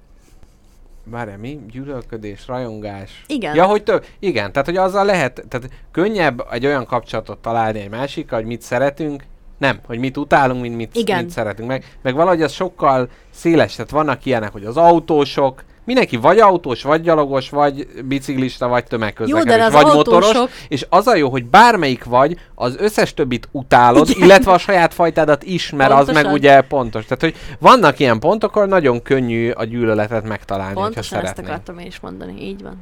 [1.08, 1.60] Várj, mi?
[1.72, 3.24] Gyűlölködés, rajongás.
[3.28, 3.56] Igen.
[3.56, 4.06] Ja, hogy több.
[4.20, 8.62] Igen, tehát hogy azzal lehet, tehát könnyebb egy olyan kapcsolatot találni egy másikkal, hogy mit
[8.62, 9.24] szeretünk,
[9.58, 11.24] nem, hogy mit utálunk, mint mit, Igen.
[11.24, 11.68] mit szeretünk.
[11.68, 16.84] Meg, meg valahogy az sokkal széles, tehát vannak ilyenek, hogy az autósok, mindenki vagy autós,
[16.84, 21.16] vagy gyalogos, vagy biciklista, vagy tömegközlekedés, Jó, de az vagy autósok- motoros, és az a
[21.16, 24.22] jó, hogy bármelyik vagy, az összes többit utálod, Igen.
[24.24, 26.34] illetve a saját fajtádat is, mert az meg Pontosan.
[26.34, 27.04] ugye pontos.
[27.06, 31.86] Tehát, hogy vannak ilyen pontok, ahol nagyon könnyű a gyűlöletet megtalálni, Pontosan ezt akartam én
[31.86, 32.78] is mondani, így van.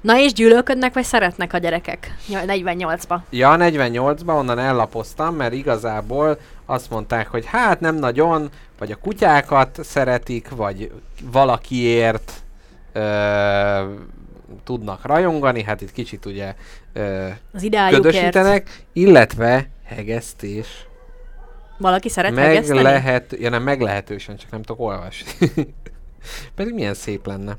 [0.00, 2.14] Na és gyűlölködnek, vagy szeretnek a gyerekek?
[2.26, 3.16] Ny- 48-ba.
[3.30, 8.48] Ja, 48-ban onnan ellapoztam, mert igazából azt mondták, hogy hát nem nagyon,
[8.78, 10.90] vagy a kutyákat szeretik, vagy
[11.32, 12.32] valakiért
[14.64, 16.54] tudnak rajongani, hát itt kicsit ugye
[16.92, 20.86] ö, Az ködösítenek, illetve hegesztés.
[21.78, 22.82] Valaki szeret meg hegeszteni?
[22.82, 25.30] lehet, ja nem, meglehetősen, csak nem tudok olvasni.
[26.56, 27.56] Pedig milyen szép lenne.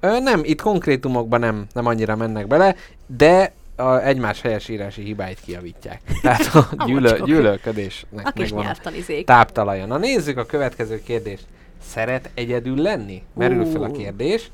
[0.00, 2.74] Ö, nem, itt konkrétumokban nem, nem annyira mennek bele,
[3.06, 6.00] de a egymás helyesírási hibáit kijavítják.
[6.22, 8.76] Tehát a gyűlö, gyűlölködésnek A megvan
[9.24, 9.86] táptalaja.
[9.86, 11.44] Na nézzük a következő kérdést.
[11.90, 13.22] Szeret egyedül lenni?
[13.34, 14.50] Merül fel a kérdés.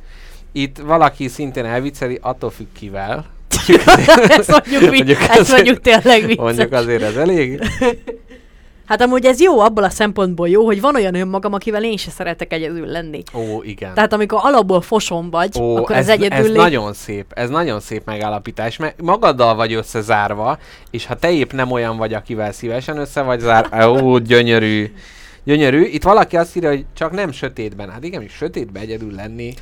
[0.52, 3.24] Itt valaki szintén elvicceli, attól függ kivel.
[4.28, 6.44] ezt mondjuk, Mondjuk mondjuk, ez- ezt mondjuk tényleg vicces.
[6.44, 7.60] Mondjuk azért ez elég.
[8.86, 12.10] Hát amúgy ez jó abból a szempontból jó, hogy van olyan önmagam, akivel én se
[12.10, 13.22] szeretek egyedül lenni.
[13.34, 13.94] Ó, igen.
[13.94, 17.48] Tehát amikor alapból fosom vagy, Ó, akkor ez, az egyedül ez lé- nagyon szép, ez
[17.50, 20.58] nagyon szép megállapítás, mert magaddal vagy összezárva,
[20.90, 24.92] és ha te épp nem olyan vagy, akivel szívesen össze vagy zár, ó, gyönyörű,
[25.44, 25.82] gyönyörű.
[25.82, 27.90] Itt valaki azt írja, hogy csak nem sötétben.
[27.90, 29.54] Hát igen, is sötétben egyedül lenni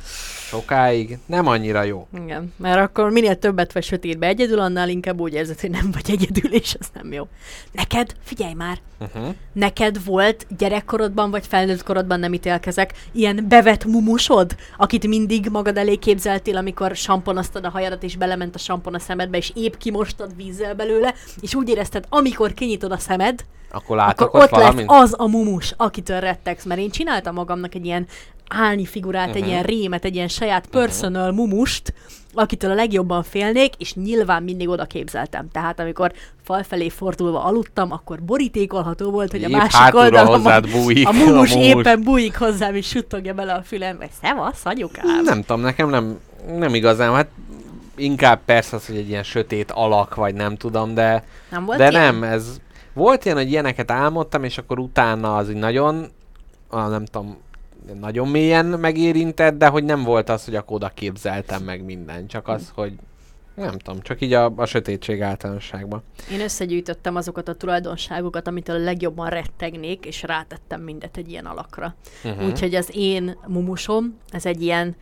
[0.51, 2.07] sokáig nem annyira jó.
[2.23, 6.11] Igen, mert akkor minél többet vagy sötétbe egyedül, annál inkább úgy érzed, hogy nem vagy
[6.11, 7.27] egyedül, és ez nem jó.
[7.71, 9.35] Neked, figyelj már, Uh-huh.
[9.53, 15.95] neked volt gyerekkorodban vagy felnőtt korodban, nem ítélkezek, ilyen bevett mumusod, akit mindig magad elé
[15.95, 20.75] képzeltél, amikor samponoztad a hajadat, és belement a sampon a szemedbe, és épp kimostad vízzel
[20.75, 23.39] belőle, és úgy érezted, amikor kinyitod a szemed,
[23.71, 24.85] Akkor látok akkor ott, ott lesz valamit?
[24.89, 28.07] az a mumus, akitől rettegsz, mert én csináltam magamnak egy ilyen
[28.47, 29.35] állni figurát, uh-huh.
[29.35, 29.51] egy Mhm.
[29.51, 31.93] ilyen rémet, egy ilyen saját personal mumust,
[32.33, 35.47] akitől a legjobban félnék, és nyilván mindig oda képzeltem.
[35.51, 36.11] Tehát amikor
[36.43, 41.51] falfelé fordulva aludtam, akkor borítékolható volt, hogy a Épp másik oldalon hozzád bújik a mumus
[41.51, 41.73] a mumus.
[41.75, 44.07] éppen bújik hozzám, és suttogja bele a fülembe.
[44.21, 45.23] Szevasz, anyukám!
[45.23, 46.19] Nem tudom, nekem nem,
[46.57, 47.29] nem igazán, hát
[47.95, 51.89] inkább persze az, hogy egy ilyen sötét alak, vagy nem tudom, de, nem volt de
[51.89, 52.15] ilyen?
[52.15, 52.59] nem, ez
[52.93, 56.07] volt ilyen, hogy ilyeneket álmodtam, és akkor utána az így nagyon,
[56.69, 57.37] ah, nem tudom,
[57.99, 62.47] nagyon mélyen megérintett, de hogy nem volt az, hogy akkor oda képzeltem meg minden, csak
[62.47, 62.93] az, hogy
[63.55, 66.03] nem tudom, csak így a, a sötétség általánosságban.
[66.31, 71.95] Én összegyűjtöttem azokat a tulajdonságokat, amitől a legjobban rettegnék, és rátettem mindet egy ilyen alakra.
[72.23, 72.47] Uh-huh.
[72.47, 74.95] Úgyhogy az én mumusom, ez egy ilyen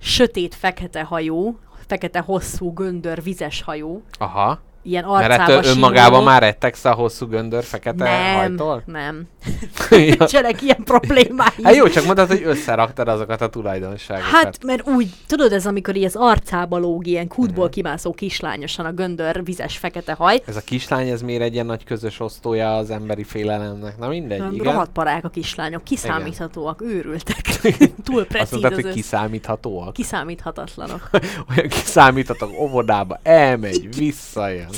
[0.00, 6.42] sötét fekete hajó, fekete hosszú göndör vizes hajó, Aha, ilyen Mert arcába ettől önmagában már
[6.42, 8.82] rettegsz a hosszú göndör fekete nem, hajtól?
[8.86, 9.28] nem.
[9.90, 11.64] Nincsenek ilyen problémáim.
[11.64, 14.30] Hát jó, csak mondtad, hogy összeraktad azokat a tulajdonságokat.
[14.30, 18.92] Hát, mert úgy, tudod, ez amikor így az arcába lóg ilyen kútból kimászó kislányosan a
[18.92, 20.42] göndör vizes fekete haj.
[20.46, 23.98] Ez a kislány, ez miért egy ilyen nagy közös osztója az emberi félelemnek?
[23.98, 24.64] Na mindegy, Nem, igen.
[24.64, 27.60] Rohadt parák a kislányok, kiszámíthatóak, őrültek.
[28.04, 29.92] Túl Azt precíz mondtad, az hogy kiszámíthatóak.
[29.92, 31.10] Kiszámíthatatlanok.
[31.50, 34.68] Olyan kiszámíthatók óvodába, elmegy, visszajön.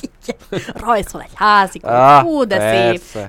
[0.75, 3.01] Rajzol egy házikot, Ah, ó, de szép.
[3.13, 3.29] persze.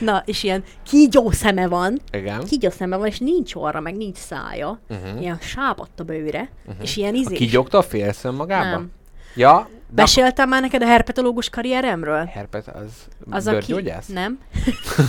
[0.00, 2.44] Na, és ilyen kígyó szeme van, Igen.
[2.44, 4.80] kígyó szeme van, és nincs orra, meg nincs szája.
[4.88, 5.20] Uh-huh.
[5.20, 6.48] Ilyen sápadt a bőre,
[6.80, 7.38] és ilyen A izés.
[7.38, 8.70] kígyóktól félsz önmagában?
[8.70, 8.90] Nem.
[9.34, 12.24] Ja, de Meséltem már neked a herpetológus karrieremről?
[12.24, 12.90] herpet az,
[13.30, 13.56] Az a ki...
[13.56, 14.06] bőrgyógyász?
[14.06, 14.38] Nem.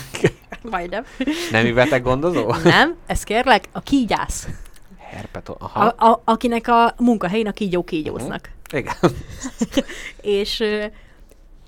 [0.71, 1.03] Majdnem.
[1.51, 2.53] Nemi beteg gondozó?
[2.63, 4.47] Nem, ez kérlek, a kígyász.
[5.13, 5.55] Herpetol...
[5.59, 5.85] A, Aha.
[5.85, 8.49] a, akinek a munkahelyén a kígyó kígyóznak.
[8.71, 8.93] Igen.
[10.21, 10.63] És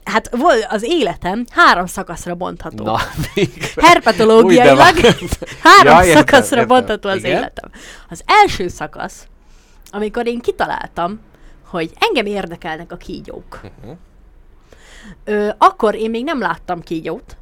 [0.04, 2.84] hát volt az életem három szakaszra bontható.
[2.84, 2.98] Na,
[3.34, 3.68] végre.
[3.76, 4.96] Herpetológiailag
[5.64, 6.68] három Ja, értem, szakaszra értem.
[6.68, 7.32] bontható az Igen?
[7.32, 7.72] életem.
[8.10, 9.28] Az első szakasz,
[9.92, 11.20] amikor én kitaláltam,
[11.68, 13.60] hogy engem érdekelnek a kígyók.
[13.64, 13.98] Uh-huh.
[15.24, 17.38] Ö, akkor én még nem láttam kígyót,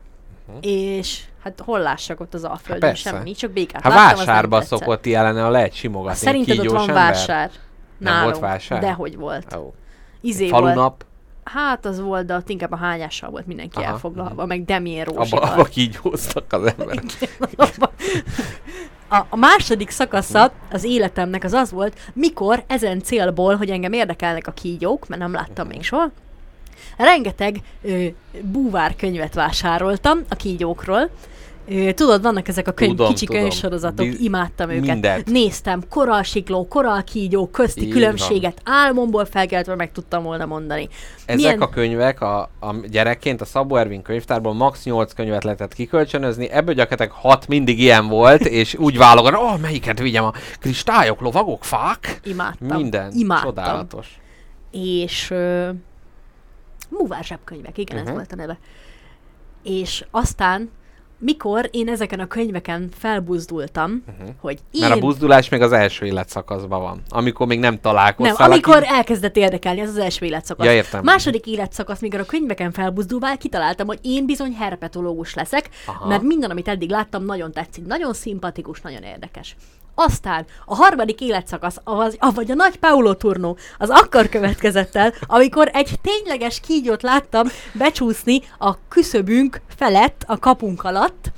[0.48, 0.58] Mhm.
[0.62, 3.10] és hát hol lássak ott az Alföldön, persze.
[3.10, 4.80] semmi, csak békát Hát láttam, az nem vásárba tetszett.
[4.80, 6.18] szokott jelene, ha lehet simogatni.
[6.18, 6.96] Szerinted ott van ember?
[6.96, 7.52] vásár?
[7.98, 8.30] Nem Nálunk.
[8.32, 8.80] volt vásár?
[8.82, 9.56] Dehogy volt.
[9.56, 9.74] Ó.
[10.22, 10.64] Izé volt.
[10.64, 11.06] Falunap,
[11.44, 15.18] Hát az volt, de ott inkább a hányással volt mindenki Aha, elfoglalva, meg Demien abba,
[15.18, 15.44] Rózsival.
[15.50, 17.04] abba kígyóztak az emberek.
[19.10, 24.48] A, a második szakasza az életemnek az az volt, mikor ezen célból, hogy engem érdekelnek
[24.48, 26.12] a kígyók, mert nem láttam még soha,
[26.98, 28.06] rengeteg ö,
[28.42, 31.10] búvár könyvet vásároltam a kígyókról.
[31.68, 33.42] Ö, tudod, vannak ezek a könyv, Tudom, kicsi tudom.
[33.42, 34.86] könyvsorozatok, Biz- imádtam őket.
[34.92, 35.26] mindent.
[35.32, 40.88] Néztem koralsikló, koralkígyó közti Így különbséget, álmomból felkeltve meg tudtam volna mondani.
[41.26, 45.74] Ezek Milyen- a könyvek a, a gyerekként a Szabó Ervin könyvtárból max 8 könyvet lehetett
[45.74, 51.22] kikölcsönözni, ebből gyakorlatilag 6 mindig ilyen volt, és úgy válogat, oh, melyiket vigyem, a kristályok,
[51.22, 52.20] lovagok, fák?
[52.24, 52.78] Imádtam.
[52.78, 53.12] Minden.
[53.16, 53.46] Imádtam.
[53.54, 54.08] Csodálatos.
[54.72, 55.70] és uh,
[56.98, 58.02] Múvár zsebkönyvek, igen, uh-huh.
[58.02, 58.16] ez Mhm.
[58.16, 58.60] volt a neve.
[59.64, 60.70] És aztán,
[61.18, 64.30] mikor én ezeken a könyveken felbuzdultam, uh-huh.
[64.39, 64.82] hogy én...
[64.82, 68.52] Mert a buzdulás még az első életszakaszban van, amikor még nem nem, találkoztál.
[68.52, 70.66] amikor aki- elkezdett érdekelni, ez az első életszakasz.
[70.66, 71.04] Ja, értem.
[71.04, 76.08] Második életszakasz, mikor a könyveken felbuzdulvál, kitaláltam, hogy én bizony herpetológus leszek, Aha.
[76.08, 79.56] mert minden, amit eddig láttam, nagyon tetszik, nagyon szimpatikus, nagyon érdekes.
[79.96, 85.70] Aztán a harmadik életszakasz, az, vagy a nagy Paulo turnó, az akkor következett el, amikor
[85.74, 91.32] egy tényleges kígyót láttam becsúszni a küszöbünk felett, a kapunk alatt,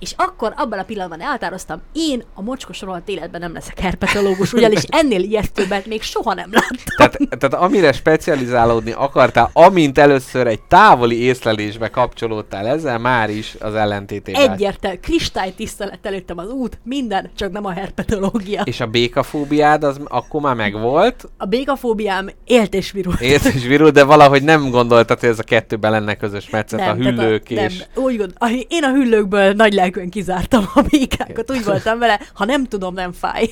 [0.00, 4.82] és akkor abban a pillanatban elhatároztam, én a mocskos rohadt életben nem leszek herpetológus, ugyanis
[5.00, 6.76] ennél ijesztőbbet még soha nem láttam.
[6.96, 13.74] Tehát, tehát amire specializálódni akartál, amint először egy távoli észlelésbe kapcsolódtál ezzel, már is az
[13.74, 14.40] ellentétében.
[14.40, 14.52] állt.
[14.52, 18.62] Egyértelmű, kristálytisztelet előttem az út, minden, csak nem a herpetológia.
[18.64, 23.20] És a békafóbiád az akkor már megvolt, A békafóbiám élt és virult.
[23.20, 26.82] ért és virul, de valahogy nem gondoltad, hogy ez a kettőben lenne közös metszet, a
[26.82, 27.78] tehát hüllők a, és...
[27.78, 32.20] Nem, úgy gond, a- én a hüllőkből nagy lelkűen kizártam a békákat, úgy voltam vele,
[32.34, 33.48] ha nem tudom, nem fáj.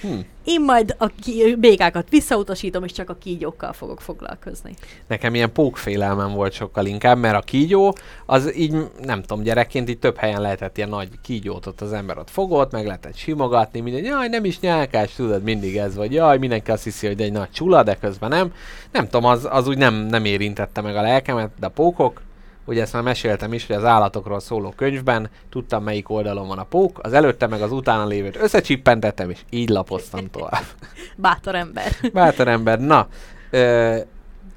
[0.00, 0.18] Hm.
[0.44, 4.74] Én majd a ki- békákat visszautasítom, és csak a kígyókkal fogok foglalkozni.
[5.06, 7.96] Nekem ilyen pókfélelmem volt sokkal inkább, mert a kígyó,
[8.26, 12.18] az így, nem tudom, gyerekként így több helyen lehetett ilyen nagy kígyót ott az ember
[12.18, 16.38] ott fogott, meg lehetett simogatni, minden, jaj, nem is nyálkás, tudod, mindig ez vagy, jaj,
[16.38, 18.52] mindenki azt hiszi, hogy egy nagy csula, de közben nem.
[18.92, 22.20] Nem tudom, az, az úgy nem, nem érintette meg a lelkemet, de a pókok,
[22.66, 26.64] ugye ezt már meséltem is, hogy az állatokról szóló könyvben tudtam, melyik oldalon van a
[26.64, 30.64] pók, az előtte meg az utána lévőt összecsippentettem, és így lapoztam tovább.
[31.16, 31.92] Bátor ember.
[32.12, 33.08] Bátor ember, na,
[33.50, 33.96] ö,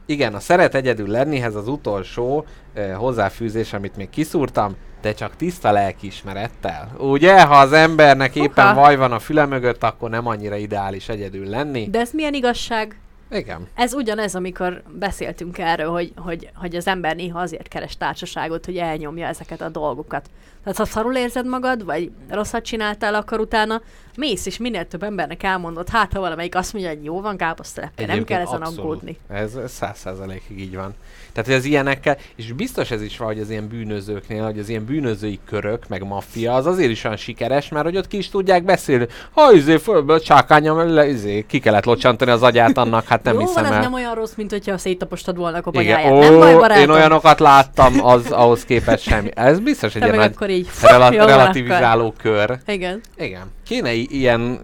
[0.06, 5.72] igen, a szeret egyedül lennihez az utolsó ö, hozzáfűzés, amit még kiszúrtam, de csak tiszta
[5.72, 6.92] lelkiismerettel.
[6.98, 8.74] Ugye, ha az embernek éppen Hoppá.
[8.74, 11.88] vaj van a füle mögött, akkor nem annyira ideális egyedül lenni.
[11.90, 12.96] De ez milyen igazság?
[13.32, 13.68] Igen.
[13.76, 18.78] Ez ugyanez, amikor beszéltünk erről, hogy, hogy, hogy az ember néha azért keres társaságot, hogy
[18.78, 20.30] elnyomja ezeket a dolgokat.
[20.64, 23.82] Tehát ha szarul érzed magad, vagy rosszat csináltál, akkor utána
[24.16, 28.06] mész, és minél több embernek elmondod, hát ha valamelyik azt mondja, hogy jó van, káposztelepke,
[28.06, 28.80] nem kell ezen abszolút.
[28.80, 29.18] aggódni.
[29.30, 30.96] Ez ez száz százalékig így van.
[31.34, 34.86] Tehát, az ilyenekkel, és biztos ez is van, hogy az ilyen bűnözőknél, hogy az ilyen
[34.86, 38.64] bűnözői körök, meg maffia, az azért is olyan sikeres, mert hogy ott ki is tudják
[38.64, 39.08] beszélni.
[39.32, 43.40] Ha izé, fölből csákányom, le, izé, ki kellett locsantani az agyát annak, hát nem jó
[43.40, 43.82] hiszem van, ez el.
[43.82, 46.12] nem olyan rossz, mint hogyha széttaposod volna a Igen, koponyáját.
[46.12, 46.84] ó, nem baj, barátom.
[46.84, 49.30] én olyanokat láttam, az ahhoz képest semmi.
[49.34, 52.58] Ez biztos egy ilyen nagy így, rela- relativizáló kör.
[52.66, 53.02] Igen.
[53.18, 53.58] Igen.
[53.70, 54.60] Kéne ilyen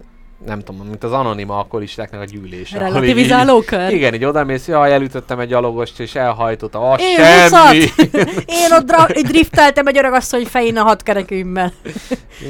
[0.46, 2.76] nem tudom, mint az anonima a gyűlése.
[2.78, 3.90] ahol így- Relativizáló kör.
[3.92, 6.90] Igen, így odamész, jaj, elütöttem egy gyalogost, és elhajtotta.
[6.90, 7.16] Az Én
[7.48, 7.78] semmi!
[8.46, 11.72] Én ott dra- drifteltem egy öregasszony fején a hat kerekümmel.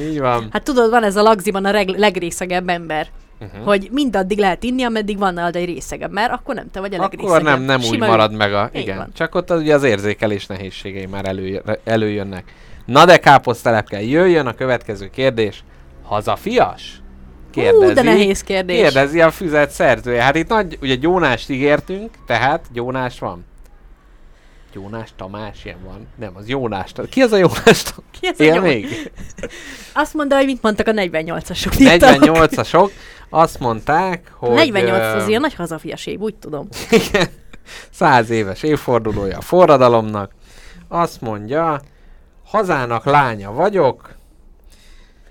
[0.08, 0.48] így van.
[0.52, 3.06] Hát tudod, van ez a lagziban a reg- legrészegebb ember.
[3.40, 3.64] Uh-huh.
[3.64, 7.00] Hogy mindaddig lehet inni, ameddig van nálad egy részegebb, mert akkor nem te vagy a
[7.00, 7.30] legrészegebb.
[7.30, 8.70] Akkor nem, nem úgy marad meg a...
[8.72, 9.10] Igen, van.
[9.14, 12.44] csak ott az, ugye az érzékelés nehézségei már elő, előjönnek.
[12.86, 15.64] Na de káposztelepke, jöjjön a következő kérdés.
[16.06, 17.00] Hazafias?
[17.56, 18.80] Ú, de nehéz kérdés.
[18.80, 20.22] Kérdezi a füzet szerzője.
[20.22, 23.44] Hát itt nagy, ugye Gyónást ígértünk, tehát Gyónás van.
[24.76, 26.06] Jónás Tamás, ilyen van.
[26.16, 26.92] Nem, az Jónás.
[27.10, 27.84] Ki az a Jónás?
[28.20, 28.62] Ki ez a Él nyom?
[28.62, 29.12] még?
[29.94, 31.72] Azt mondta, hogy mit mondtak a 48-asok.
[31.78, 32.90] 48-asok
[33.30, 34.54] azt mondták, hogy...
[34.54, 36.68] 48 ö, az ilyen nagy hazafias év, úgy tudom.
[37.08, 37.28] Igen.
[37.90, 40.32] Száz éves évfordulója a forradalomnak.
[40.88, 41.80] Azt mondja,
[42.44, 44.15] hazának lánya vagyok,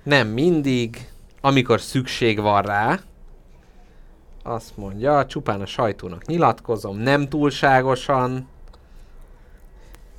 [0.06, 1.08] nem mindig,
[1.42, 3.00] amikor szükség van rá.
[4.44, 8.48] Azt mondja, csupán a sajtónak nyilatkozom, nem túlságosan.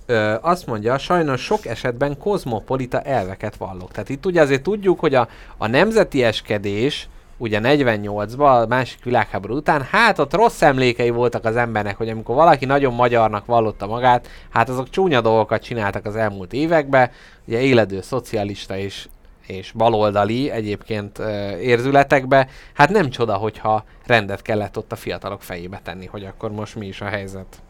[0.07, 3.91] Ö, azt mondja, sajnos sok esetben kozmopolita elveket vallok.
[3.91, 9.57] Tehát itt ugye azért tudjuk, hogy a, a nemzeti eskedés, ugye 48-ban, a másik világháború
[9.57, 14.29] után, hát ott rossz emlékei voltak az embernek, hogy amikor valaki nagyon magyarnak vallotta magát,
[14.51, 17.11] hát azok csúnya dolgokat csináltak az elmúlt években,
[17.47, 19.09] ugye éledő szocialista és,
[19.47, 21.19] és baloldali egyébként
[21.61, 26.75] érzületekbe, hát nem csoda, hogyha rendet kellett ott a fiatalok fejébe tenni, hogy akkor most
[26.75, 27.63] mi is a helyzet.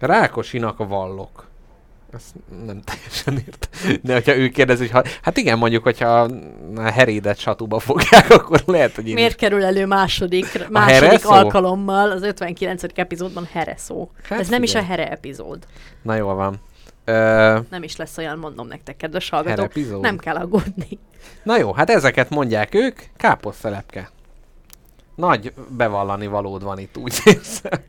[0.00, 1.46] Rákosinak vallok.
[2.12, 2.34] Ezt
[2.66, 3.68] nem teljesen ért.
[4.02, 6.28] De hogyha ő kérdezi, hogy ha, hát igen, mondjuk, hogyha
[6.76, 12.22] a herédet satuba fogják, akkor lehet, hogy én Miért kerül elő második, második alkalommal az
[12.22, 12.82] 59.
[12.94, 14.10] epizódban here szó?
[14.22, 14.98] Hát Ez nem is a figyelj.
[14.98, 15.66] here epizód.
[16.02, 16.60] Na jól van.
[17.70, 20.00] Nem is lesz olyan, mondom nektek, kedves hallgatók.
[20.00, 20.98] Nem kell aggódni.
[21.42, 24.10] Na jó, hát ezeket mondják ők, káposztelepke.
[25.14, 27.80] Nagy bevallani valód van itt, úgy érzem.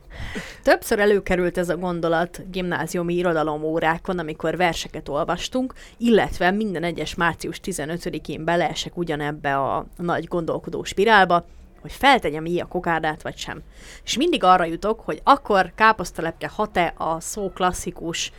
[0.62, 7.60] Többször előkerült ez a gondolat gimnáziumi irodalom órákon, amikor verseket olvastunk, illetve minden egyes március
[7.64, 11.44] 15-én beleesek ugyanebbe a nagy gondolkodó spirálba,
[11.80, 13.62] hogy feltegyem így a kokárdát, vagy sem.
[14.04, 18.32] És mindig arra jutok, hogy akkor káposztelepke hat-e a szó klasszikus,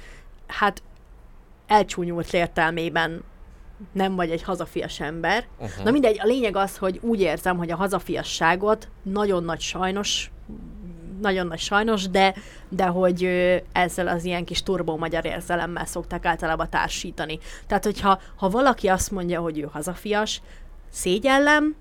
[0.51, 0.83] hát
[1.67, 3.23] elcsúnyult értelmében
[3.91, 5.45] nem vagy egy hazafias ember.
[5.57, 5.83] Uh-huh.
[5.83, 10.31] Na mindegy, a lényeg az, hogy úgy érzem, hogy a hazafiasságot nagyon nagy sajnos,
[11.21, 12.33] nagyon nagy sajnos, de,
[12.69, 13.23] de hogy
[13.71, 17.39] ezzel az ilyen kis turbó magyar érzelemmel szokták általában társítani.
[17.67, 20.41] Tehát, hogyha ha valaki azt mondja, hogy ő hazafias,
[20.89, 21.75] szégyellem,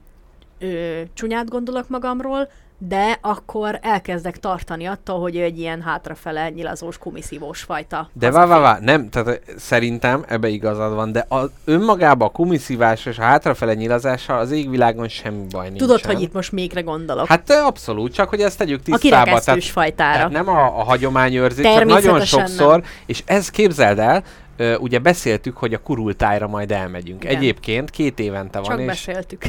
[0.58, 2.50] ö, csúnyát gondolok magamról,
[2.88, 8.10] de akkor elkezdek tartani attól, hogy ő egy ilyen hátrafele nyilazós, kumiszívós fajta.
[8.12, 13.06] De vá, vá, vá, nem, tehát szerintem ebbe igazad van, de a, önmagában a kumiszívás
[13.06, 15.86] és a hátrafele nyilazással az égvilágon semmi baj nincsen.
[15.86, 17.26] Tudod, hogy itt most mégre gondolok?
[17.26, 19.24] Hát ö, abszolút, csak hogy ezt tegyük a tisztába.
[19.24, 20.16] kirekesztős fajtára.
[20.16, 22.90] Tehát nem a, a hagyományőrzés, csak nagyon sokszor, nem.
[23.06, 24.22] és ez képzeld el,
[24.56, 27.24] ö, ugye beszéltük, hogy a kurultájra majd elmegyünk.
[27.24, 27.36] Igen.
[27.36, 29.42] Egyébként két évente van, Csak és beszéltük.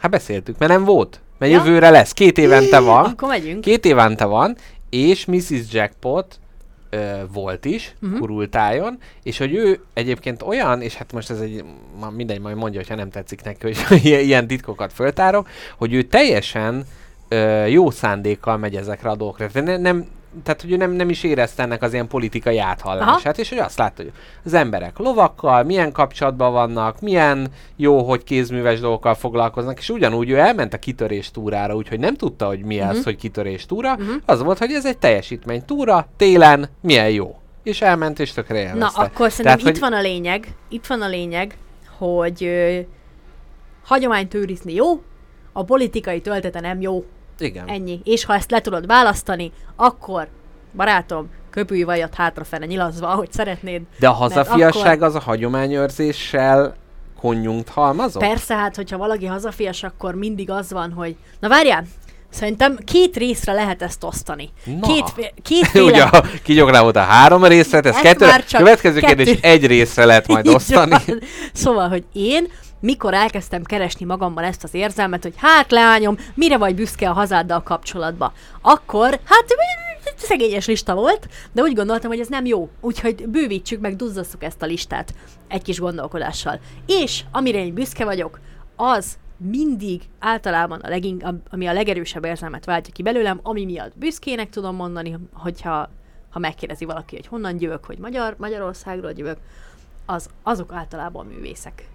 [0.00, 1.20] hát beszéltük, mert nem volt.
[1.38, 1.58] Mert Ja?
[1.58, 3.04] jövőre lesz, két évente van.
[3.04, 3.60] Akkor megyünk.
[3.60, 4.56] Két évente van,
[4.90, 5.72] és Mrs.
[5.72, 6.38] Jackpot
[6.90, 6.98] ö,
[7.32, 8.18] volt is, uh-huh.
[8.18, 11.64] kurultájon, és hogy ő egyébként olyan, és hát most ez egy,
[12.00, 16.02] ma mindegy, majd mondja, hogyha nem tetszik neki, hogy ilyen- ilyen titkokat föltárok, hogy ő
[16.02, 16.84] teljesen
[17.28, 19.46] ö, jó szándékkal megy ezekre a dolgokra.
[19.46, 20.06] Tehát ne, nem,
[20.42, 23.78] tehát, hogy ő nem, nem is érezte ennek az ilyen politikai áthallását, és hogy azt
[23.78, 24.12] látta, hogy
[24.44, 30.38] az emberek lovakkal, milyen kapcsolatban vannak, milyen jó, hogy kézműves dolgokkal foglalkoznak, és ugyanúgy ő
[30.38, 33.04] elment a kitörés túrára, úgyhogy nem tudta, hogy mi az, Mhm.
[33.04, 33.96] hogy kitörés túra,
[34.26, 37.38] az volt, hogy ez egy teljesítmény túra, télen, milyen jó.
[37.62, 38.78] És elment, és tökre élvezte.
[39.00, 41.56] Na, akkor szerintem Tehát, itt hogy- van a lényeg, itt van a lényeg,
[41.98, 42.78] hogy ö,
[43.84, 45.02] hagyományt őrizni jó,
[45.52, 47.04] a politikai töltete nem jó.
[47.38, 47.68] Igen.
[47.68, 48.00] Ennyi.
[48.04, 50.28] És ha ezt le tudod választani, akkor,
[50.76, 53.82] barátom, köpülj vajat hátrafele nyilazva, ahogy szeretnéd.
[53.98, 56.74] De a hazafiasság akkor- az a hagyományőrzéssel
[57.20, 58.22] konjunkt halmazok?
[58.22, 61.16] Persze, hát, hogyha valaki hazafias, akkor mindig az van, hogy...
[61.40, 61.84] Na várjál,
[62.30, 64.48] szerintem két részre lehet ezt osztani.
[64.80, 64.86] Na.
[64.92, 66.02] Két, fé- két Ugye féle...
[66.02, 69.14] a kigyográ volt a három részlet, ez Ezt kettő, már csak következő kettő.
[69.14, 70.90] kérdés egy részre lehet majd osztani.
[71.06, 71.20] van.
[71.52, 72.48] Szóval, hogy én
[72.80, 77.62] mikor elkezdtem keresni magamban ezt az érzelmet, hogy hát leányom, mire vagy büszke a hazáddal
[77.62, 79.54] kapcsolatba, akkor, hát
[80.16, 82.68] szegényes lista volt, de úgy gondoltam, hogy ez nem jó.
[82.80, 85.14] Úgyhogy bővítsük meg, duzzasszuk ezt a listát
[85.48, 86.60] egy kis gondolkodással.
[86.86, 88.40] És amire én büszke vagyok,
[88.76, 93.98] az mindig általában a leging, am- ami a legerősebb érzelmet váltja ki belőlem, ami miatt
[93.98, 95.90] büszkének tudom mondani, hogyha
[96.30, 99.38] ha megkérdezi valaki, hogy honnan jövök, hogy Magyar, Magyarországról jövök,
[100.06, 101.88] az, azok általában művészek.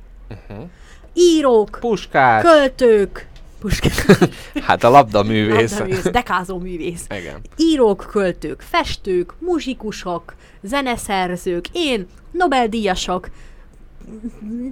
[0.49, 0.65] Uh-huh.
[1.13, 2.43] írók, Puskás.
[2.43, 3.27] költők,
[3.59, 4.05] Puskás,
[4.67, 5.71] Hát a labdaművész.
[5.71, 7.41] labdaművész, dekázó művész, Igen.
[7.55, 13.29] írók, költők, festők, muzsikusok, zeneszerzők, én, Nobel-díjasok,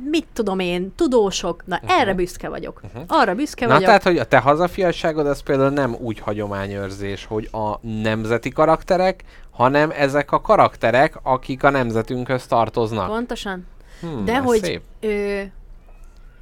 [0.09, 1.99] mit tudom én, tudósok, na uh-huh.
[1.99, 2.81] erre büszke vagyok.
[2.83, 3.03] Uh-huh.
[3.07, 3.85] Arra büszke Na vagyok.
[3.87, 9.91] tehát, hogy a te hazafiasságod az például nem úgy hagyományőrzés, hogy a nemzeti karakterek, hanem
[9.97, 13.07] ezek a karakterek, akik a nemzetünkhöz tartoznak.
[13.07, 13.65] Pontosan.
[13.99, 14.63] Hmm, De hogy...
[14.63, 14.81] Szép.
[14.99, 15.41] Ö,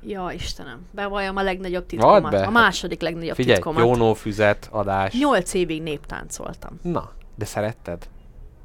[0.06, 2.34] ja, Istenem, bevalljam a legnagyobb titkomat.
[2.34, 3.84] A második legnagyobb Figyelj, titkomat.
[3.84, 5.14] jónófüzet adás.
[5.20, 6.80] Nyolc évig néptáncoltam.
[6.82, 8.08] Na, de szeretted?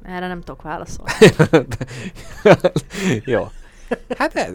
[0.03, 1.11] Erre nem tudok válaszolni.
[3.25, 3.47] Jó.
[4.17, 4.53] Hát ez,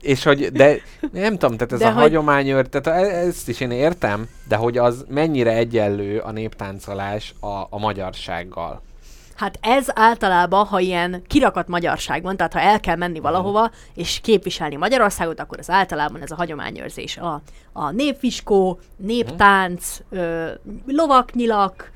[0.00, 0.76] és hogy, de
[1.12, 4.56] nem tudom, tehát ez De a hogy- hagyományőr, tehát e- ezt is én értem, de
[4.56, 8.82] hogy az mennyire egyenlő a néptáncolás a, a magyarsággal.
[9.38, 14.20] Hát ez általában, ha ilyen kirakat magyarság van, tehát ha el kell menni valahova, és
[14.22, 17.16] képviselni Magyarországot, akkor az általában ez a hagyományőrzés.
[17.16, 17.42] A,
[17.72, 20.48] a népviskó, néptánc, ö,
[20.86, 21.90] lovaknyilak,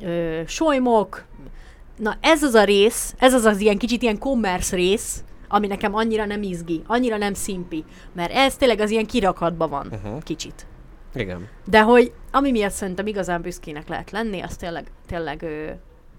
[0.00, 1.24] ö, solymok.
[1.96, 5.94] Na ez az a rész, ez az az ilyen kicsit ilyen commerce rész, ami nekem
[5.94, 10.22] annyira nem izgi, annyira nem szimpi, mert ez tényleg az ilyen kirakatban van, Uh-huh.
[10.22, 10.66] kicsit.
[11.14, 11.48] Igen.
[11.64, 15.70] De hogy ami miatt szerintem igazán büszkének lehet lenni, az tényleg, tényleg ö,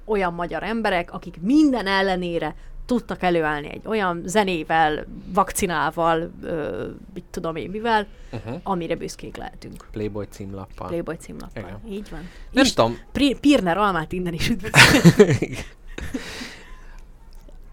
[0.05, 2.55] olyan magyar emberek, akik minden ellenére
[2.85, 8.59] tudtak előállni egy olyan zenével, vakcinával, ö, mit tudom én mivel, Uh-huh.
[8.63, 9.85] amire büszkék lehetünk.
[9.91, 10.87] Playboy címlappal.
[10.87, 11.63] Playboy címlappal.
[11.63, 11.79] Igen.
[11.97, 12.29] Így van.
[12.51, 12.97] Nem Is- tudom.
[13.11, 15.01] Pri- Pirner Almát innen is üdvözlöm.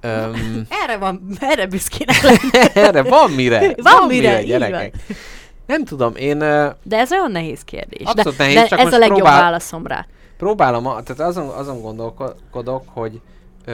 [0.00, 2.38] Öm, Erre van, erre büszkének lenni.
[2.86, 3.74] erre van mire.
[3.82, 4.94] Van mire, így gyerekek.
[5.66, 8.06] Nem tudom, én De ez olyan nehéz kérdés.
[8.06, 10.06] Abszolút de, nehéz, de csak ez most a legjobb próbál- válaszom rá.
[10.39, 13.20] Próbálom, a- tehát azon, azon gondolkodok, hogy
[13.65, 13.73] ö,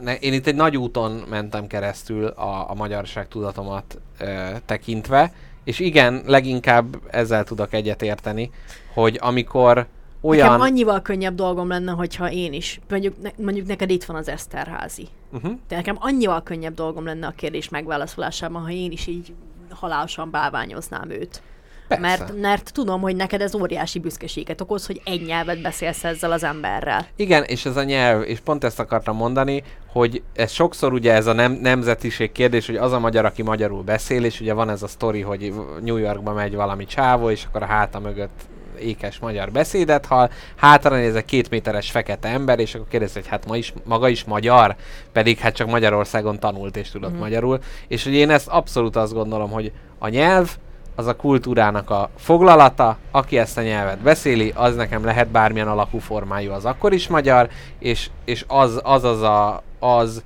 [0.00, 5.32] ne, én itt egy nagy úton mentem keresztül a, a magyarság tudatomat ö, tekintve,
[5.64, 8.50] és igen, leginkább ezzel tudok egyetérteni,
[8.94, 9.86] hogy amikor
[10.20, 10.46] olyan...
[10.46, 14.28] Nekem annyival könnyebb dolgom lenne, hogyha én is, mondjuk, ne, mondjuk neked itt van az
[14.28, 15.08] Eszterházi.
[15.32, 15.52] Uh-huh.
[15.68, 19.34] De nekem annyival könnyebb dolgom lenne a kérdés megválaszolásában, ha én is így
[19.70, 21.42] halálosan bálványoznám őt.
[21.88, 22.02] Persze.
[22.02, 26.44] Mert, mert tudom, hogy neked ez óriási büszkeséget okoz, hogy egy nyelvet beszélsz ezzel az
[26.44, 27.06] emberrel.
[27.16, 29.62] Igen, és ez a nyelv, és pont ezt akartam mondani,
[29.92, 33.82] hogy ez sokszor ugye ez a nem, nemzetiség kérdés, hogy az a magyar, aki magyarul
[33.82, 37.62] beszél, és ugye van ez a sztori, hogy New Yorkba megy valami csávó, és akkor
[37.62, 38.40] a háta mögött
[38.78, 43.26] ékes magyar beszédet hall, hátra néz egy két méteres fekete ember, és akkor kérdezi, hogy
[43.26, 44.74] hát ma is, maga is magyar,
[45.12, 47.18] pedig hát csak Magyarországon tanult és tudott Mhm.
[47.20, 47.58] magyarul,
[47.88, 50.56] és hogy én ezt abszolút azt gondolom, hogy a nyelv
[50.94, 55.98] az a kultúrának a foglalata, aki ezt a nyelvet beszéli, az nekem lehet bármilyen alakú
[55.98, 57.48] formájú, az akkor is magyar,
[57.78, 60.22] és, és az, az az a, az,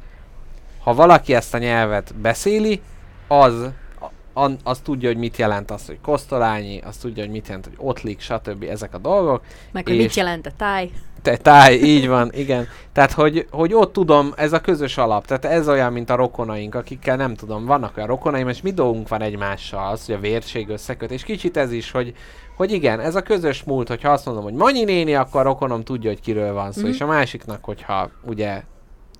[0.82, 2.80] ha valaki ezt a nyelvet beszéli,
[3.28, 3.68] az,
[4.34, 7.74] a, az tudja, hogy mit jelent az, hogy kosztolányi, az tudja, hogy mit jelent, hogy
[7.76, 8.62] ottlik, stb.
[8.62, 9.42] ezek a dolgok.
[9.72, 10.90] Meg hogy És- mit jelent a táj.
[11.28, 12.68] Te, táj, így van, igen.
[12.92, 15.26] Tehát, hogy, hogy ott tudom, ez a közös alap.
[15.26, 19.08] Tehát ez olyan, mint a rokonaink, akikkel nem tudom, vannak olyan rokonaim, és mi dolgunk
[19.08, 21.10] van egymással, az, hogy a vérség összeköt.
[21.10, 22.14] És kicsit ez is, hogy,
[22.56, 25.84] hogy igen, ez a közös múlt, hogyha azt mondom, hogy Manyi néni, akkor a rokonom
[25.84, 26.80] tudja, hogy kiről van szó.
[26.80, 26.90] Mhm.
[26.90, 28.62] És a másiknak, hogyha ugye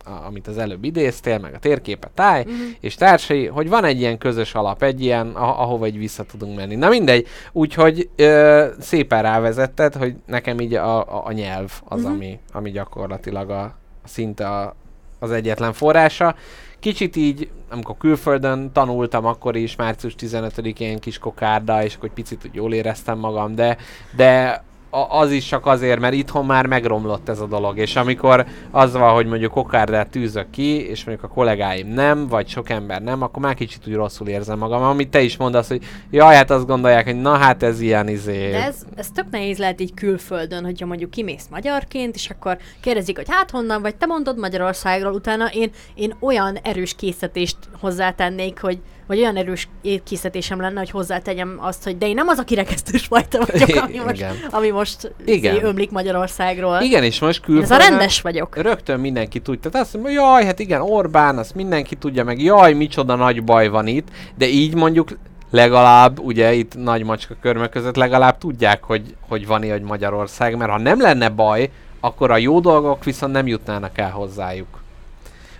[0.08, 2.54] a, amit az előbb idéztél, meg a térképe táj, Mhm.
[2.80, 6.56] és társai, hogy van egy ilyen közös alap, egy ilyen, a- ahova egy vissza tudunk
[6.56, 6.74] menni.
[6.74, 12.12] Na mindegy, úgyhogy ö, szépen rávezetted, hogy nekem így a, a, a nyelv az, Mhm.
[12.12, 13.74] ami, ami gyakorlatilag a,
[14.04, 14.74] szinte a,
[15.18, 16.34] az egyetlen forrása.
[16.80, 22.44] Kicsit így, amikor külföldön tanultam, akkor is március 15-én kis kokárda, és akkor egy picit
[22.44, 23.76] úgy jól éreztem magam, de,
[24.16, 28.46] de a, az is csak azért, mert itthon már megromlott ez a dolog, és amikor
[28.70, 33.02] az van, hogy mondjuk kokárdát tűzök ki, és mondjuk a kollégáim nem, vagy sok ember
[33.02, 36.50] nem, akkor már kicsit úgy rosszul érzem magam, amit te is mondasz, hogy jaj, hát
[36.50, 38.50] azt gondolják, hogy na hát ez ilyen izé.
[38.50, 43.16] De ez, ez tök nehéz lehet így külföldön, hogyha mondjuk kimész magyarként, és akkor kérdezik,
[43.16, 48.80] hogy hát honnan vagy, te mondod Magyarországról, utána én, én olyan erős készítést hozzátennék, hogy
[49.08, 49.68] vagy olyan erős
[50.04, 53.98] készítésem lenne, hogy hozzátegyem azt, hogy de én nem az a kirekesztős fajta vagyok, ami
[53.98, 54.36] most, Igen.
[54.50, 55.64] ami most Igen.
[55.64, 56.80] ömlik Magyarországról.
[56.80, 57.86] Igen, és most Ez külföldön...
[57.86, 58.56] a rendes vagyok.
[58.56, 59.70] Rögtön mindenki tudja.
[59.70, 63.68] Tehát azt mondja, jaj, hát igen, Orbán, azt mindenki tudja, meg jaj, micsoda nagy baj
[63.68, 65.08] van itt, de így mondjuk
[65.50, 70.70] legalább, ugye itt nagy macska körmök között legalább tudják, hogy, hogy van ilyen, Magyarország, mert
[70.70, 71.70] ha nem lenne baj,
[72.00, 74.77] akkor a jó dolgok viszont nem jutnának el hozzájuk.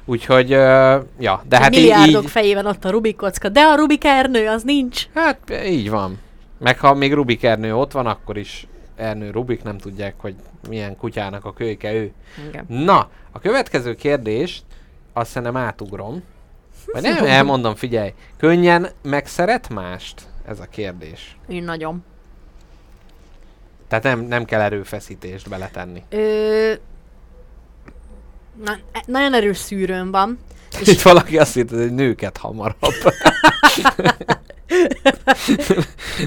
[0.09, 4.05] Úgyhogy, uh, ja, de hát Milliárdok így, fejében ott a Rubik kocka, de a Rubik
[4.05, 5.07] Ernő az nincs.
[5.15, 6.19] hát így van.
[6.59, 8.67] Meg ha még Rubik Ernő ott van, akkor is
[8.97, 10.35] Ernő Rubik nem tudják, hogy
[10.69, 12.13] milyen kutyának a kölyke ő.
[12.49, 12.65] Igen.
[12.69, 14.63] Na, a következő kérdést
[15.13, 16.23] azt szerintem átugrom.
[16.93, 18.13] Vagy nem, elmondom, figyelj.
[18.37, 20.23] Könnyen megszeret mást?
[20.47, 21.37] Ez a kérdés.
[21.49, 22.05] Én nagyon.
[23.89, 26.03] Tehát nem, nem kell erőfeszítést beletenni.
[26.09, 26.73] Ö,
[28.65, 30.39] na, e- nagyon erős szűrőm van.
[30.81, 32.77] És itt valaki azt hitt, hogy nőket hamarabb.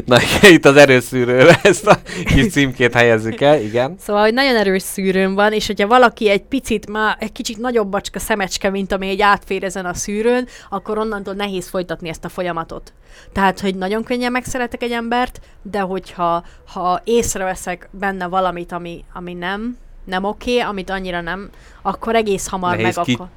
[0.06, 3.95] Na itt az erőszűrőre ezt a kis címkét helyezzük el, igen.
[3.99, 7.88] Szóval, hogy nagyon erős szűrőm van, és hogyha valaki egy picit, már egy kicsit nagyobb
[7.88, 12.30] bacska szemecske, mint ami egy átfér ezen a szűrőn, akkor onnantól nehéz folytatni ezt a
[12.30, 12.94] folyamatot.
[13.34, 19.34] Tehát, hogy nagyon könnyen megszeretek egy embert, de hogyha ha észreveszek benne valamit, ami, ami
[19.34, 21.49] nem, nem oké, amit annyira nem,
[21.82, 23.28] akkor egész hamar Nehéz meg ki akkor...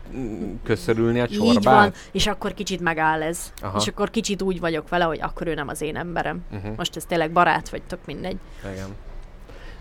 [0.62, 1.97] köszörülni a Így van, csorbát.
[2.12, 3.53] és akkor kicsit megáll ez.
[3.62, 3.78] Aha.
[3.78, 6.45] És akkor kicsit úgy vagyok vele, hogy akkor ő nem az én emberem.
[6.53, 6.77] Uh-huh.
[6.77, 8.36] Most ez tényleg barát, vagy tök mindegy.
[8.73, 8.89] Igen.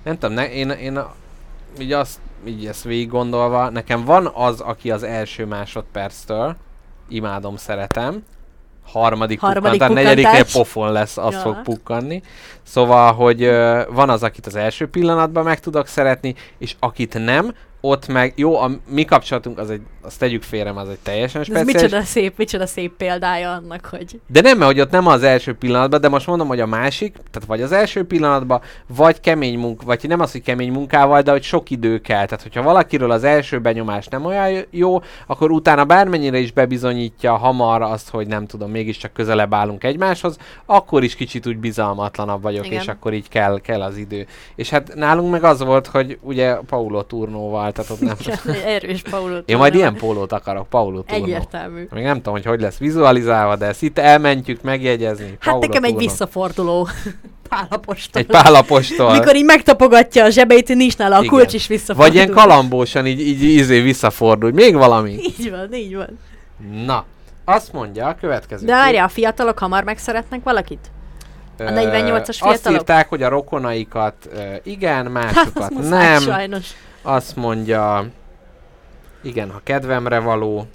[0.04, 1.14] Nem tudom, ne, én, én a-
[1.80, 6.56] így azt, így ezt végig gondolva, nekem van az, aki az első másodperctől,
[7.10, 8.24] imádom, szeretem,
[8.86, 10.54] harmadik, Harmadik pukkant, a negyediknél pukkantás.
[10.54, 11.40] pofon lesz, az Ja.
[11.40, 12.22] fog pukkanni.
[12.64, 17.54] Szóval, hogy ö, van az, akit az első pillanatban meg tudok szeretni, és akit nem,
[17.86, 21.48] ott meg, jó, a mi kapcsolatunk, az egy, azt tegyük félre, az egy teljesen Ez
[21.48, 21.82] speciális.
[21.82, 25.54] micsoda szép, micsoda szép példája annak, hogy De nem, mert hogy ott nem az első
[25.54, 29.82] pillanatban, de most mondom, hogy a másik, tehát vagy az első pillanatban, vagy kemény munk,
[29.84, 32.26] vagy nem az, hogy kemény munkával, de hogy sok idő kell.
[32.26, 37.82] Tehát, hogyha valakiről az első benyomás nem olyan jó, akkor utána bármennyire is bebizonyítja hamar
[37.82, 42.82] azt, hogy nem tudom, mégiscsak közelebb állunk egymáshoz, akkor is kicsit úgy bizalmatlanabb vagyok, Igen.
[42.82, 44.28] és akkor így kell, kell az idő.
[44.56, 48.16] És hát nálunk meg az volt, hogy ugye Paulo Turnóval, ott nem...
[48.66, 49.38] erős Paulo.
[49.46, 51.24] Én majd ilyen pólót akarok, Paulo Turnó.
[51.24, 51.88] Egyértelmű.
[51.92, 55.26] Még nem tudom, hogy hogy lesz vizualizálva, de ezt itt elmentjük megjegyezni.
[55.26, 56.88] Hát Paulo nekem egy visszaforduló
[57.50, 58.22] pálapostól.
[58.22, 59.12] Egy pálapostól.
[59.12, 61.30] Mikor így megtapogatja a zsebeit, nincs nála a Igen.
[61.30, 62.06] kulcs is visszafordul.
[62.06, 64.52] Vagy ilyen kalambósan így, így izé visszafordul.
[64.52, 65.12] Még valami?
[65.12, 66.20] Így van, így van.
[66.86, 67.06] Na,
[67.46, 68.66] azt mondja a következő.
[68.66, 70.92] De várja, a fiatalok hamar megszeretnek valakit?
[71.60, 72.80] A 48-as Azt fiatalok?
[72.80, 74.30] írták, hogy a rokonaikat
[74.64, 76.22] igen, Hát, másokat muszáj, nem.
[76.22, 76.68] sajnos.
[77.06, 78.10] Azt mondja,
[79.22, 80.68] igen, ha kedvemre való,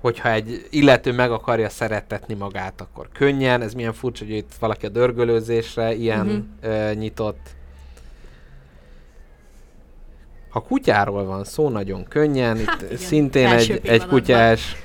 [0.00, 3.62] hogyha egy illető meg akarja szerettetni magát, akkor könnyen.
[3.62, 6.70] Ez milyen furcsa, hogy itt valaki a dörgölőzésre ilyen Mhm.
[6.70, 7.40] ö, nyitott.
[10.50, 12.56] Ha kutyáról van szó, nagyon könnyen.
[12.58, 14.76] Itt Hát igen, szintén első egy, egy kutyás.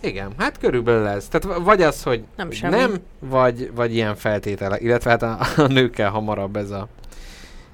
[0.00, 1.28] Igen, hát körülbelül ez.
[1.28, 2.76] Tehát vagy az, hogy Nem semmi.
[2.76, 4.78] nem vagy, vagy ilyen feltétele.
[4.78, 6.88] Illetve hát a, a nőkkel hamarabb ez a...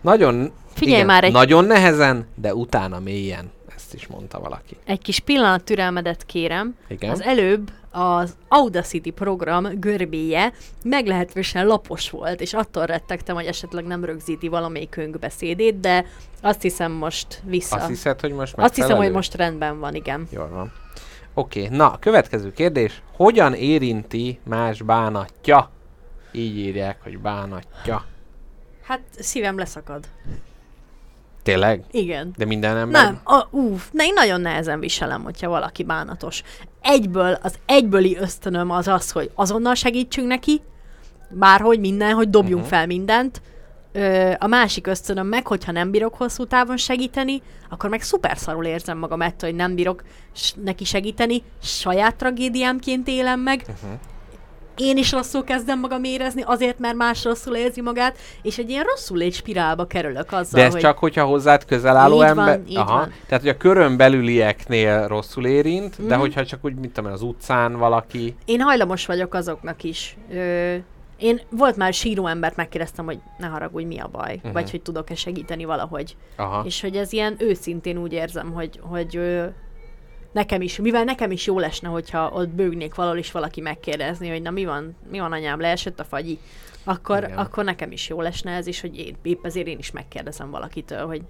[0.09, 3.51] Nagyon, Figyelj igen, már egy- nagyon nehezen, de utána mélyen.
[3.75, 4.77] Ezt is mondta valaki.
[4.85, 6.75] Egy kis pillanat türelmedet kérem.
[6.89, 7.11] Igen.
[7.11, 10.53] Az előbb az Audacity program görbéje
[10.83, 16.05] meglehetősen lapos volt, és attól rettegtem, hogy esetleg nem rögzíti valamelyikünk beszédét, de
[16.43, 17.77] azt hiszem most vissza.
[17.77, 19.15] Azt hiszed, hogy most azt hiszem, hogy megfelelő?
[19.15, 20.27] most rendben van, igen.
[20.31, 20.73] Jól van.
[21.35, 21.77] Oké, okay.
[21.77, 23.03] na, következő kérdés.
[23.17, 25.71] Hogyan érinti más bánatja?
[26.33, 28.05] Így írják, hogy bánatja.
[28.89, 30.05] Hát szívem leszakad.
[31.43, 31.85] Tényleg?
[31.91, 32.33] Igen.
[32.37, 33.05] De minden ember?
[33.05, 36.43] Nem, a, uff, ne, én nagyon nehezen viselem, hogyha valaki bánatos.
[36.81, 40.61] Egyből, az egyböli ösztönöm az az, hogy azonnal segítsünk neki,
[41.31, 42.79] bárhogy minden, hogy dobjunk uh-huh.
[42.79, 43.43] fel mindent.
[43.93, 48.65] Ö, a másik ösztönöm meg, hogyha nem bírok hosszú távon segíteni, akkor meg szuper szarul
[48.65, 50.03] érzem magam ettől, hogy nem bírok
[50.55, 53.99] neki segíteni, saját tragédiámként élem meg, Uh-huh.
[54.81, 58.85] Én is rosszul kezdem magam érezni, azért, mert más rosszul érzi magát, és egy ilyen
[58.85, 60.81] rosszul légy spirálba kerülök azzal, De ez hogy...
[60.81, 62.61] csak, hogyha hozzád közel álló van, ember...
[62.69, 62.95] így Aha.
[62.97, 63.13] van.
[63.27, 66.21] Tehát, hogy a körön belülieknél rosszul érint, de Mhm.
[66.21, 68.37] hogyha csak úgy, mint tudom, én, az utcán valaki...
[68.45, 70.17] Én hajlamos vagyok azoknak is.
[70.33, 70.75] Ö,
[71.19, 74.53] én volt már síró embert megkérdeztem, hogy ne haragudj, mi a baj, uh-huh.
[74.53, 76.17] vagy hogy tudok-e segíteni valahogy.
[76.37, 76.63] Aha.
[76.65, 79.21] És hogy ez ilyen őszintén úgy érzem, hogy, hogy
[80.33, 84.43] nekem is, mivel nekem is jó lesne, hogyha ott bőgnék valahol is valaki megkérdezni, hogy
[84.43, 86.39] na mi van, mi van anyám, leesett a fagyi,
[86.85, 87.39] akkor, Igen.
[87.39, 91.07] akkor nekem is jó lesne ez is, hogy én, épp ezért én is megkérdezem valakitől,
[91.07, 91.23] hogy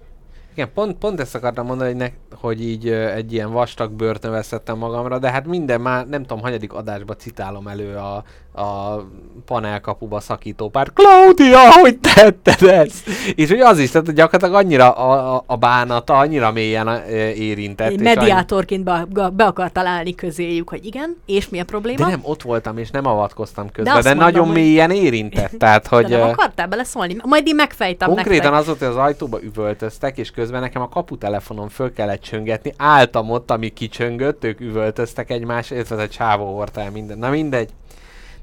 [0.59, 2.07] Igen, pont, pont ezt akartam mondani, hogy, ne,
[2.41, 6.73] hogy így egy ilyen vastag bőrt növesztettem magamra, de hát minden már, nem tudom, hanyadik
[6.73, 8.23] adásba citálom elő a,
[8.61, 9.01] a
[9.45, 10.91] panelkapuba szakító pár.
[10.93, 13.07] Claudia, hogy tetted ezt?
[13.35, 16.87] És hogy az is, tehát gyakorlatilag annyira a, a, a bánata, annyira mélyen
[17.35, 17.87] érintett.
[17.87, 21.97] annyi- mediátorként be, be akartál állni közéjük, hogy igen, és mi a probléma?
[21.97, 25.51] De nem, ott voltam, és nem avatkoztam közben, de, de mondom, nagyon hogy- mélyen érintett.
[25.57, 27.15] Tehát, hogy De nem akartál beleszólni?
[27.23, 28.59] Majd én megfejtem konkrétan nektek.
[28.59, 32.73] az volt, hogy az ajtóba üvöltöztek, és közben nekem a kaputelefonon föl kellett csöngetni.
[32.77, 37.17] Álltam ott, ami kicsöngött, ők üvöltöztek egymás, illetve ez a csávó hordta el minden.
[37.17, 37.69] Na mindegy.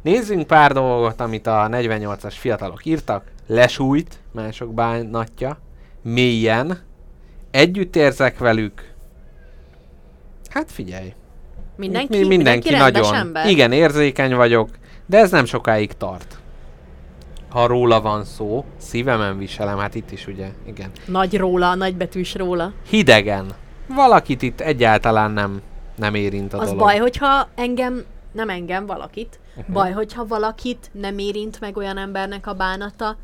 [0.02, 3.24] Nézzünk pár dolgot, amit a 48-as fiatalok írtak.
[3.46, 5.58] Lesújt, mások bánatja.
[6.02, 6.82] Mélyen.
[7.50, 8.94] Együtt érzek velük.
[10.48, 11.14] Hát figyelj.
[11.76, 13.14] Mindenki, Mi- mindenki, rendes nagyon.
[13.14, 13.48] ember?
[13.48, 14.68] Igen, érzékeny vagyok,
[15.06, 16.38] de ez nem sokáig tart.
[17.56, 20.90] Ha róla van szó, szívemen viselem, hát itt is ugye, igen.
[21.06, 22.72] Nagy róla, nagybetűs róla.
[22.88, 23.46] Hidegen.
[23.88, 25.62] Valakit itt egyáltalán nem,
[25.96, 26.82] nem érint a Az dolog.
[26.82, 29.74] baj, hogyha engem, nem engem, valakit, uh-huh.
[29.74, 33.16] baj, hogyha valakit nem érint meg olyan embernek a bánata,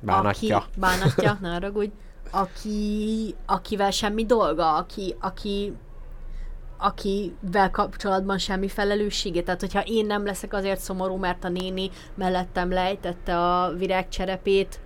[0.00, 0.56] Bánatja.
[0.56, 1.92] Aki, bánatja, ne ragudj,
[2.30, 5.72] aki, akivel semmi dolga, aki, aki,
[6.78, 9.42] akivel kapcsolatban semmi felelőssége.
[9.42, 14.80] Tehát, hogyha én nem leszek azért szomorú, mert a néni mellettem lejtette a virágcserepét,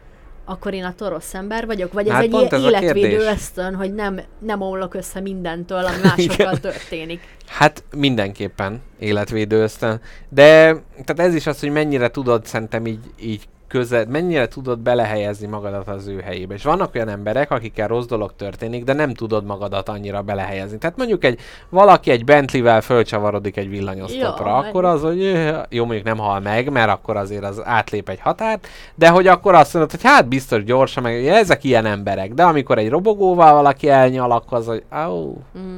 [0.45, 1.93] akkor én attól rossz ember vagyok?
[1.93, 5.85] Vagy ez Hát egy pont ez a életvédő ösztön, hogy nem, nem omlok össze mindentől,
[5.85, 7.21] ami másokkal történik.
[7.47, 10.01] Hát mindenképpen életvédő ösztön.
[10.29, 10.73] De
[11.05, 15.89] tehát ez is az, hogy mennyire tudod szerintem így, így közel, mennyire tudod belehelyezni magadat
[15.89, 16.55] az ő helyébe.
[16.55, 20.79] És vannak olyan emberek, akikkel rossz dolog történik, de nem tudod magadat annyira belehelyezni.
[20.79, 21.39] Tehát mondjuk egy
[21.69, 25.23] valaki egy Bentley-vel fölcsavarodik egy villanyosztopra, Ja, akkor az, hogy
[25.69, 29.55] jó, mondjuk nem hal meg, mert akkor azért az átlép egy határt, de hogy akkor
[29.55, 32.35] azt mondod, hogy hát biztos gyorsan, meg ja, ezek ilyen emberek.
[32.35, 35.77] De amikor egy robogóval valaki elnyal, akkor az, hogy au, Mm.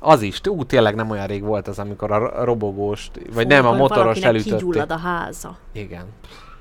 [0.00, 3.66] az is, ú, tényleg nem olyan rég volt az, amikor a ro- robogóst, vagy nem,
[3.66, 4.84] a motoros elütötték.
[4.90, 5.56] a háza.
[5.72, 6.04] Igen.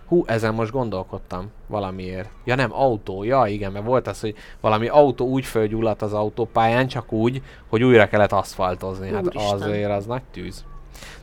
[0.09, 2.29] Hú, ezen most gondolkodtam valamiért.
[2.45, 6.87] Ja nem, autó, ja igen, mert volt az, hogy valami autó úgy fölgyulladt az autópályán,
[6.87, 9.11] csak úgy, hogy újra kellett aszfaltozni.
[9.11, 9.61] Hát Úristen.
[9.61, 10.65] azért az nagy tűz.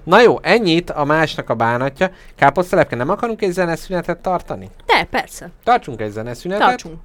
[0.04, 2.10] Na jó, ennyit a másnak a bánatja.
[2.34, 4.70] Káposztelepke, nem akarunk egy zeneszünetet tartani?
[4.86, 5.50] De, persze.
[5.64, 7.00] Tartsunk egy zeneszünetet, Tartsunk.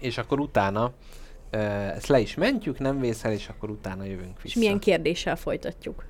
[0.00, 0.92] és akkor utána
[1.52, 4.46] uh, ezt le is mentjük, nem vészel, és akkor utána jövünk vissza.
[4.46, 6.04] És milyen kérdéssel folytatjuk?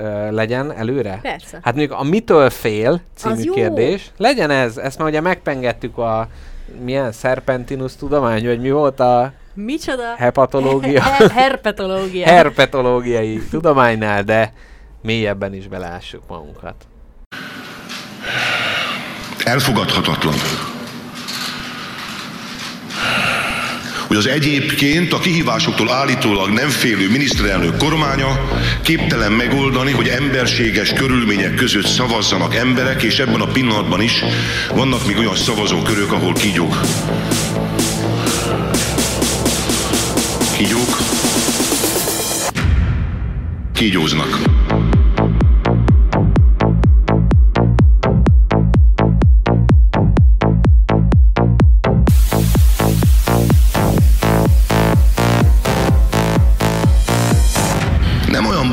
[0.00, 1.18] Ö, legyen előre?
[1.22, 1.58] Persze.
[1.62, 4.10] Hát mondjuk a mitől fél című kérdés.
[4.16, 6.28] Legyen ez, ezt már ugye megpengettük a
[6.84, 10.14] milyen serpentinus tudomány, vagy mi volt a Micsoda?
[10.16, 12.26] hepatológia, He- herpetológia.
[12.34, 14.52] herpetológiai tudománynál, de
[15.02, 16.74] mélyebben is beleássuk magunkat.
[19.44, 20.34] Elfogadhatatlan.
[24.10, 28.48] Hogy az egyébként a kihívásoktól állítólag nem félő miniszterelnök kormánya
[28.82, 34.24] képtelen megoldani, hogy emberséges körülmények között szavazzanak emberek, és ebben a pillanatban is
[34.74, 36.80] vannak még olyan szavazókörök, ahol kígyók.
[40.56, 40.98] Kígyók.
[43.72, 44.38] Kígyóznak.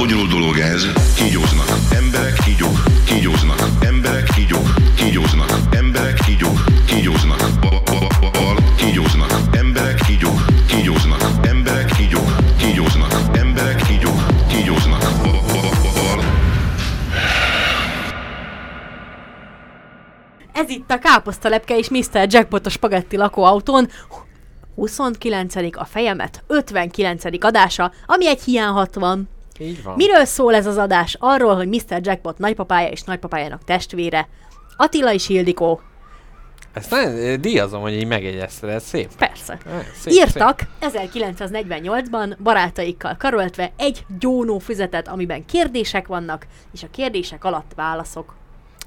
[0.08, 0.88] Bonyolult dolog ez.
[1.16, 1.70] Kígyóznak.
[1.92, 2.84] Emberek kígyók.
[3.06, 3.60] Kígyóznak.
[3.80, 4.68] Emberek kígyók.
[4.96, 5.52] Kígyóznak.
[5.72, 6.60] Emberek kígyók.
[6.86, 7.40] Kígyóznak.
[7.62, 8.56] Ba- ba- ba- bal.
[8.76, 9.32] Kígyóznak.
[9.52, 10.40] Emberek kígyók.
[10.68, 11.22] Kígyóznak.
[11.42, 12.30] Emberek kígyók.
[12.58, 13.14] Kígyóznak.
[13.34, 14.48] Emberek kígyók.
[14.48, 15.02] Kígyóznak.
[15.24, 16.24] Ba- ba- ba- bal.
[20.54, 22.28] Ez itt a káposztalepke és Mr.
[22.28, 23.88] Jackpot a spagetti lakóautón.
[24.76, 25.56] 29.
[25.76, 27.44] a fejemet, 59.
[27.44, 29.28] adása, ami egy hiány 60.
[29.60, 29.96] Így van.
[29.96, 31.16] Miről szól ez az adás?
[31.20, 32.00] Arról, hogy Mr.
[32.02, 34.28] Jackpot nagypapája és nagypapájának testvére,
[34.78, 35.82] Attila és Ildikó,
[36.74, 39.16] Ezt nagyon díjazom, hogy így megjegyezted, ez szép.
[39.16, 46.88] persze, Eh, Szép, írtak 1948-ban barátaikkal karöltve egy gyónó füzetet, amiben kérdések vannak, és a
[46.92, 48.34] kérdések alatt válaszok.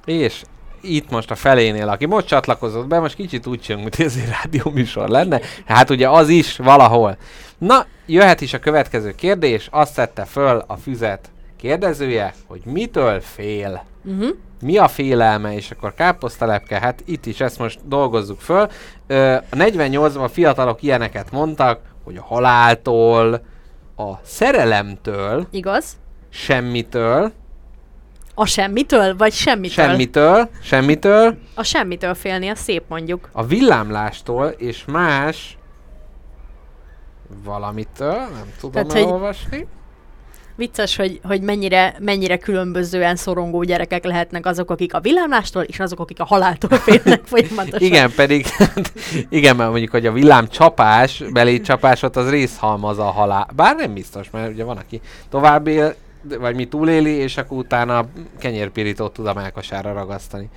[0.04, 0.20] Szép.
[0.20, 0.42] És
[0.80, 4.28] itt most a felénél, aki most csatlakozott be, most kicsit úgy csinálunk, mint ez egy
[4.28, 5.40] rádióműsor lenne.
[5.66, 7.16] Hát ugye az is valahol.
[7.58, 9.68] Na, jöhet is a következő kérdés.
[9.70, 13.84] Azt tette föl a füzet kérdezője, hogy mitől fél.
[14.04, 14.28] Uh-huh.
[14.60, 18.68] Mi a félelme, és akkor káposztalepke, hát itt is ezt most dolgozzuk föl.
[19.06, 23.42] Ö, a 48-ban a fiatalok ilyeneket mondtak, hogy a haláltól,
[23.96, 25.96] a szerelemtől, Igaz?
[26.28, 27.32] semmitől,
[28.34, 29.84] A semmitől, vagy semmitől?
[29.86, 33.28] semmitől, semmitől, A semmitől félni, az szép mondjuk.
[33.32, 35.58] a villámlástól és más
[37.44, 39.66] valamitől, nem tudom Tehát, hogy- elolvasni.
[40.56, 46.00] Vicces, hogy, hogy mennyire, mennyire különbözően szorongó gyerekek lehetnek azok, akik a villámlástól, és azok,
[46.00, 47.80] akik a haláltól félnek folyamatosan.
[47.80, 48.46] Igen, pedig,
[49.28, 53.48] igen, mert mondjuk, hogy a villám csapás, belé csapásot, az részhalmaz a halál.
[53.56, 55.00] Bár nem biztos, mert ugye van, aki
[55.30, 58.06] tovább él, vagy mi túléli, és akkor utána
[58.38, 60.48] kenyérpirítót tud a melkasára ragasztani.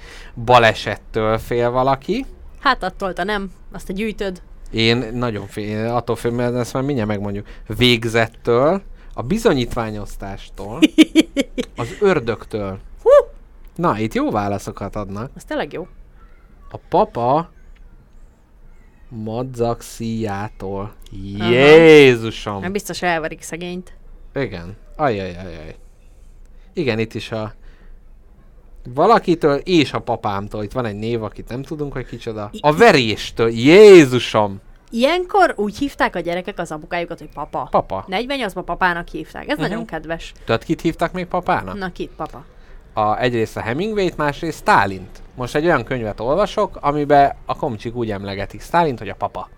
[0.45, 2.25] Balesettől fél valaki.
[2.59, 4.41] Hát attól te nem, azt te gyűjtöd.
[4.71, 7.47] Én nagyon fél, attól fél, mert ezt már mindjárt megmondjuk.
[7.77, 8.81] Végzettől,
[9.13, 10.79] a bizonyítványosztástól,
[11.75, 12.79] az ördögtől.
[13.01, 13.09] Hú!
[13.75, 15.31] Na, itt jó válaszokat adnak.
[15.35, 15.87] Az tényleg jó.
[16.71, 17.51] A papa
[19.09, 20.93] madzaxiától.
[21.49, 22.61] Jézusom!
[22.61, 23.93] Nem biztos elverik szegényt.
[24.33, 24.75] Igen.
[24.95, 25.75] Ajajajaj.
[26.73, 27.53] Igen, itt is a
[28.93, 30.63] valakitől és a papámtól.
[30.63, 32.49] Itt van egy név, akit nem tudunk, hogy kicsoda.
[32.59, 33.49] A veréstől.
[33.49, 34.61] Jézusom!
[34.89, 37.67] Ilyenkor úgy hívták a gyerekek az apukájukat, hogy papa.
[37.71, 38.05] Papa.
[38.09, 39.49] 48-ban papának hívták.
[39.49, 40.33] Ez nagyon kedves.
[40.45, 41.77] Tudod, kit hívtak még papának?
[41.77, 42.45] Na, kit papa?
[42.93, 45.21] A, egyrészt a Hemingway-t, másrészt Stálint.
[45.35, 49.49] Most egy olyan könyvet olvasok, amiben a komcsik úgy emlegetik Stálint, hogy a papa.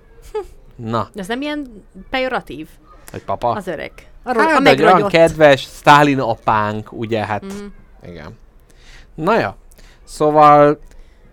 [0.76, 2.68] Na, Ez nem ilyen pejoratív?
[3.12, 3.50] hogy papa.
[3.50, 3.92] Az öreg.
[4.28, 5.12] Arról, a Hát, de egy olyan megragyott.
[5.12, 7.66] kedves Stalin apánk, ugye, hát Mhm.
[8.06, 8.38] igen.
[9.16, 9.58] Na ja,
[10.04, 10.80] szóval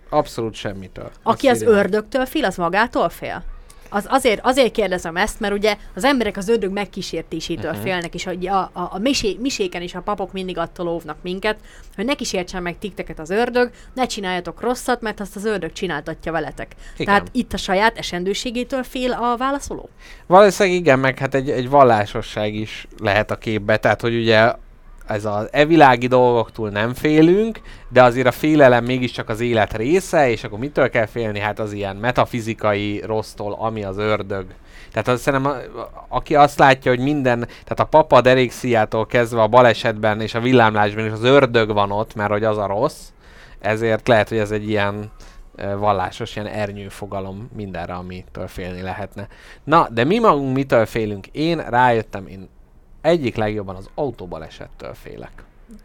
[0.09, 1.11] abszolút semmitől.
[1.23, 1.73] Aki az írja.
[1.73, 3.43] ördögtől fél, az magától fél?
[3.93, 7.79] Az azért, azért kérdezem ezt, mert ugye az emberek az ördög megkísértésétől Mhm.
[7.79, 7.91] uh-huh.
[7.91, 11.57] félnek, és a, a, a misé, miséken is a papok mindig attól óvnak minket,
[11.95, 16.31] hogy ne kísértsen meg tikteket az ördög, ne csináljatok rosszat, mert azt az ördög csináltatja
[16.31, 16.75] veletek.
[16.93, 17.05] Igen.
[17.05, 19.89] Tehát itt a saját esendőségétől fél a válaszoló?
[20.27, 24.53] Valószínűleg igen, meg hát egy, egy vallásosság is lehet a képbe, tehát hogy ugye
[25.13, 30.43] ez az evilági dolgoktól nem félünk, de azért a félelem mégiscsak az élet része, és
[30.43, 31.39] akkor mitől kell félni?
[31.39, 34.45] Hát az ilyen metafizikai rossztól, ami az ördög.
[34.91, 35.57] Tehát azt szerintem, a,
[36.07, 41.05] aki azt látja, hogy minden, tehát a papa deréksziától kezdve a balesetben és a villámlásban
[41.05, 43.01] is az ördög van ott, mert hogy az a rossz,
[43.59, 45.11] ezért lehet, hogy ez egy ilyen
[45.77, 49.27] vallásos, ilyen ernyőfogalom mindenre, amitől félni lehetne.
[49.63, 51.27] Na, de mi magunk mitől félünk?
[51.27, 52.49] Én rájöttem, én
[53.03, 55.31] egyik legjobban az autóbalesettől félek.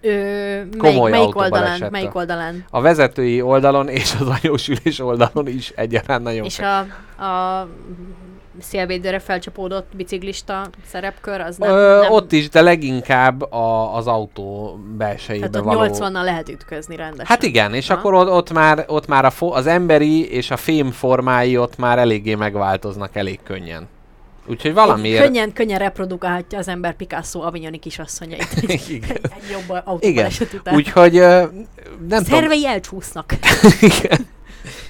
[0.00, 1.44] Ö, melyik, Komoly melyik oldalán?
[1.52, 1.88] autóbalesettől.
[1.90, 2.64] Melyik oldalán?
[2.70, 6.86] A vezetői oldalon és az anyósülés oldalon is egyaránt nagyon És félek.
[7.18, 7.68] a, a
[8.60, 14.78] szélvédőre felcsapódott biciklista szerepkör, az nem, Ö, nem Ott is, de leginkább a, az autó
[14.96, 15.90] belsejében tehát való...
[15.94, 17.26] 80-nal lehet ütközni rendesen.
[17.26, 17.98] Hát igen, és Aha.
[17.98, 21.76] akkor ott, ott már, ott már a fo- az emberi és a fém formái ott
[21.76, 23.88] már eléggé megváltoznak elég könnyen.
[24.48, 25.22] Úgyhogy valamiért...
[25.22, 28.62] Könnyen, könnyen reprodukálhatja az ember Picasso avignoni kisasszonyait.
[28.88, 29.10] Igen.
[29.10, 30.74] egy jobb autóbaleset után.
[30.74, 31.38] úgyhogy ö,
[32.08, 33.34] nem tudom, Szervei elcsúsznak.
[33.80, 34.26] Igen.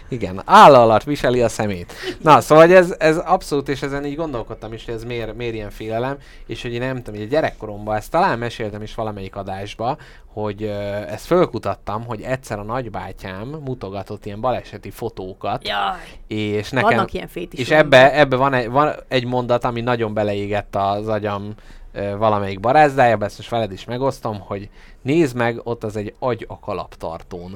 [0.08, 1.92] Igen, álla alatt viseli a szemét.
[2.22, 5.70] Na, szóval ez, ez abszolút, és ezen így gondolkodtam is, hogy ez miért, miért ilyen
[5.70, 6.16] félelem,
[6.46, 10.72] és hogy én nem tudom, hogy gyerekkoromban, ezt talán meséltem is valamelyik adásba, hogy ö,
[11.08, 16.88] ezt fölkutattam, hogy egyszer a nagybátyám mutogatott ilyen baleseti fotókat, Jaj, és nekem...
[16.88, 17.60] vannak ilyen fétis.
[17.60, 21.54] És ebbe, ebbe van, egy, van egy mondat, ami nagyon beleégett az agyam
[21.92, 24.68] ö, valamelyik barázdájába, ezt most veled is megosztom, hogy
[25.02, 27.54] nézd meg, ott az egy agy a kalaptartón.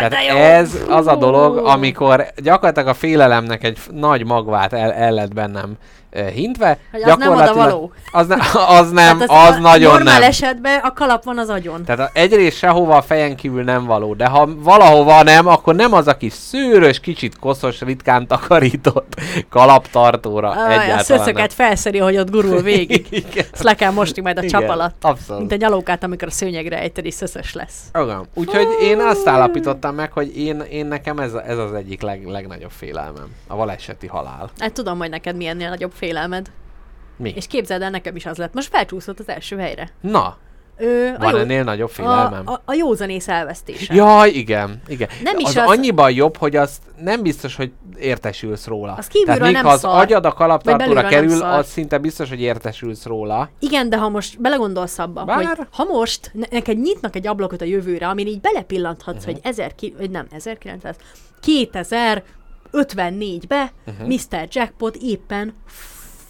[0.00, 5.12] De Tehát ez az a dolog, amikor gyakorlatilag a félelemnek egy nagy magvát el, el
[5.12, 5.76] lett bennem
[6.34, 6.78] hintve.
[6.92, 7.92] Hogy az nem oda való.
[8.12, 8.36] Az, ne,
[8.78, 10.28] az nem, Tehát az, a nagyon normál nem.
[10.28, 11.84] esetben a kalap van az agyon.
[11.84, 15.92] Tehát a, egyrészt sehova a fejen kívül nem való, de ha valahova nem, akkor nem
[15.92, 19.14] az a kis szőrös, kicsit koszos, ritkán takarított
[19.50, 21.48] kalaptartóra Aj, a egyáltalán szöszöket nem.
[21.48, 23.06] felszeri, hogy ott gurul végig.
[23.52, 25.04] Ezt le kell mosni majd a Igen, csap alatt.
[25.04, 25.40] abszolút.
[25.40, 27.80] Mint a nyalókát, amikor a szőnyegre ejted, és szöszös lesz.
[28.02, 28.26] Igen.
[28.34, 32.26] Úgyhogy én azt állapítottam meg, hogy én, én nekem ez, a- ez az egyik leg,
[32.26, 33.34] legnagyobb félelmem.
[33.46, 34.50] A baleseti halál.
[34.58, 36.50] Hát tudom, hogy neked mi ennél nagyobb félelmed.
[37.16, 37.32] Mi?
[37.36, 38.54] És képzeld el, nekem is az lett.
[38.54, 39.88] Most felcsúszott az első helyre.
[40.00, 40.36] Na,
[40.76, 42.42] Ö, a, van jó, ennél nagyobb a, félelmem?
[42.48, 43.94] a, a józanész elvesztése.
[43.94, 45.08] Jaj, igen, igen.
[45.22, 48.92] Nem is az, az- annyiban jobb, hogy azt nem biztos, hogy értesülsz róla.
[48.92, 50.00] Az kívülről Tehát még nem ha az szar.
[50.00, 53.48] agyad a kalaptartóra kerül, az szinte biztos, hogy értesülsz róla.
[53.58, 57.60] Igen, de ha most belegondolsz abba, Bár- hogy ha most ne- neked nyitnak egy ablakot
[57.60, 59.32] a jövőre, amin így belepillanthatsz, uh-huh.
[59.32, 60.96] hogy 1000, ki, vagy nem 1900,
[62.72, 63.94] 2054-be Mhm.
[63.96, 64.08] uh-huh.
[64.08, 64.48] Mr.
[64.50, 65.54] Jackpot éppen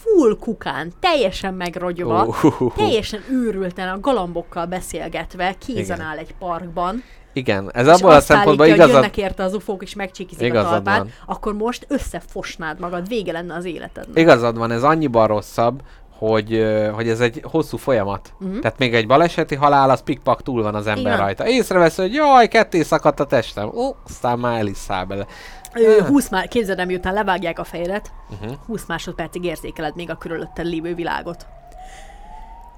[0.02, 2.72] full kukán, teljesen megrogyva, Uhuhuhu.
[2.76, 6.00] teljesen őrülten a galambokkal beszélgetve, kézen Igen.
[6.00, 7.02] áll egy parkban,
[7.34, 8.94] Igen, ez abból a szempontból állítja, hogy igazad...
[8.94, 11.10] jönnek érte az ufók, és megcsikizik a Igazad talpát, van.
[11.26, 14.18] akkor most összefosnád magad, vége lenne az életednek.
[14.18, 15.82] Igazad van, ez annyiban rosszabb,
[16.18, 18.32] hogy, hogy ez egy hosszú folyamat.
[18.38, 18.46] Mhm.
[18.48, 18.62] Uh-huh.
[18.62, 21.18] Tehát még egy baleseti halál, az pikpak túl van az ember Igen.
[21.18, 21.46] rajta.
[21.48, 23.68] Észrevesz, hogy jaj, ketté szakadt a testem.
[23.76, 25.26] Ó, aztán már el is száll bele.
[25.74, 28.48] Ö, 20 má- képzeld el, miután levágják a fejedet, Uh-huh.
[28.48, 28.66] uh-huh.
[28.66, 31.46] 20 másodpercig érzékeled még a körülötted lévő világot.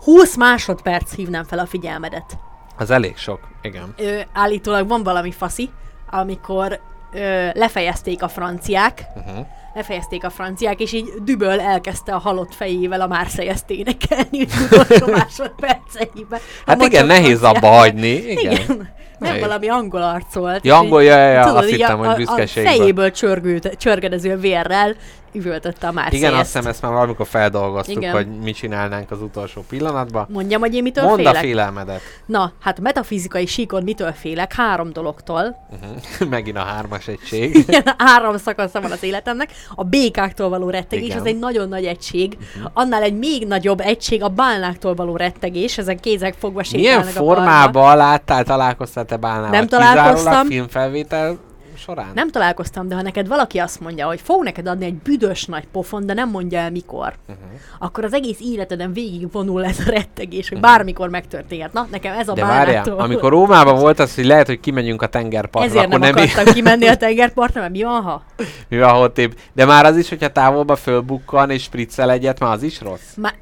[0.04, 2.38] 20 másodperc hívnám fel a figyelmedet.
[2.78, 3.94] Az elég sok, igen.
[3.98, 5.70] Ö, állítólag van valami faszi,
[6.10, 6.80] amikor
[7.12, 9.46] ö, lefejezték a franciák, Uh-huh.
[9.74, 16.40] lefejezték a franciák, és így düböl elkezdte a halott fejével a Marseillaist énekelni utolsó másodperceiben.
[16.66, 17.64] Hát igen, nehéz franciák.
[17.64, 18.08] abba hagyni.
[18.08, 18.52] Igen.
[18.52, 18.94] Igen.
[19.18, 19.40] Nem Nehéz.
[19.46, 20.64] valami angol arc volt.
[20.64, 24.94] Ja, angol, ja, ja, tudod, azt hittem, a, hogy a, a fejéből csörgült, csörgedező vérrel,
[25.36, 28.12] üvöltötte a Márci Igen, azt hiszem ezt már valamikor feldolgoztuk, Igen.
[28.12, 30.26] hogy mit csinálnánk az utolsó pillanatban.
[30.30, 31.36] Mondjam, hogy én mitől Mondd a félek?
[31.36, 32.00] félelmedet.
[32.26, 34.52] Na, hát metafizikai síkon mitől félek?
[34.52, 35.66] Három dologtól.
[35.70, 36.28] Uh-huh.
[36.30, 37.54] Megint a hármas egység.
[37.68, 39.50] Igen, három szakasza van az életemnek.
[39.74, 41.18] A békáktól való rettegés, Igen.
[41.18, 42.36] az egy nagyon nagy egység.
[42.72, 47.18] Annál egy még nagyobb egység a bálnáktól való rettegés, ezen kézek fogva Milyen sétálnak a
[47.24, 47.34] parkba.
[47.34, 49.50] formában láttál, találkoztál te bálnával?
[49.50, 50.46] Nem Kizárólag találkoztam.
[50.46, 51.36] filmfelvétel
[51.76, 52.10] során?
[52.14, 55.66] Nem találkoztam, de ha neked valaki azt mondja, hogy fog neked adni egy büdös nagy
[55.72, 57.44] pofon, de nem mondja el mikor, uh-huh.
[57.78, 61.72] akkor az egész életeden végig vonul ez a rettegés, hogy bármikor megtörténhet.
[61.72, 62.32] Na, nekem ez a.
[62.32, 66.14] De várjál, amikor Rómában volt az, hogy lehet, hogy kimegyünk a tengerpartra, Ezért akkor nem
[66.14, 68.22] nem, akartam kimenni a tengerpartra, mert mi van, ha?
[68.68, 69.32] mi van, ott épp.
[69.52, 73.14] De már az is, hogyha távolba fölbukkan és spriccel egyet, már az is rossz.
[73.16, 73.34] Már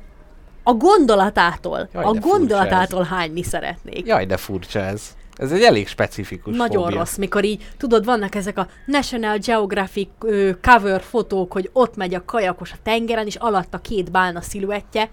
[0.67, 4.07] a gondolatától, Jaj, a gondolatától hányni szeretnék.
[4.07, 5.03] Jaj, de furcsa ez.
[5.35, 6.99] Ez egy elég specifikus Nagyon fóbia.
[6.99, 12.15] rossz, mikor így, tudod, vannak ezek a National Geographic ö, cover fotók, hogy ott megy
[12.15, 15.11] a kajakos a tengeren, és alatta két bálna sziluettje.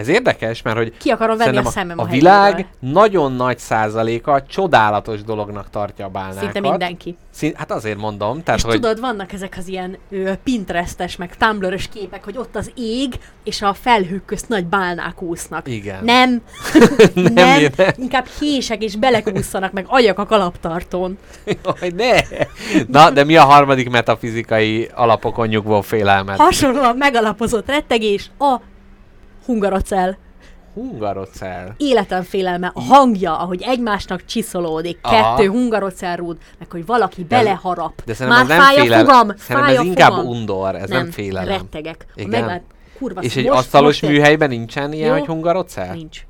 [0.00, 4.42] Ez érdekes, mert hogy Ki akarom venni a szemem a, a, világ nagyon nagy százaléka
[4.42, 6.42] csodálatos dolognak tartja a bálnákat.
[6.52, 7.16] Szinte mindenki.
[7.30, 11.36] Szín, hát azért mondom, tehát És hogy tudod, vannak ezek az ilyen ö, Pinterestes, meg
[11.36, 15.68] Tumblr-ös képek, hogy ott az ég, és a felhők közt nagy bálnák úsznak.
[15.68, 16.04] Igen.
[16.04, 16.40] Nem.
[17.14, 17.90] Nem, nem, nem.
[17.96, 21.18] Inkább hések és belekúszanak, meg ajak a kalaptartón.
[21.44, 22.20] Jaj, ne!
[22.86, 26.36] Na, de mi a harmadik metafizikai alapokon nyugvó félelmet?
[26.36, 28.60] Hasonlóan megalapozott rettegés a
[29.50, 30.16] hungarocell.
[30.74, 31.68] Hungarocell.
[31.76, 35.34] Életem félelme, a hangja, ahogy egymásnak csiszolódik, Aha.
[35.36, 38.02] kettő hungarocellrúd, meg hogy valaki De beleharap.
[38.04, 39.04] De Már ez nem fáj a félelem.
[39.06, 40.26] fogam, fáj ez a inkább fogam.
[40.26, 41.48] undor, ez nem, félelem.
[41.48, 42.06] rettegek.
[42.14, 42.30] Igen.
[42.30, 42.62] meglát,
[42.98, 45.12] kurva, És egy most- asztalos most műhelyben nincsen ilyen, Jó.
[45.18, 45.94] hogy hungarocell?
[45.94, 46.20] Nincs.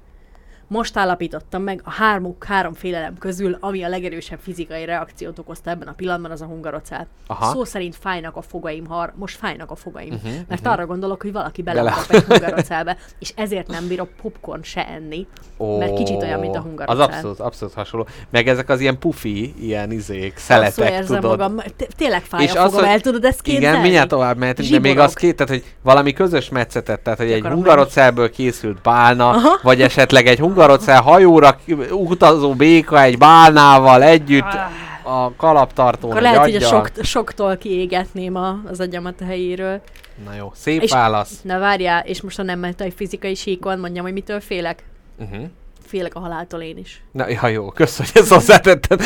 [0.73, 5.89] Most állapítottam meg a három, három félelem közül, ami a legerősebb fizikai reakciót okozta ebben
[5.89, 7.07] a pillanatban, az a hungarocell.
[7.27, 7.53] Aha.
[7.53, 11.33] Szó szerint fájnak a fogaim, har, most fájnak a fogaim, uh-huh, mert arra gondolok, hogy
[11.33, 15.27] valaki Bele- beleharap egy hungarocellbe, és ezért nem bírok popcorn se enni,
[15.59, 17.01] mert kicsit olyan, mint a Ó, hungarocell.
[17.01, 18.07] Az abszolút, abszolút hasonló.
[18.31, 21.39] Meg ezek az ilyen pufi, ilyen izék, szeletek, érzem tudod.
[21.39, 21.63] magam,
[21.97, 23.67] tényleg fáj És a fogam, el tudod ezt képzelni?
[23.69, 27.31] Igen, mindjárt tovább mehetünk, de még az két, tehát hogy valami közös metszetet, tehát hogy
[27.31, 29.59] egy akarom hungarocellből készült bálna, Aha.
[29.63, 31.59] vagy esetleg egy hungarocell hajóra
[31.91, 34.59] utazó béka egy bálnával együtt
[35.03, 39.81] a kalaptartón, Akkor lehet, hogy a sok, soktól kiégetném a, az agyamat a helyéről.
[40.25, 41.41] Na jó, szép És- válasz.
[41.43, 44.85] Na várjál, és most a nem mentai fizikai síkon mondjam, hogy mitől félek?
[45.19, 45.45] Uh-huh.
[45.91, 47.03] Félek a haláltól én is.
[47.13, 49.03] Na, ja, jó, köszönöm, hogy ezt hozzátetted.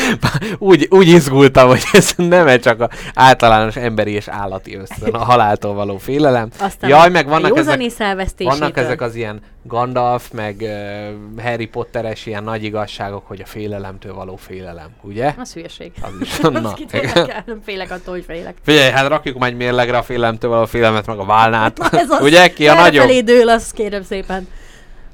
[0.57, 5.73] Úgy, úgy izgultam, hogy ez nem csak a általános emberi és állati ösztön, a haláltól
[5.73, 6.49] való félelem.
[6.59, 7.81] Aztán Jaj, meg vannak ezek,
[8.37, 14.13] vannak ezek az ilyen Gandalf, meg uh, Harry Potteres ilyen nagy igazságok, hogy a félelemtől
[14.13, 15.33] való félelem, ugye?
[15.37, 15.91] Az hülyeség.
[16.01, 16.37] Az is.
[16.39, 18.55] Na, Az nem félek attól, hogy félek.
[18.63, 21.79] Figyelj, hát rakjuk már egy mérlegre a félelemtől való félelmet, meg a válnát.
[21.93, 22.47] Ez az, ugye?
[22.47, 23.09] Ki a nagyobb?
[23.09, 24.47] Dől, azt kérem szépen.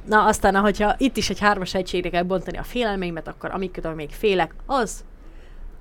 [0.06, 4.10] Na aztán, hogyha itt is egy hármas egységre kell bontani a félelmeimet, akkor amiket még
[4.10, 5.04] félek, az,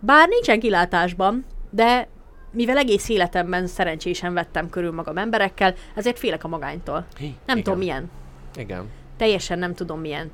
[0.00, 2.08] bár nincsen kilátásban, de
[2.52, 7.06] mivel egész életemben szerencsésen vettem körül magam emberekkel, ezért félek a magánytól.
[7.18, 7.62] Nem Igen.
[7.62, 8.10] tudom milyen.
[8.56, 8.88] Igen.
[9.16, 10.30] Teljesen nem tudom milyen.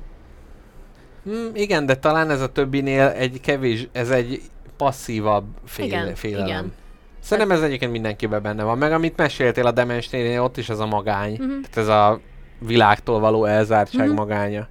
[1.23, 4.41] Hmm, igen, de talán ez a többinél egy kevés, ez egy
[4.77, 6.47] passzívabb fél, Igen, félelem.
[6.47, 6.73] igen.
[7.19, 8.77] Szerintem ez egyébként mindenkiben benne van.
[8.77, 11.31] Meg amit meséltél a Demensnél, ott is ez a magány.
[11.31, 11.47] Mhm.
[11.47, 12.19] Tehát ez a
[12.59, 14.15] világtól való elzártság Mhm.
[14.15, 14.67] magánya.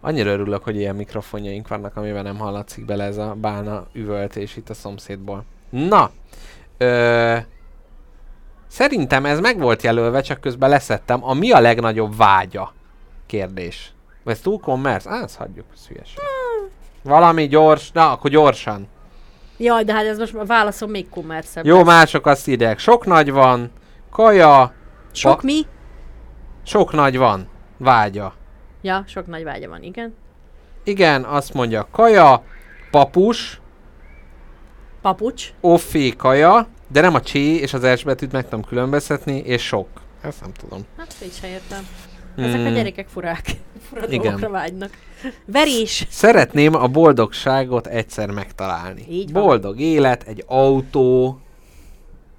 [0.00, 4.70] Annyira örülök, hogy ilyen mikrofonjaink vannak, amiben nem hallatszik bele ez a bálna üvöltés itt
[4.70, 5.44] a szomszédból.
[5.70, 6.10] Na,
[6.78, 7.36] ö,
[8.68, 11.24] szerintem ez meg volt jelölve, csak közben leszettem.
[11.24, 12.72] A mi a legnagyobb vágya?
[13.26, 13.92] Kérdés.
[14.24, 15.10] Ez túl commerce?
[15.10, 16.18] Á, ezt hagyjuk, ez hülyeség.
[17.02, 18.86] Valami gyors, na, akkor gyorsan.
[19.56, 21.64] Jaj, de hát ez most a válaszom még kummerszebb.
[21.66, 21.86] Jó, lesz.
[21.86, 23.70] mások azt írják, sok nagy van,
[24.10, 24.72] kaja,
[25.12, 25.66] Sok pa- mi?
[26.66, 28.34] Sok nagy van, vágya.
[28.82, 30.14] Ja, sok nagy vágya van, igen.
[30.84, 32.42] Igen, azt mondja, kaja,
[32.90, 33.60] papus,
[35.00, 35.52] Papucs.
[35.60, 39.88] offé kaja, de nem a csé és az S betűt meg tudom különböztetni, és sok.
[40.20, 40.80] Ezt nem tudom.
[40.96, 41.86] Hát így sem értem.
[42.36, 42.74] Ezek a Hmm.
[42.74, 43.44] gyerekek furák.
[43.88, 44.46] Fura Igen.
[44.50, 44.90] vágynak.
[45.44, 46.06] Verés.
[46.10, 49.04] Szeretném a boldogságot egyszer megtalálni.
[49.08, 49.42] Így van.
[49.42, 51.40] Boldog élet, egy autó,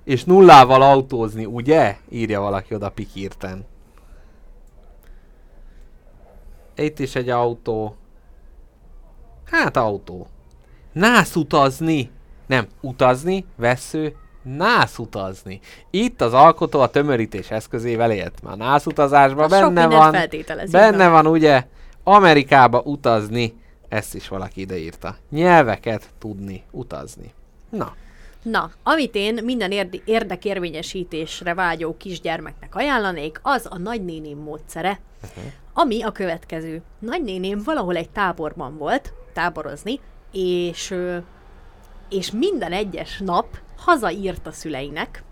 [0.04, 1.96] és nullával autózni, ugye?
[2.10, 3.66] Írja valaki oda pikírten.
[6.78, 7.96] Itt is egy autó.
[9.52, 10.28] Hát autó.
[10.92, 12.10] Nász utazni.
[12.48, 15.60] Nem, utazni, vesző, nász utazni.
[15.90, 18.44] Itt az alkotó a tömörítés eszközével élt.
[18.44, 20.16] Már nász utazásban Az sok benne van.
[20.72, 21.24] Benne van.
[21.24, 21.66] van ugye
[22.04, 23.54] Amerikába utazni.
[23.90, 25.16] Ezt is valaki ideírta.
[25.30, 27.34] Nyelveket tudni, utazni.
[27.70, 27.94] Na,
[28.50, 35.44] Na, amit én minden érdi- érdekérvényesítésre vágyó kisgyermeknek ajánlanék, az a nagynéném módszere, uh-huh.
[35.74, 36.82] ami a következő.
[37.00, 40.00] Nagynéném valahol egy táborban volt, táborozni,
[40.32, 40.96] és,
[42.10, 45.24] és minden egyes nap hazaírt a szüleinek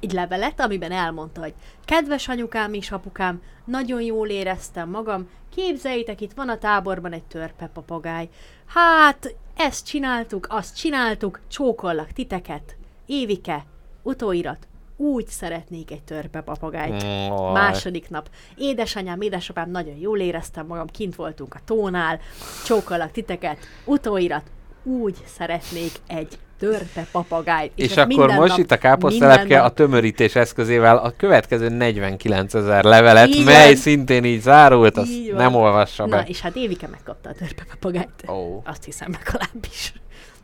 [0.00, 1.54] egy levelet, amiben elmondta, hogy
[1.84, 7.66] kedves anyukám és apukám, nagyon jól éreztem magam, képzeljétek, itt van a táborban egy törpe
[7.66, 8.28] papagáj.
[8.66, 12.76] Hát, ezt csináltuk, azt csináltuk, csókollak titeket.
[13.06, 13.64] Évike,
[14.02, 14.66] utóirat,
[14.96, 17.02] úgy szeretnék egy törpe papagájt.
[17.02, 17.52] Aj.
[17.52, 18.30] Második nap.
[18.56, 22.20] Édesanyám, édesapám, nagyon jól éreztem magam, kint voltunk a tónál,
[22.64, 24.50] csókollak titeket, utóirat,
[24.82, 26.38] úgy szeretnék egy
[26.70, 27.72] törpe papagájt.
[27.74, 31.12] És, és ezt akkor most nap- itt a káposztelepke minden a nap- tömörítés eszközével a
[31.16, 33.76] következő 49 ezer levelet, Így mely van.
[33.76, 35.36] szintén így zárult, azt Így van.
[35.42, 36.24] nem olvassa Na, be.
[36.26, 38.24] és hát Évike megkapta a törpe papagájt.
[38.28, 38.62] Ó.
[38.64, 39.92] Azt hiszem legalábbis.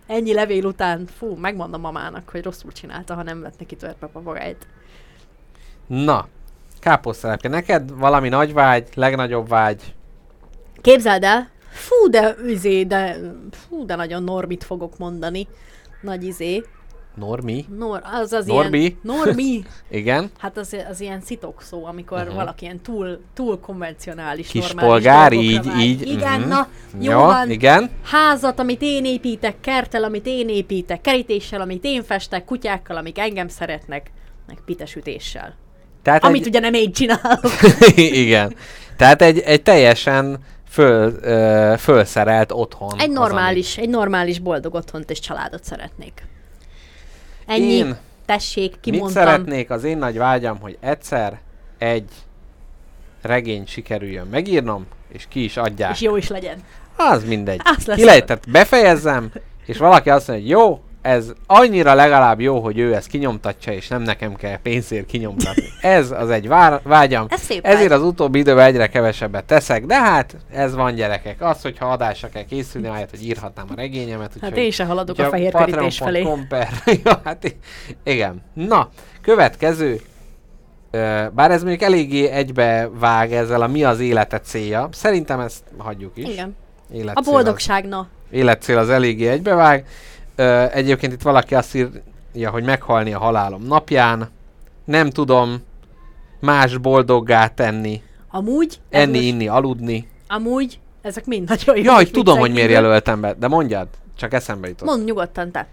[0.06, 4.66] Ennyi levél után, fú, megmondom mamának, hogy rosszul csinálta, ha nem vett neki törpe papagájt.
[5.86, 6.28] Na,
[6.80, 9.94] káposztelepke, neked valami nagy vágy, legnagyobb vágy?
[10.80, 13.16] Képzeld el, fú, de izé, de,
[13.50, 15.46] fú, de nagyon normit fogok mondani.
[16.00, 16.62] Nagy izé.
[17.14, 17.64] Normi?
[17.78, 18.78] Nor, az az Norbi?
[18.78, 18.98] ilyen...
[19.02, 19.62] Normi?
[19.90, 20.30] Igen?
[20.38, 22.34] Hát az, az ilyen szitok szó, amikor uh-huh.
[22.34, 25.80] valaki ilyen túl, túl konvencionális, Kispolgár, normális így, vágy.
[25.80, 26.08] így.
[26.08, 26.48] Igen, mhm.
[26.48, 26.68] na,
[27.00, 27.50] jó ja, van.
[27.50, 27.90] igen.
[28.04, 33.48] Házat, amit én építek, kertel, amit én építek, kerítéssel, amit én festek, kutyákkal, amik engem
[33.48, 34.10] szeretnek,
[34.46, 35.54] meg pitesütéssel.
[36.02, 36.48] Tehát Amit egy...
[36.48, 37.52] ugye nem én csinálok.
[37.96, 38.54] igen.
[38.96, 40.38] Tehát egy, egy teljesen
[40.70, 42.92] föl, ö, fölszerelt otthon.
[42.98, 46.22] Egy az, normális, egy normális boldog otthont és családot szeretnék.
[47.46, 47.72] Ennyi.
[47.72, 49.22] Én Tessék, Mit kimondtam.
[49.24, 49.70] szeretnék?
[49.70, 51.40] Az én nagy vágyam, hogy egyszer
[51.78, 52.08] egy
[53.22, 55.92] regényt sikerüljön megírnom, és ki is adják.
[55.92, 56.58] És jó is legyen.
[56.96, 57.60] Az mindegy.
[57.64, 59.32] Az lesz Ki lehet, tehát befejezzem,
[59.66, 63.88] és valaki azt mondja, hogy jó, ez annyira legalább jó, hogy ő ezt kinyomtatja, és
[63.88, 65.64] nem nekem kell pénzért kinyomtatni.
[65.80, 67.26] Ez az egy vár, vágyam.
[67.28, 67.98] Ez szép Ezért vágy.
[67.98, 71.42] az utóbbi időben egyre kevesebbet teszek, de hát ez van gyerekek.
[71.42, 74.32] Az, hogyha adásra kell készülni, ahelyett, hogy írhatnám a regényemet.
[74.40, 76.22] Hát úgyhogy- én se haladok a fehér kerítés felé.
[76.22, 76.68] patreon.com Per.
[77.04, 77.54] ja, hát
[78.04, 78.42] igen.
[78.54, 78.88] Na,
[79.22, 80.00] következő.
[81.34, 84.88] Bár ez mondjuk eléggé egybe vág ezzel a mi az életed célja.
[84.92, 86.28] Szerintem ezt hagyjuk is.
[86.28, 86.56] Igen.
[86.92, 88.06] Életcél A az- boldogság, na.
[88.30, 89.86] életcél az eléggé egybevág.
[90.40, 94.28] Ö, egyébként itt valaki azt írja, hogy meghalni a halálom napján.
[94.84, 95.62] Nem tudom
[96.40, 100.08] más boldoggá tenni, Amúgy, enni, most- inni, aludni.
[100.28, 101.82] amúgy, ezek mind nagyon jó.
[101.82, 104.88] Jaj, tudom, hogy miért jelöltem be, de mondjad, csak eszembe jutott.
[104.88, 105.66] Mondd nyugodtan te.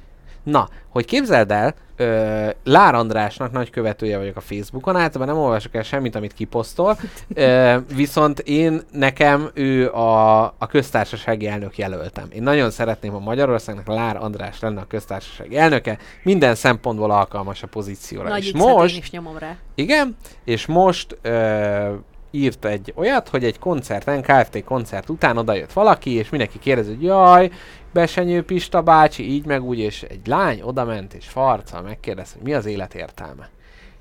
[0.47, 5.75] Na, hogy képzeld el, ö, Lár Andrásnak nagy követője vagyok a Facebookon, általában nem olvasok
[5.75, 6.97] el semmit, amit kiposztol,
[7.33, 12.27] ö, viszont én, nekem ő a, a köztársasági elnök jelöltem.
[12.29, 17.67] Én nagyon szeretném, ha Magyarországnak Lár András lenne a köztársasági elnöke, minden szempontból alkalmas a
[17.67, 18.29] pozícióra.
[18.29, 19.55] Nagy és most, én is nyomom rá.
[19.75, 21.93] igen, és most ö,
[22.31, 27.03] írt egy olyat, hogy egy koncerten, KFT koncert után odajött valaki, és mindenki kérdezi, hogy
[27.03, 27.49] jaj,
[27.93, 32.53] Besenyő Pista bácsi, így meg úgy, és egy lány odament, és farccal megkérdezte, hogy mi
[32.53, 33.49] az élet értelme.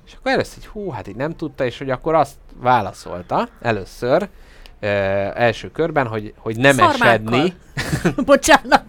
[0.05, 4.29] És akkor először, hogy hú, hát így nem tudta, és hogy akkor azt válaszolta először,
[4.79, 4.87] ö,
[5.35, 7.07] első körben, hogy, hogy nem Szarmákkal.
[7.07, 7.53] esedni.
[8.25, 8.83] Bocsánat.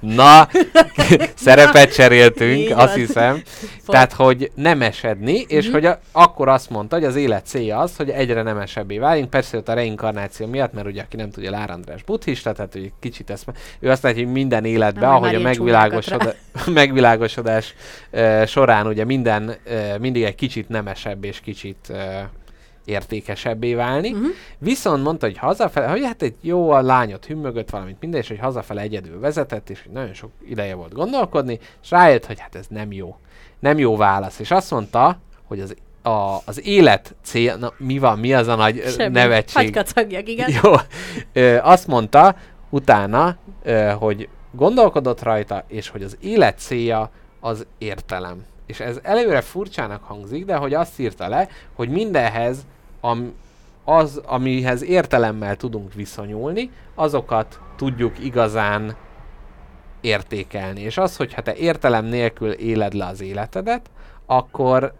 [0.00, 0.48] Na,
[1.34, 2.94] szerepet cseréltünk, Így azt van.
[2.94, 3.42] hiszem.
[3.82, 3.94] Fog.
[3.94, 5.72] Tehát, hogy nem esedni, és Mhm.
[5.74, 9.30] hogy a, akkor azt mondta, hogy az élet célja az, hogy egyre nemesebbé váljunk.
[9.30, 12.92] Persze ott a reinkarnáció miatt, mert ugye aki nem tudja, Lár András buddhista, tehát hogy
[13.00, 13.44] kicsit ezt,
[13.80, 15.42] ő azt mondja, hogy minden életben, Nem, ahogy a ilyen
[16.66, 17.74] megvilágosodás,
[18.12, 21.96] uh, során ugye minden uh, mindig egy kicsit nemesebb és kicsit uh,
[22.90, 24.10] értékesebbé válni.
[24.10, 24.24] Mhm.
[24.58, 28.38] Viszont mondta, hogy hazafele, hogy hát egy jó a lányot hümmögött valamit minden, és hogy
[28.38, 32.66] hazafele egyedül vezetett, és hogy nagyon sok ideje volt gondolkodni, és rájött, hogy hát ez
[32.68, 33.16] nem jó.
[33.58, 34.38] Nem jó válasz.
[34.38, 38.54] És azt mondta, hogy az, a, az élet cél, na mi van, mi az a
[38.54, 39.12] nagy Semmi.
[39.12, 39.56] nevetség?
[39.56, 40.50] Hagy kacagjak, igen.
[40.62, 40.72] Jó.
[41.32, 42.36] Ö, azt mondta
[42.70, 47.10] utána, ö, hogy gondolkodott rajta, és hogy az élet célja
[47.40, 48.44] az értelem.
[48.66, 52.66] És ez előre furcsának hangzik, de hogy azt írta le, hogy mindenhez,
[53.00, 53.32] am,
[53.84, 58.96] az, amihez értelemmel tudunk viszonyulni, azokat tudjuk igazán
[60.00, 60.80] értékelni.
[60.80, 63.90] És az, hogy ha te értelem nélkül éled le az életedet,
[64.26, 64.92] akkor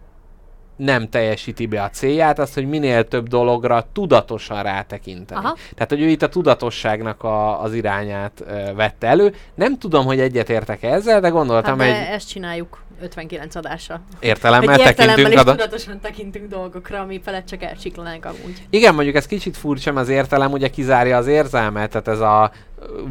[0.77, 5.44] nem teljesíti be a célját, az, hogy minél több dologra tudatosan rátekinteni.
[5.44, 5.56] Aha.
[5.74, 9.35] Tehát, hogy ő itt a tudatosságnak a, az irányát ö, vette elő.
[9.55, 12.14] Nem tudom, hogy egyetértek ezzel, de Hát gondoltam, de egy...
[12.14, 12.82] ezt csináljuk.
[13.02, 14.01] 59 adása.
[14.20, 18.62] Értelemmel Hogy tekintünk és tudatosan tekintünk dolgokra, ami felett csak elcsiklanánk amúgy.
[18.70, 22.51] Igen, mondjuk ez kicsit furcsa, az értelem ugye kizárja az érzelmet, tehát ez a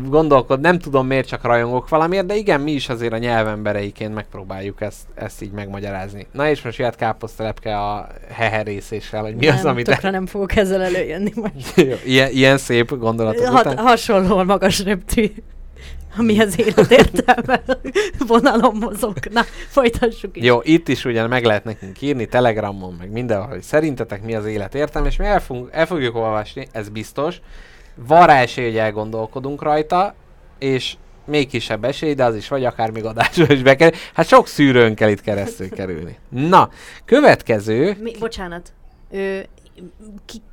[0.06, 4.82] gondolkod, nem tudom miért csak rajongok valamiért, de igen, mi is azért a nyelvembereiként megpróbáljuk
[4.82, 6.28] ezt, ezt így megmagyarázni.
[6.32, 9.86] Na és most jöhet káposztelepke a heherészéssel, hogy mi nem, az, amit...
[9.86, 11.32] tökre nem fogok ezzel előjönni.
[11.76, 13.78] Jó, ilyen, ilyen szép gondolatok Hat, után.
[13.78, 15.32] hasonlóan magas röptű,
[16.20, 17.62] ami az élet értelme
[18.28, 19.14] vonalon mozog.
[19.32, 20.44] Na, folytassuk is.
[20.44, 24.46] Jó, itt is ugyan meg lehet nekünk írni, Telegramon, meg mindenhol, hogy szerintetek mi az
[24.46, 27.42] élet értelme, és mi el, fogunk, el fogjuk olvasni, ez biztos.
[27.96, 30.16] Van rá esély, hogy elgondolkodunk rajta,
[30.60, 34.00] és még kisebb esély, de az is vagy akár még adásba is bekerül.
[34.14, 36.18] Hát sok szűrőn kell itt keresztül kerülni.
[36.30, 36.70] Na,
[37.06, 38.74] következő, Mi, bocsánat.
[39.12, 39.59] Ö, ki,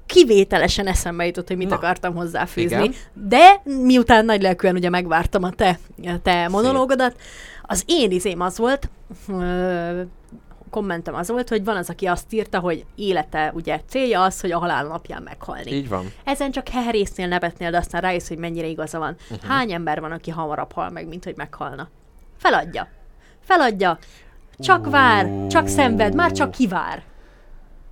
[0.06, 1.74] kivételesen eszembe jutott, hogy mit Na.
[1.74, 2.84] akartam hozzáfűzni.
[2.84, 2.94] Igen.
[3.12, 7.16] De miután nagy lelkűen ugye megvártam a te, a te monológodat,
[7.62, 8.90] az én izém az volt,
[9.28, 10.00] ö,
[10.70, 14.52] kommentem az volt, hogy van az, aki azt írta, hogy élete ugye célja az, hogy
[14.52, 15.72] a halál napján meghalni.
[15.72, 16.12] így van.
[16.24, 19.16] Ezen csak heherésznél, nevetnél, de aztán rájössz, hogy mennyire igaza van.
[19.30, 19.50] Uh-huh.
[19.50, 21.88] Hány ember van, aki hamarabb hal meg, mint hogy meghalna?
[22.36, 22.88] Feladja.
[23.40, 23.98] Feladja.
[24.58, 27.02] Csak vár, csak szenved, már csak kivár.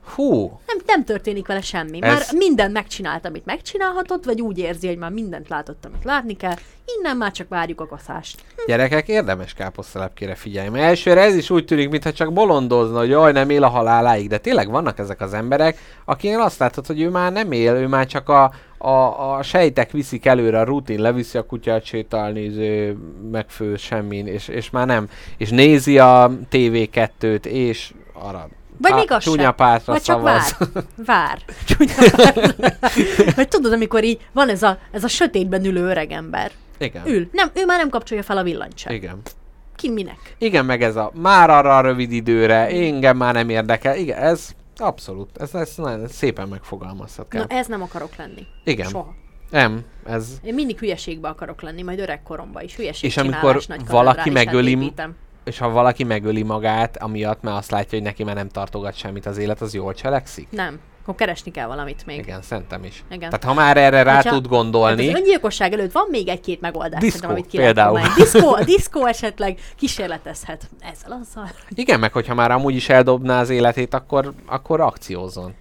[0.04, 1.98] Hú, Nem, nem történik vele semmi.
[2.02, 6.36] Ez- Már mindent megcsinált, amit megcsinálhatott, vagy úgy érzi, hogy már mindent látott, amit látni
[6.36, 6.54] kell.
[6.98, 8.42] Innen már csak várjuk a kaszást.
[8.66, 10.70] Gyerekek, érdemes káposztelepkére figyelni.
[10.70, 14.28] Mert elsőre ez is úgy tűnik, mintha csak bolondozna, hogy jaj, nem él a haláláig.
[14.28, 17.86] De tényleg vannak ezek az emberek, akinél azt látod, hogy ő már nem él, ő
[17.86, 22.96] már csak a, a, a sejtek viszik előre, a rutin, leviszi a kutyát sétálni, izé,
[23.30, 25.08] megfő semmin, és, és már nem.
[25.36, 28.48] És nézi a TV2-t, és arra
[28.78, 30.56] Vagy pá- még az csúnya pártra Vagy csak szavaz.
[30.58, 30.84] vár.
[30.96, 31.38] Vár.
[31.68, 32.54] Csúnya vár.
[33.36, 36.50] Vagy tudod, amikor így van ez a, ez a sötétben ülő öreg ember.
[36.78, 37.06] Igen.
[37.06, 37.28] Ül.
[37.32, 38.94] Nem, ő már nem kapcsolja fel a villanyt sem.
[38.94, 39.20] Igen.
[39.76, 40.36] Ki minek?
[40.38, 43.96] Igen, meg ez a már arra a rövid időre, engem már nem érdekel.
[43.96, 47.32] Igen, ez abszolút, ez, ez nagyon szépen megfogalmazhat.
[47.32, 48.46] Na ez nem akarok lenni.
[48.64, 48.88] Igen.
[48.88, 49.14] Soha.
[49.50, 50.26] Nem, ez...
[50.42, 52.76] Én mindig hülyeségbe akarok lenni, majd öregkoromban is.
[52.76, 54.92] Hülyeség És amikor nagy valaki megöli-.
[55.44, 59.26] És ha valaki megöli magát, amiatt, mert azt látja, hogy neki már nem tartogat semmit
[59.26, 60.48] az élet, az jól cselekszik?
[60.50, 60.78] Nem.
[61.02, 62.18] Akkor keresni kell valamit még.
[62.18, 63.04] Igen, szerintem is.
[63.10, 63.18] Igen.
[63.30, 66.60] Tehát ha már erre rá Hogyha- tud gondolni, Hát az öngyilkosság előtt van még egy-két
[66.60, 68.00] megoldás, Diszkó, szerintem, amit ki például.
[68.16, 71.50] Diszkó, a diszkó esetleg kísérletezhet ezzel, azzal.
[71.68, 75.54] igen, meg hogyha már amúgy is eldobná az életét, akkor, akkor akciózzon.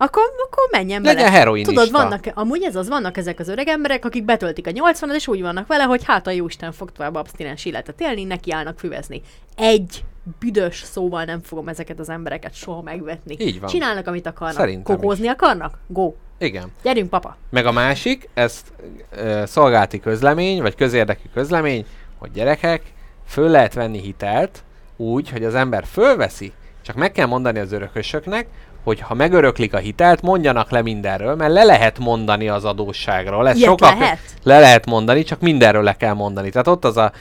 [0.00, 1.36] Akkor, akkor menjen Legyen bele.
[1.36, 1.72] heroinista.
[1.72, 5.28] Tudod, vannak, amúgy ez az, vannak ezek az öreg emberek, akik betöltik a 80 és
[5.28, 9.22] úgy vannak vele, hogy hát a jóisten fog tovább abstinens életet élni, neki állnak füvezni.
[9.56, 10.04] Egy
[10.38, 13.36] büdös szóval nem fogom ezeket az embereket soha megvetni.
[13.38, 13.68] Így van.
[13.70, 14.56] Csinálnak, amit akarnak.
[14.56, 15.78] Szerintem Kokózni akarnak?
[15.86, 16.14] Go.
[16.38, 16.72] Igen.
[16.82, 17.36] Gyerünk, papa.
[17.50, 18.72] Meg a másik, ezt
[19.10, 21.86] ö, szolgálati közlemény, vagy közérdekű közlemény,
[22.18, 22.82] hogy gyerekek,
[23.26, 24.62] föl lehet venni hitelt
[24.96, 26.52] úgy, hogy az ember fölveszi,
[26.82, 28.46] csak meg kell mondani az örökösöknek,
[28.88, 33.48] hogy ha megöröklik a hitelt, mondjanak le mindenről, mert le lehet mondani az adósságról.
[33.48, 34.18] Ez Ilyet lehet?
[34.42, 36.50] Le lehet mondani, csak mindenről le kell mondani.
[36.50, 37.12] Tehát ott az a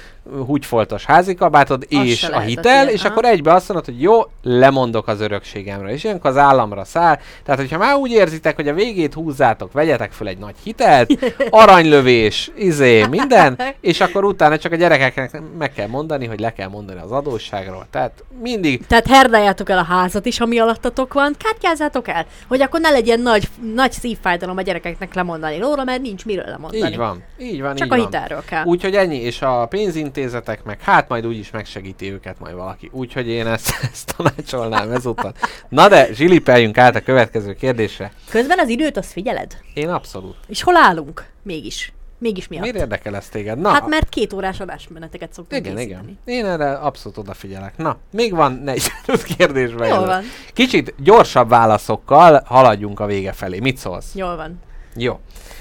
[0.45, 4.21] húgyfoltos házikabátod és se a hitel, az és ilyen, akkor egybe azt mondod, hogy jó,
[4.41, 5.89] lemondok az örökségemről.
[5.89, 7.19] És ilyenkor az államra száll.
[7.43, 12.51] Tehát, hogyha már úgy érzitek, hogy a végét húzzátok, vegyetek föl egy nagy hitelt, aranylövés,
[12.55, 16.99] izé, minden, és akkor utána csak a gyerekeknek meg kell mondani, hogy le kell mondani
[16.99, 17.87] az adósságról.
[17.91, 22.79] Tehát mindig Tehát herdáljátok el a házat is, ami alattatok van, kártyázzátok el, hogy akkor
[22.79, 26.91] ne legyen nagy, nagy szívfájdalom a gyerekeknek lemondani róla, mert nincs miről lemondani.
[26.91, 28.63] így van, így van, Csak így a hitelről kell.
[28.63, 29.67] Úgyhogy ennyi, és a
[30.17, 32.89] pénzintézetek meg hát majd úgyis megsegíti őket majd valaki.
[32.93, 35.33] Úgyhogy én ezt, ezt tanácsolnám ezúttal.
[35.69, 38.11] Na de zsilipeljünk át a következő kérdésre.
[38.29, 39.57] Közben az időt azt figyeled?
[39.73, 40.35] Én abszolút.
[40.47, 41.25] És hol állunk?
[41.43, 41.91] Mégis.
[42.19, 42.61] Mégis miatt.
[42.61, 43.59] Miért érdekel ez téged?
[43.59, 46.17] Na, Hát mert két órás adásmeneteket szoktunk igen, készíteni.
[46.25, 46.35] igen.
[46.37, 47.77] Én erre abszolút odafigyelek.
[47.77, 50.23] Na, még van 45 kérdés Jól van,
[50.53, 53.59] Kicsit gyorsabb válaszokkal haladjunk a vége felé.
[53.59, 54.15] Mit szólsz?
[54.15, 54.59] jól van.
[54.95, 55.19] Jó.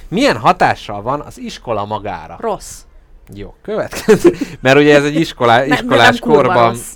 [0.09, 2.37] Milyen hatással van az iskola magára?
[2.41, 2.86] Rossz.
[3.35, 4.33] Jó, következő.
[4.61, 6.69] Mert ugye ez egy iskolá, Nem- iskolás nem kurva korban...
[6.69, 6.95] Rossz.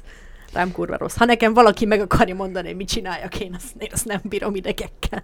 [0.53, 1.17] Nem kurva rossz.
[1.17, 4.55] Ha nekem valaki meg akarja mondani, hogy mit csináljak, én azt, én azt nem bírom
[4.55, 5.23] idegekkel.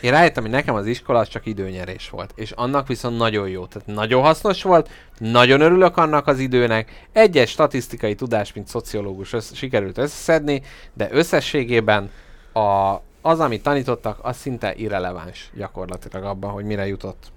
[0.00, 3.66] Én rájöttem, hogy nekem az iskola az csak időnyerés volt, és annak viszont nagyon jó.
[3.66, 7.06] Tehát nagyon hasznos volt, nagyon örülök annak az időnek.
[7.12, 10.62] Egyes statisztikai tudás, mint szociológus össze, sikerült összeszedni,
[10.92, 12.10] de összességében
[12.52, 17.32] a, az, amit tanítottak, az szinte irreleváns gyakorlatilag abban, hogy mire jutott.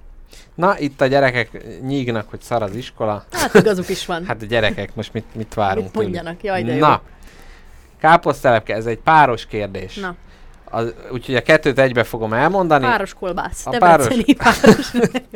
[0.56, 1.50] Na, itt a gyerekek
[1.82, 3.26] nyígnak, hogy szar az iskola.
[3.32, 4.26] Hát igazuk is van.
[4.26, 6.44] Hát a gyerekek, most mit, mit várunk Mit mondjanak?
[6.44, 6.80] Jaj, de jó.
[6.80, 7.02] Na,
[8.00, 9.96] káposztelepke, ez egy páros kérdés.
[9.96, 10.16] Na,
[10.70, 12.86] Az, úgyhogy a kettőt egybe fogom elmondani.
[12.86, 13.66] páros kolbász.
[13.66, 14.92] A Debreceni páros.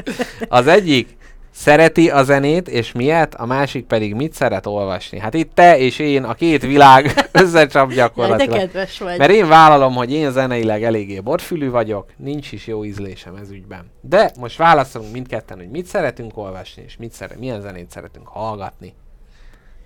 [0.60, 1.18] Az egyik
[1.60, 3.36] Szereti a zenét, és miért?
[3.36, 5.20] A másik pedig mit szeret olvasni.
[5.20, 8.58] Hát itt te és én, a két világ összecsap Jaj, de gyakorlatilag.
[8.58, 9.18] kedves vagy.
[9.18, 13.92] Mert én vállalom, hogy én zeneileg eléggé borfülű vagyok, nincs is jó ízlésem ez ügyben.
[14.02, 18.94] De most válaszolunk mindketten, hogy mit szeretünk olvasni, és mit szeret, milyen zenét szeretünk hallgatni.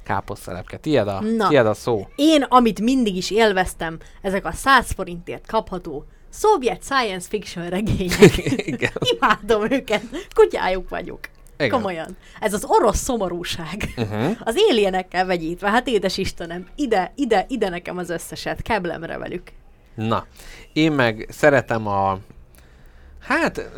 [0.04, 1.48] Káposztelepke, tiéd a, Na.
[1.48, 2.08] tiéd a szó.
[2.16, 8.38] Én, amit mindig is élveztem, ezek a 100 forintért kapható szovjet science fiction regények.
[8.74, 8.92] Igen.
[9.16, 10.04] Imádom őket.
[10.34, 11.20] Kutyájuk vagyok.
[11.58, 11.70] Igen.
[11.70, 12.18] Komolyan.
[12.40, 13.94] Ez az orosz szomorúság.
[13.98, 14.36] Uh-huh.
[14.50, 15.70] Az alienekkel vegyítve.
[15.70, 18.62] Hát édes Istenem, ide, ide, ide nekem az összeset.
[18.62, 19.52] Keblemre velük.
[19.96, 20.26] Na,
[20.74, 22.18] én meg szeretem a...
[23.20, 23.70] Hát,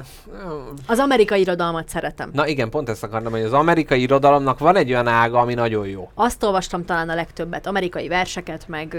[0.88, 2.30] Az amerikai irodalmat szeretem.
[2.34, 5.88] na igen, pont ezt akartam, hogy az amerikai irodalomnak van egy olyan ága, ami nagyon
[5.88, 6.11] jó.
[6.14, 8.97] Azt olvastam talán a legtöbbet, amerikai verseket, meg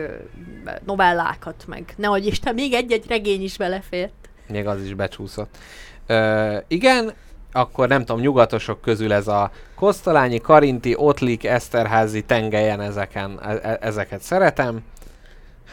[0.84, 4.12] novellákat, meg nehogy Isten, még egy-egy regény is belefért.
[4.48, 5.56] Még az is becsúszott.
[6.06, 7.12] Ö, igen,
[7.52, 13.78] akkor nem tudom, nyugatosok közül ez a Kosztolányi, Karinti, Ottlik, Eszterházi, Tengelyen ezeken, e- e-
[13.80, 14.82] ezeket szeretem.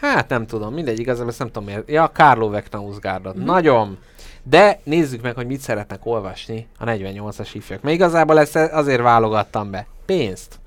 [0.02, 1.90] Hát nem tudom, mindegy, igazából ezt nem tudom miért.
[1.90, 3.36] Ja, Kárló Veknausgárdot.
[3.36, 3.46] Mm-hmm.
[3.46, 3.98] Nagyon.
[4.44, 7.82] De nézzük meg, hogy mit szeretnek olvasni a 48-as ifjak.
[7.82, 9.86] Mert igazából ezt azért válogattam be.
[10.06, 10.60] Pénzt.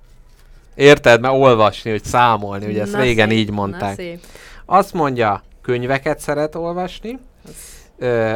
[0.74, 1.20] Érted?
[1.20, 4.00] Mert olvasni, hogy számolni, ugye ezt Na régen szép, így mondták.
[4.64, 7.18] Azt mondja, könyveket szeret olvasni,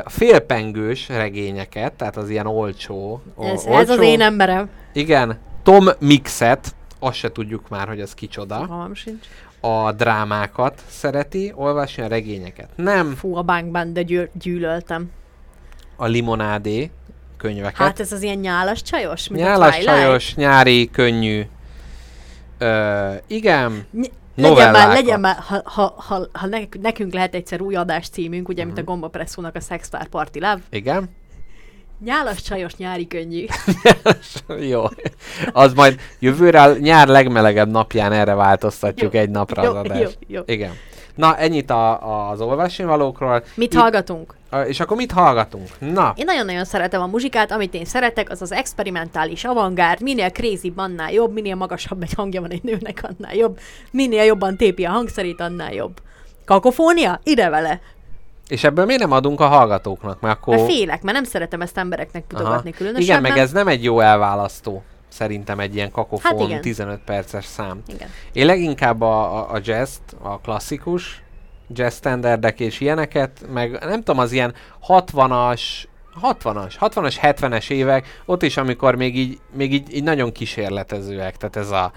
[0.07, 3.23] félpengős regényeket, tehát az ilyen olcsó.
[3.41, 3.73] Ez, olcsó.
[3.73, 4.69] ez az én emberem.
[4.93, 8.57] Igen, Tom Mixet, azt se tudjuk már, hogy az kicsoda.
[8.57, 9.27] Fogalmam sincs.
[9.61, 12.69] A drámákat szereti, olvasni a regényeket.
[12.77, 15.11] Nem Fú, a bankban, de gyű- gyűlöltem.
[15.97, 16.91] a limonádé
[17.37, 17.77] könyveket.
[17.77, 19.95] Hát ez az ilyen nyálas csajos, mint a Nyálas, Twilight?
[19.97, 21.43] csajos, nyári, könnyű.
[22.59, 24.11] Ö, igen, Ny-
[24.41, 28.49] legyen már, legyen már, ha, ha, ha, ha nek- nekünk lehet egyszer új adás címünk,
[28.49, 28.87] ugye, mint Mhm.
[28.87, 30.61] a Gombapresszónak a Sexstar Party Love.
[30.71, 31.11] igen.
[32.05, 33.45] Nyálas csajos nyári könnyű.
[34.71, 34.85] Jó.
[35.53, 40.19] Az majd jövőre a nyár legmelegebb napján erre változtatjuk Jó, egy napra jó, az adást.
[40.27, 40.43] jó, jó.
[40.47, 40.73] Igen.
[41.21, 43.45] Na, ennyit a, az olvasnivalókról.
[43.55, 44.35] Mit Itt- hallgatunk?
[44.67, 45.69] És akkor mit hallgatunk?
[45.79, 50.73] Na, Én nagyon-nagyon szeretem a muzsikát, amit én szeretek, az az experimentális avantgárd, minél crazy
[50.77, 53.59] annál jobb, minél magasabb egy hangja van egy nőnek, annál jobb,
[53.91, 56.01] minél jobban tépi a hangszerét, annál jobb.
[56.45, 57.21] Kakofónia?
[57.23, 57.81] Ide vele!
[58.51, 60.21] és ebből miért nem adunk a hallgatóknak?
[60.21, 60.55] Mert akkor...
[60.55, 63.03] Mert félek, mert nem szeretem ezt embereknek mutogatni különösen.
[63.03, 64.83] Igen, meg ez nem egy jó elválasztó.
[65.11, 66.61] Szerintem egy ilyen kakofón Hát igen.
[66.61, 67.83] 15 perces szám.
[67.87, 68.09] Igen.
[68.33, 71.23] Én leginkább a, a, a jazz a klasszikus
[71.75, 74.55] jazz standardek és ilyeneket, meg nem tudom, az ilyen
[74.89, 75.61] 60-as,
[76.23, 81.57] 60-as, 60-as, 70-es évek, ott is, amikor még így, még így, így nagyon kísérletezőek, tehát
[81.57, 81.93] ez a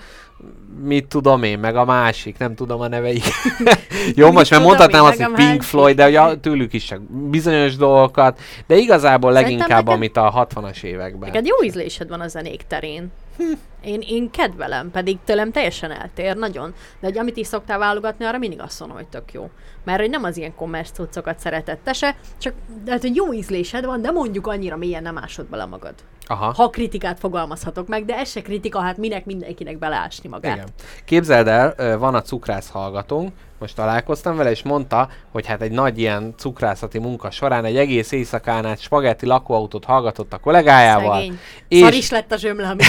[0.83, 3.23] mit tudom én, meg a másik, nem tudom a neveik.
[4.15, 5.61] Jó, most már mondhatnám én, azt, hogy Pink.
[5.61, 10.47] Floyd, de ugye bizonyos is csak bizonyos dolgokat, de igazából Szerintem leginkább, neked- amit a
[10.47, 11.29] 60-as években.
[11.29, 13.11] Neked jó ízlésed van a zenék terén.
[13.37, 13.43] Hm.
[13.83, 16.73] Én, én kedvelem, pedig tőlem teljesen eltér, nagyon.
[16.99, 19.49] De hogy amit is szoktál válogatni, arra mindig azt mondom, hogy tök jó.
[19.83, 22.53] Mert hogy nem az ilyen kommersz cuccokat szeretett te se, csak
[22.83, 25.93] de hát, hogy jó ízlésed van, de mondjuk annyira mélyen nem ásod bele magad.
[26.27, 26.53] Aha.
[26.55, 30.55] Ha kritikát fogalmazhatok meg, de ez se kritika, hát minek mindenkinek beleásni magát.
[30.55, 30.67] Igen.
[31.05, 35.99] Képzeld el, van a cukrász hallgatónk, most találkoztam vele, és mondta, hogy hát egy nagy
[35.99, 41.13] ilyen cukrászati munka során egy egész éjszakán át spagetti lakóautót hallgatott a kollégájával.
[41.15, 41.39] Szegény.
[41.67, 42.85] És- Szar is lett a zsömle, amit.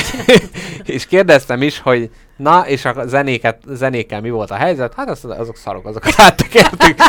[0.94, 4.94] És kérdeztem is, hogy na, és a zenéket, zenékkel mi volt a helyzet?
[4.94, 6.98] Hát azt, azok szarok, azokat áttekertük.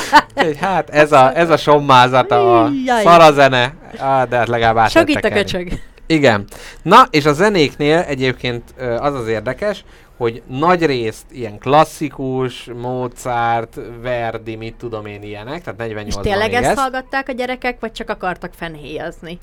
[0.59, 2.69] Hát ez a, ez a sommázat, a
[3.03, 5.79] szarazene, á, de hát legalább itt a köcsög.
[6.07, 6.45] Igen.
[6.81, 9.83] Na, és a zenéknél egyébként az az érdekes,
[10.17, 16.53] hogy nagy részt ilyen klasszikus, Mozart, Verdi, mit tudom én ilyenek, tehát 48 És tényleg
[16.53, 19.39] ezt hallgatták a gyerekek, vagy csak akartak fenhéjazni?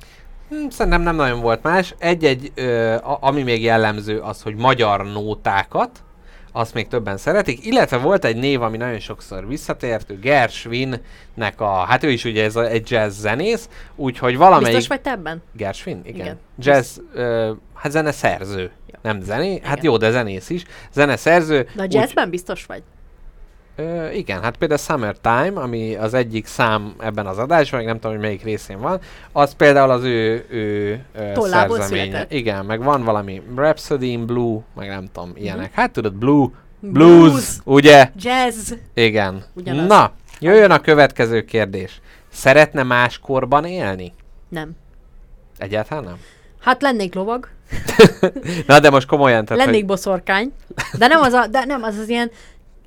[0.49, 1.95] Hm, Szerintem nem nagyon volt más.
[1.99, 5.91] Egy-egy, ö, ami még jellemző az, hogy magyar nótákat,
[6.53, 11.75] azt még többen szeretik, illetve volt egy név, ami nagyon sokszor visszatért, ő Gershwinnek a,
[11.75, 14.77] hát ő is ugye ez a, egy jazz zenész, úgyhogy valamelyik...
[14.77, 15.43] Biztos vagy te ebben?
[15.53, 16.01] Gershwin?
[16.05, 16.21] Igen.
[16.21, 16.39] Igen.
[16.59, 18.71] Jazz, ö, hát zene szerző.
[18.87, 18.99] Jó.
[19.03, 19.85] Nem zené, hát Igen.
[19.85, 20.65] jó, de zenész is.
[20.93, 21.69] Zene szerző.
[21.75, 22.83] De a jazzben biztos vagy?
[23.83, 28.13] Ö, igen, hát például Summertime, ami az egyik szám ebben az adásban, meg nem tudom,
[28.13, 29.01] hogy melyik részén van,
[29.33, 31.05] az például az ő, ő
[31.35, 32.27] szerzeménye.
[32.29, 35.73] Igen, meg van valami Rhapsody in Blue, meg nem tudom, ilyenek.
[35.73, 36.49] Hát tudod, Blue,
[36.83, 36.93] Mhm.
[36.93, 37.31] Blues.
[37.31, 38.11] Blues, ugye?
[38.17, 38.73] Jazz.
[38.95, 39.45] Igen.
[39.55, 39.87] Ugyanaz.
[39.87, 42.01] Na, jöjjön a következő kérdés.
[42.33, 44.13] Szeretne más korban élni?
[44.49, 44.71] Nem.
[45.59, 46.17] Egyáltalán nem?
[46.61, 47.49] Hát lennék lovag,
[48.67, 49.89] Na, de most komolyan, tehát, lennék hogy...
[49.89, 50.53] boszorkány,
[50.99, 52.31] de nem az, a, de nem az az ilyen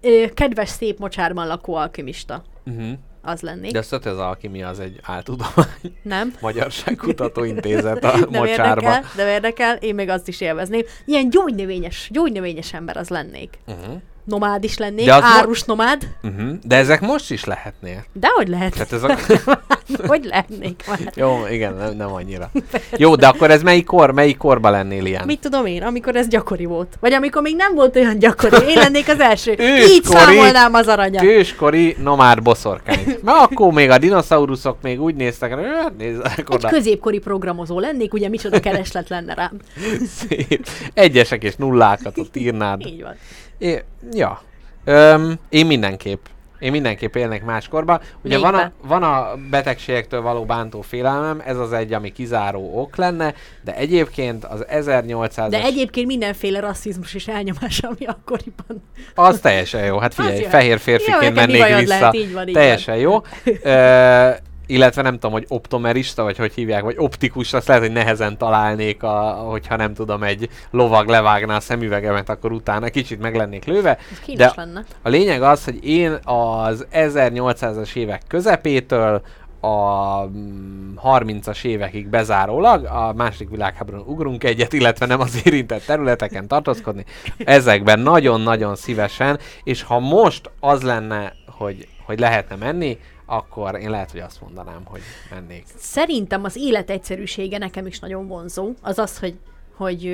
[0.06, 2.44] ö, kedves, szép mocsárban lakó alkimista.
[2.66, 2.92] Uh-huh.
[3.22, 3.72] az lennék.
[3.72, 5.98] De azt az alkimia az egy áltudomány.
[6.02, 6.34] Nem?
[6.42, 8.82] Magyarságkutató intézet a Nem mocsárba.
[8.82, 10.82] érdekel, nem érdekel, én még azt is élvezném.
[11.06, 13.58] Ilyen gyógynövényes, gyógynövényes ember az lennék.
[13.68, 14.02] Uh-huh.
[14.26, 16.08] Nomád is lennék, De az mo- árus nomád.
[16.24, 16.52] Uh-huh.
[16.64, 18.06] De ezek most is lehetnél.
[18.14, 18.74] De hogy lehet?
[18.74, 19.18] Tehát ez a...
[20.08, 21.00] hogy lehetnék már?
[21.16, 22.52] Jó, igen, nem, nem annyira.
[22.98, 25.26] Jó, de akkor ez melyik kor, melyik korba lennél ilyen?
[25.26, 26.98] Mit tudom én, amikor ez gyakori volt.
[27.00, 28.68] Vagy amikor még nem volt olyan gyakori.
[28.68, 29.52] Én lennék az első.
[29.60, 31.24] Így Őskori- számolnám az aranyat.
[31.24, 33.18] Kőskori nomád boszorkány.
[33.24, 36.68] Na akkor még a dinoszauruszok még úgy néztek, hogy hát nézzenek Egy oda.
[36.68, 39.52] középkori programozó lennék, ugye micsoda kereslet lenne rám.
[40.18, 40.68] Szép.
[40.94, 42.86] Egyesek és nullákat ott írnád.
[42.86, 43.16] Így van.
[43.58, 44.42] É, ja.
[44.86, 46.26] Öm, én mindenképp.
[46.60, 48.02] Én mindenképp élnék máskorba.
[48.22, 52.96] Ugye van a, van a betegségektől való bántó félelmem, ez az egy, ami kizáró ok
[52.96, 53.34] lenne,
[53.64, 55.48] de egyébként az 1800-as...
[55.50, 58.84] De egyébként mindenféle rasszizmus és elnyomás, ami akkoriban.
[59.16, 59.98] Az teljesen jó.
[59.98, 60.48] Hát figyelj, Az jó.
[60.50, 61.98] fehér Jó, férfiként mi mennék vissza.
[62.00, 63.22] lehet, így van, így teljesen jó.
[63.64, 64.30] Ö,
[64.66, 69.04] illetve nem tudom, hogy optomerista, vagy hogy hívják, vagy optikus, azt lehet, hogy nehezen találnék,
[69.04, 73.98] a, hogyha nem tudom, egy lovag levágná a szemüvegemet, akkor utána kicsit meg lennék lőve.
[74.12, 74.84] Ez kínos De lenne.
[75.02, 79.22] a lényeg az, hogy én az 1800-as évek közepétől
[79.66, 86.48] a mm, 30-as évekig bezárólag, a második világháborún ugrunk egyet, illetve nem az érintett területeken
[86.48, 87.06] tartózkodni,
[87.38, 94.12] ezekben nagyon-nagyon szívesen, és ha most az lenne, hogy, hogy lehetne menni, akkor én lehet,
[94.12, 95.66] hogy azt mondanám, hogy mennék.
[95.78, 98.72] Szerintem az élet egyszerűsége nekem is nagyon vonzó.
[98.82, 99.38] Az az, hogy,
[99.76, 100.12] hogy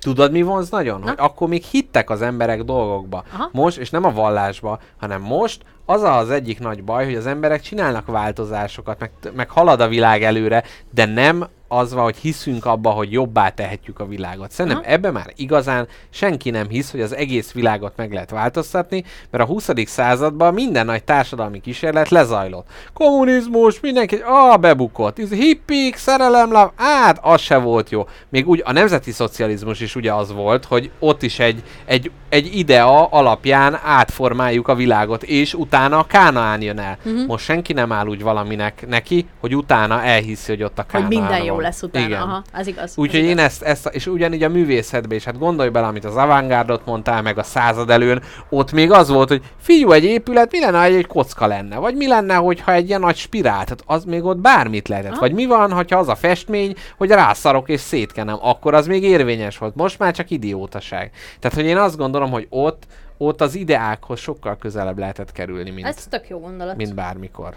[0.00, 1.00] Tudod, mi vonz nagyon?
[1.00, 1.06] Na?
[1.06, 3.24] Hogy akkor még hittek az emberek dolgokba.
[3.32, 3.48] Aha.
[3.52, 7.60] Most, és nem a vallásba, hanem most az az egyik nagy baj, hogy az emberek
[7.60, 12.90] csinálnak változásokat, meg, meg halad a világ előre, de nem az van, hogy hiszünk abba,
[12.90, 14.50] hogy jobbá tehetjük a világot.
[14.50, 14.92] Szerintem Aha.
[14.92, 19.46] ebbe már igazán senki nem hisz, hogy az egész világot meg lehet változtatni, mert a
[19.46, 19.70] 20.
[19.84, 22.66] században minden nagy társadalmi kísérlet lezajlott.
[22.92, 25.16] Kommunizmus, mindenki, ah, bebukott.
[25.16, 28.06] Hippik, szerelemlap, hát az se volt jó.
[28.28, 32.58] Még úgy a nemzeti szocializmus is ugye az volt, hogy ott is egy, egy, egy
[32.58, 36.98] idea alapján átformáljuk a világot, és utána a Kánaán jön el.
[37.04, 37.26] Uh-huh.
[37.26, 41.08] Most senki nem áll úgy valaminek neki, hogy utána elhiszi, hogy ott a hogy Kánaán
[41.08, 41.60] minden jó.
[41.64, 42.06] Lesz utána.
[42.06, 42.20] Igen.
[42.20, 42.92] Aha, ez igaz.
[42.96, 46.86] Úgyhogy én ezt, ezt, és ugyanígy a művészetben is, hát gondolj bele, amit az avantgárdot
[46.86, 50.78] mondtál, meg a század előn, ott még az volt, hogy fiú, egy épület, mi lenne,
[50.78, 51.76] ha egy, kocka lenne?
[51.76, 53.52] Vagy mi lenne, hogyha egy ilyen nagy spirál?
[53.64, 55.10] Tehát az még ott bármit lehetett.
[55.10, 55.20] Aha.
[55.20, 59.58] Vagy mi van, hogyha az a festmény, hogy rászarok és szétkenem, akkor az még érvényes
[59.58, 59.74] volt.
[59.74, 61.10] Most már csak idiótaság.
[61.40, 62.86] Tehát, hogy én azt gondolom, hogy ott,
[63.18, 66.76] ott az ideákhoz sokkal közelebb lehetett kerülni, mint, Ez tök jó gondolat.
[66.76, 67.54] mint bármikor.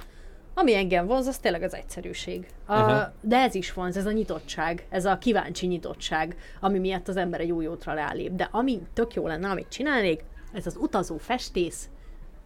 [0.60, 2.46] Ami engem vonz, az tényleg az egyszerűség.
[2.66, 3.14] A, Aha.
[3.22, 7.40] De ez is vonz, ez a nyitottság, ez a kíváncsi nyitottság, ami miatt az ember
[7.40, 8.32] egy új útra rálép.
[8.32, 10.24] De ami tök jó lenne, amit csinálnék,
[10.54, 11.90] ez az utazó festész,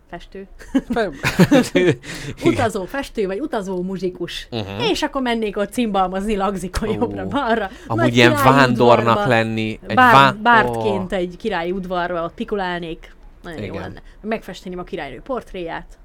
[0.10, 0.48] festő,
[2.44, 4.48] utazó festő, vagy utazó muzsikus.
[4.52, 4.90] Uh-huh.
[4.90, 6.94] És akkor mennék ott cimbalmazni lagzikon Ó.
[6.94, 7.70] jobbra-balra.
[7.88, 9.80] Amúgy Nagy ilyen vándornak udvarba, lenni.
[9.88, 11.16] Egy Bár, vá- bártként Ó.
[11.16, 13.16] egy királyi udvarba ott pikulálnék.
[13.44, 13.82] Nagyon jó Igen.
[13.82, 14.02] lenne.
[14.22, 16.00] Megfesteném a királynő portréját.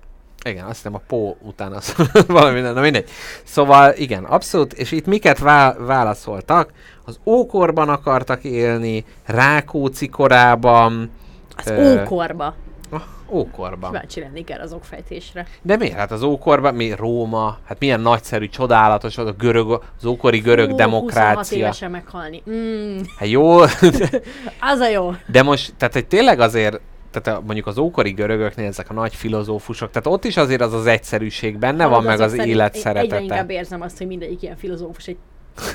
[0.47, 1.95] Igen, azt hiszem a pó után az
[2.27, 3.09] valami, na mindegy.
[3.45, 6.71] Szóval igen, abszolút, és itt miket vá- válaszoltak?
[7.05, 11.11] Az ókorban akartak élni, Rákóczi korában,
[11.57, 12.55] Az Ö, ókorba.
[12.91, 13.01] ah,
[13.31, 13.91] ókorban.
[13.91, 15.47] Kíváncsi lennék erre az okfejtésre.
[15.63, 15.97] De miért?
[15.97, 20.69] Hát az ókorban, mi Róma, hát milyen nagyszerű, csodálatos az a görög, az ókori görög
[20.69, 21.59] Ó, 26 demokrácia.
[21.59, 22.43] évesen meghalni.
[22.51, 23.59] Mm, Hát jó,
[24.73, 25.13] az a jó.
[25.27, 26.81] de most, tehát hogy tényleg azért,
[27.21, 30.73] tehát a, mondjuk az ókori görögöknél ezek a nagy filozófusok, tehát ott is azért az
[30.73, 33.21] az egyszerűség benne van, Hallod, meg az szerint élet én Egyre szeretete.
[33.23, 35.17] inkább érzem azt, hogy mindegyik ilyen filozófus egy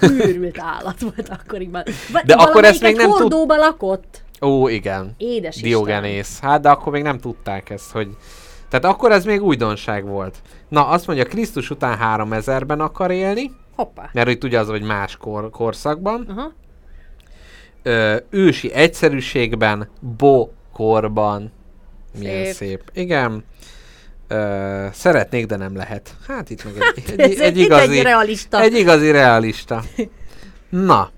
[0.27, 1.83] őrült állat volt akkoriban.
[2.11, 4.23] Va- De akkor ezt még nem tud- lakott.
[4.41, 5.13] Ó, igen.
[5.17, 6.39] Édes Diogenész.
[6.39, 8.07] Hát, de akkor még nem tudták ezt, hogy...
[8.69, 10.35] Tehát akkor ez még újdonság volt.
[10.67, 14.09] Na, azt mondja, Krisztus után 3000-ben akar élni, Hoppá.
[14.13, 16.25] mert itt ugye az, hogy más kor, korszakban.
[16.29, 16.53] Aha.
[17.83, 19.89] Ö, ősi egyszerűségben,
[20.81, 21.51] bokorban.
[22.19, 22.53] Milyen szép.
[22.53, 22.81] Szép.
[22.93, 23.43] Igen.
[24.27, 26.15] Ö, szeretnék, de nem lehet.
[26.27, 28.61] Hát itt meg egy, Ez egy, egy, itt igazi, egy realista.
[28.61, 29.83] egy igazi realista.
[30.69, 31.09] Na.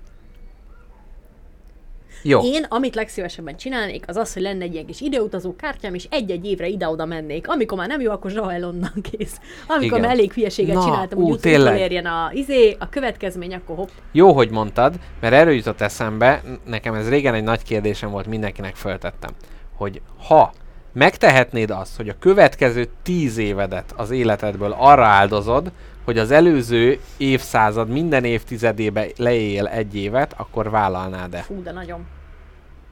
[2.26, 2.40] Jó.
[2.42, 6.46] Én, amit legszívesebben csinálnék, az az, hogy lenne egy ilyen kis ideutazó kártyám, és egy-egy
[6.46, 7.48] évre ide-oda mennék.
[7.48, 9.40] Amikor már nem jó, akkor Zsael onnan kész.
[9.66, 10.00] Amikor Igen.
[10.00, 11.72] már elég hülyeséget Na, csináltam, ú, hogy tényleg.
[11.72, 13.88] utolérjen a izé, a következmény, akkor hopp.
[14.12, 18.74] Jó, hogy mondtad, mert erről jutott eszembe, nekem ez régen egy nagy kérdésem volt, mindenkinek
[18.76, 19.30] föltettem,
[19.76, 20.52] hogy ha
[20.92, 25.72] megtehetnéd azt, hogy a következő tíz évedet az életedből arra áldozod,
[26.04, 31.42] hogy az előző évszázad minden évtizedébe leél egy évet, akkor vállalnád-e?
[31.42, 32.06] Fú, de nagyon.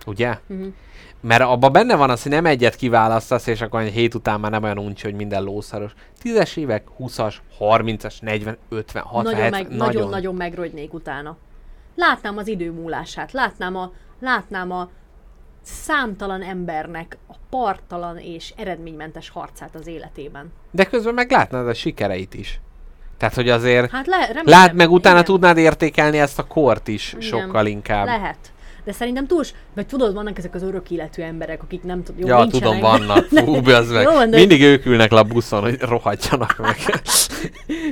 [0.06, 0.38] Ugye?
[0.46, 0.66] Mhm.
[1.20, 4.50] Mert abban benne van az, hogy nem egyet kiválasztasz, és akkor egy hét után már
[4.50, 5.92] nem olyan uncsi, hogy minden lószaros.
[6.20, 11.36] Tízes évek, 20-as, 30-as, 40, 50, 60, nagyon, 70, meg, nagyon, nagyon megrogynék utána.
[11.94, 14.88] Látnám az idő múlását, látnám a, látnám a
[15.62, 20.52] számtalan embernek a partalan és eredménymentes harcát az életében.
[20.70, 22.60] De közben meg látnád a sikereit is.
[23.16, 25.24] Tehát, hogy azért Hát le, remélem, Lát meg utána igen.
[25.24, 27.20] tudnád értékelni ezt a kort is Igen.
[27.22, 28.06] sokkal inkább.
[28.06, 28.52] Lehet.
[28.84, 29.44] De szerintem túl,
[29.74, 33.24] vagy tudod, vannak ezek az örök életű emberek, akik nem tudom, jó, ja, tudom, vannak.
[33.24, 34.02] Fú, az meg.
[34.02, 36.76] Jó van, de- Mindig ők ülnek le a buszon, hogy rohadjanak meg.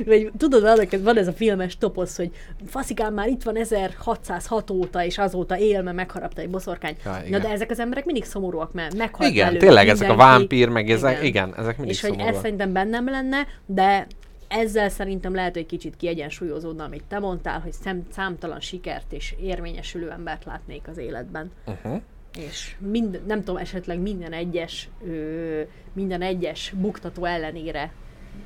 [0.05, 2.29] Vagy tudod, vannak, van ez a filmes toposz, hogy
[2.67, 6.95] faszikám már itt van 1606 óta, és azóta él, mert megharapta egy boszorkány.
[7.05, 7.41] Ja, Na igen.
[7.41, 10.31] de ezek az emberek mindig szomorúak, mert meghalt igen, belőlük tényleg ezek a mindenki.
[10.37, 14.07] vámpír, meg ezek, igen, igen ezek mindig És hogy ez szerintem bennem lenne, de
[14.51, 20.11] ezzel szerintem lehet, hogy kicsit kiegyensúlyozódna, amit te mondtál, hogy szem, számtalan sikert és érvényesülő
[20.11, 21.51] embert látnék az életben.
[21.65, 22.01] Uh-huh.
[22.37, 25.61] És mind, nem tudom, esetleg minden egyes, ö,
[25.93, 27.91] minden egyes buktató ellenére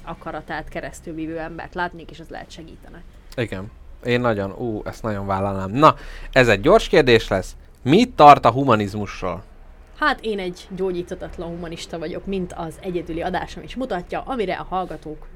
[0.03, 3.03] akaratát keresztül vívő embert látnék, és ez lehet segítene.
[3.36, 3.72] Igen.
[4.06, 5.72] Én nagyon, ú, ezt nagyon vállalnám.
[5.72, 5.95] Na,
[6.32, 7.56] ez egy gyors kérdés lesz.
[7.82, 9.44] Mit tart a humanizmusról?
[9.99, 15.27] Hát én egy gyógyíthatatlan humanista vagyok, mint az egyedüli adásom is mutatja, amire a hallgatók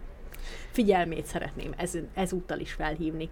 [0.71, 3.29] figyelmét szeretném ez, ezúttal is felhívni.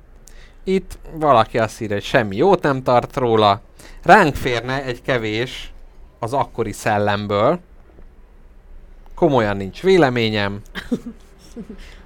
[0.64, 3.62] Itt valaki azt írja, hogy semmi jót nem tart róla.
[4.04, 5.72] Ránk férne egy kevés
[6.20, 7.60] az akkori szellemből.
[9.16, 10.62] Komolyan nincs véleményem.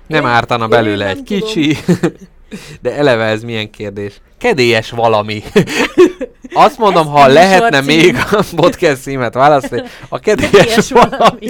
[0.07, 1.77] Nem ártana belőle egy kicsi.
[2.81, 4.21] De eleve ez milyen kérdés?
[4.37, 5.43] Kedélyes valami.
[6.53, 11.47] Azt mondom, ha lehetne műsor még a podcast címet választani, a kedélyes valami.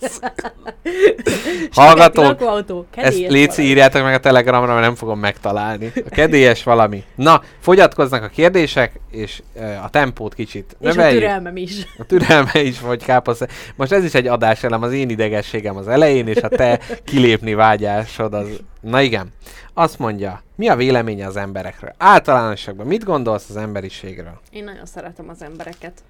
[0.00, 0.18] ez...
[1.72, 5.92] Hallgatók, ezt léci írjátok meg a telegramra, mert nem fogom megtalálni.
[5.94, 7.04] A kedélyes valami.
[7.14, 11.20] Na, fogyatkoznak a kérdések, és uh, a tempót kicsit És a növeljük.
[11.20, 11.86] türelmem is.
[11.98, 13.40] A türelme is vagy káposz.
[13.76, 18.34] Most ez is egy adáselem, az én idegességem az elején, és a te kilépni vágyásod
[18.34, 18.46] az...
[18.80, 19.32] Na igen.
[19.74, 21.94] Azt mondja, mi a véleménye az emberekről?
[21.98, 23.56] Általánosságban mit gondolsz az
[23.98, 24.40] emberiségről?
[24.50, 26.04] Én nagyon szeretem az embereket.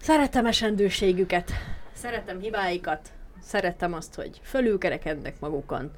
[0.00, 1.50] Szeretem esendőségüket.
[1.92, 3.08] Szeretem hibáikat.
[3.42, 5.90] Szeretem azt, hogy fölülkerekednek magukon.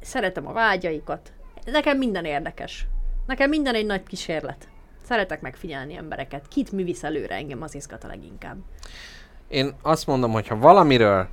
[0.00, 1.32] Szeretem a vágyaikat.
[1.64, 2.86] Nekem minden érdekes.
[3.26, 4.68] Nekem minden egy nagy kísérlet.
[5.02, 6.48] Szeretek megfigyelni embereket.
[6.48, 8.56] Kit mi visz előre engem, az izgat a leginkább.
[9.48, 11.28] Én azt mondom, hogy ha valamiről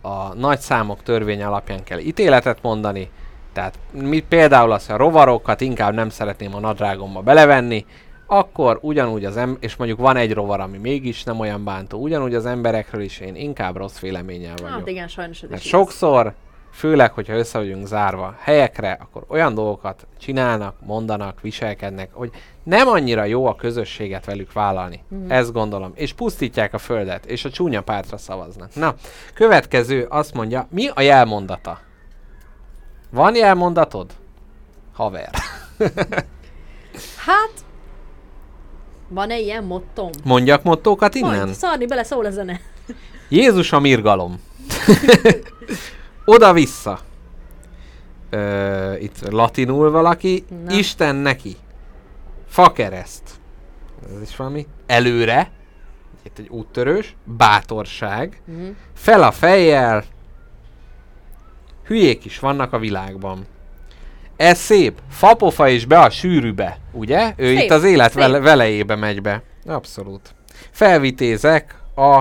[0.00, 3.10] a nagy számok törvény alapján kell ítéletet mondani,
[3.56, 7.86] tehát mi például az, hogy a rovarokat inkább nem szeretném a nadrágomba belevenni,
[8.26, 12.34] akkor ugyanúgy az em- és mondjuk van egy rovar, ami mégis nem olyan bántó, ugyanúgy
[12.34, 14.78] az emberekről is én inkább rossz véleménnyel vagyok.
[14.78, 16.34] Hát igen, sajnos ez Mert is sokszor,
[16.72, 22.30] főleg, hogyha össze vagyunk zárva helyekre, akkor olyan dolgokat csinálnak, mondanak, viselkednek, hogy
[22.62, 25.02] nem annyira jó a közösséget velük vállalni.
[25.14, 25.30] Mm.
[25.30, 25.92] Ezt gondolom.
[25.94, 28.74] És pusztítják a földet, és a csúnya pártra szavaznak.
[28.74, 28.94] Na,
[29.34, 31.84] következő azt mondja, mi a jelmondata?
[33.10, 34.10] Van jelmondatod?
[34.92, 35.30] Haver.
[37.16, 37.52] Hát,
[39.08, 40.10] van-e ilyen mottom?
[40.24, 41.36] Mondjak mottókat innen?
[41.36, 42.60] Mondj, szarni bele szól a zene.
[43.28, 44.40] Jézus a mirgalom.
[46.24, 46.98] Oda-vissza.
[48.30, 50.44] Ö, itt latinul valaki.
[50.64, 50.74] Na.
[50.74, 51.56] Isten neki.
[52.48, 53.30] Fakereszt.
[54.14, 54.66] Ez is valami.
[54.86, 55.50] Előre.
[56.22, 57.16] Itt egy úttörős.
[57.24, 58.42] Bátorság.
[58.44, 58.68] Mhm.
[58.94, 60.04] Fel a fejjel.
[61.86, 63.46] Hülyék is vannak a világban.
[64.36, 64.98] Ez szép.
[65.10, 66.78] Fapofa és be a sűrűbe.
[66.92, 67.32] Ugye?
[67.36, 68.20] Ő Szép, itt az élet szép.
[68.20, 69.42] vele, velejébe megy be.
[69.66, 70.34] Abszolút.
[70.70, 72.20] Felvitézek a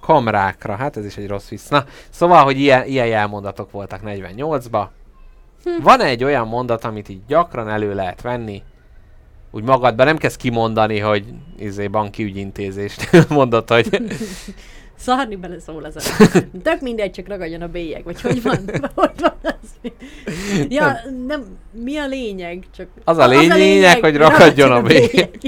[0.00, 0.76] kamrákra.
[0.76, 1.68] Hát ez is egy rossz vicc.
[1.68, 4.86] Na, szóval, hogy ilyen, ilyen jelmondatok voltak 48-ba.
[5.64, 5.82] Hm.
[5.82, 8.62] Van egy olyan mondat, amit így gyakran elő lehet venni,
[9.50, 11.24] úgy magadban nem kezd kimondani, hogy
[11.58, 13.88] izé banki ügyintézést mondod, hogy
[14.98, 16.28] Szarni bele szól a zene.
[16.62, 18.58] Tök mindegy, csak ragadjon a bélyeg, vagy hogy van?
[18.94, 19.90] hogy van az?
[20.68, 20.96] Ja,
[21.26, 22.64] nem, mi a lényeg?
[22.76, 25.38] Csak Az a lényeg, hogy ragadjon a bélyeg.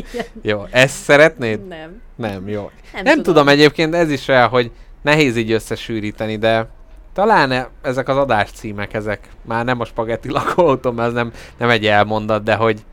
[0.42, 1.66] Jó, ezt szeretnéd?
[1.66, 2.00] Nem.
[2.16, 2.70] Nem, jó.
[2.92, 3.22] Nem, Nem tudom.
[3.22, 3.48] tudom.
[3.48, 4.70] egyébként ez is olyan, hogy
[5.02, 6.68] nehéz így összesűríteni, de
[7.12, 11.68] talán ezek az adás címek, ezek már nem a spagetti lakóautó, mert ez nem, nem
[11.68, 12.84] egy elmondat, de hogy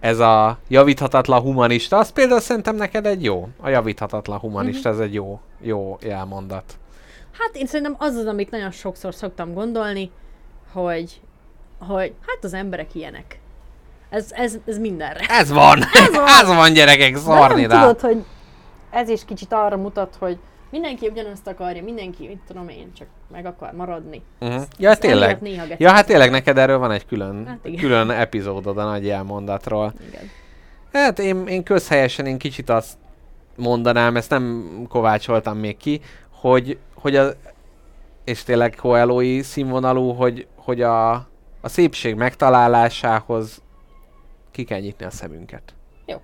[0.00, 3.48] ez a javíthatatlan humanista, az például szerintem neked egy jó.
[3.60, 6.78] A javíthatatlan humanista, ez egy jó, jó elmondat.
[7.38, 10.10] Hát én szerintem az az, amit nagyon sokszor szoktam gondolni,
[10.72, 11.20] hogy,
[11.78, 13.40] hogy hát az emberek ilyenek.
[14.10, 15.24] Ez, ez, ez mindenre.
[15.28, 15.78] Ez van!
[15.92, 16.24] Ez van.
[16.24, 17.92] van, ez van gyerekek, szarni De nem rá.
[17.92, 18.24] tudod, hogy
[18.90, 20.38] ez is kicsit arra mutat, hogy
[20.70, 24.22] mindenki ugyanazt akarja, mindenki, mit tudom én, csak meg akar maradni.
[24.40, 24.62] Uh-huh.
[24.78, 25.28] Ja, Ez tényleg.
[25.28, 25.64] emiatt néha.
[25.78, 27.80] Ja, hát tényleg neked erről van egy külön, Hát igen.
[27.80, 29.92] külön epizódod a nagy elmondatról.
[30.08, 30.30] Igen.
[30.92, 32.98] Hát én, én közhelyesen én kicsit azt
[33.56, 37.28] mondanám, ezt nem kovácsoltam még ki, hogy, hogy a,
[38.24, 41.10] és tényleg Coelho-i színvonalú, hogy, hogy a,
[41.60, 43.62] a szépség megtalálásához
[44.50, 45.74] ki kell nyitni a szemünket.
[46.06, 46.16] Jó.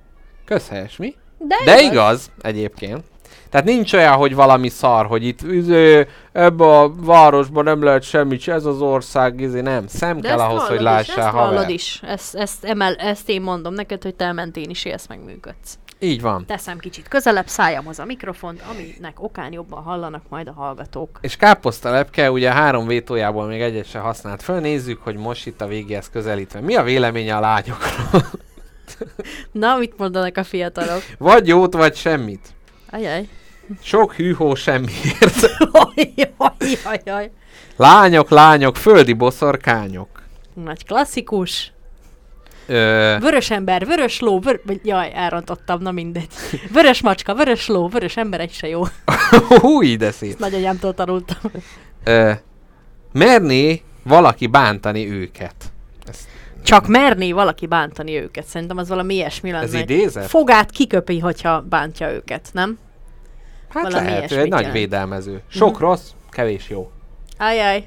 [0.45, 1.15] Közhelyes, mi?
[1.39, 3.05] De, De igaz, egyébként.
[3.51, 8.49] Tehát nincs olyan, hogy valami szar, hogy itt üző, ebbe a városban nem lehet semmit,
[8.49, 9.87] ez az ország, izé, nem.
[9.87, 12.01] Szem De kell ahhoz, hogy hallod lássál ezt hallod is.
[12.03, 15.79] Ezt, ezt, emel, ezt én mondom neked, hogy te mentén is élsz, meg működsz.
[15.99, 16.47] Így van.
[16.47, 21.19] Teszem kicsit közelebb szájamhoz a mikrofont, aminek okán jobban hallanak majd a hallgatók.
[21.21, 24.61] És káposztalepke ugye három vétójából még egyet se használt föl.
[24.61, 26.61] Nézzük, hogy most itt a végéhez közelítve.
[26.61, 28.23] Mi a véleménye a lányokról?
[29.53, 31.03] Na, mit mondanak a fiatalok?
[31.19, 32.56] vagy jót, vagy semmit.
[32.91, 33.29] Ajaj.
[33.83, 35.47] Sok hűhó semmiért.
[37.05, 37.31] Ajaj.
[37.77, 40.23] lányok, lányok, földi boszorkányok.
[40.55, 41.73] Nagy klasszikus.
[42.67, 44.61] Ö, Vörös ember, vörös ló, vör...
[44.83, 46.29] Jaj, elrontottam, na mindegy.
[46.73, 48.83] Vörös macska, vörös ló, vörös ember, egy se jó.
[49.61, 50.39] hú, de szép.
[50.39, 51.51] Nagyanyámtól tanultam.
[52.05, 52.33] Ö,
[53.13, 55.55] merné valaki bántani őket.
[56.67, 58.45] Csak merné valaki bántani őket.
[58.47, 59.65] Szerintem az valami ilyesmi lenne.
[59.65, 60.27] ez idézet?
[60.27, 62.79] Fogát kiköpi, hogyha bántja őket, nem?
[63.69, 64.79] Hát valami lehet, ő egy ilyesmit nagy jelent.
[64.79, 65.43] védelmező.
[65.49, 65.83] Sok Mhm.
[65.83, 66.91] rossz, kevés jó.
[67.39, 67.87] Ajaj.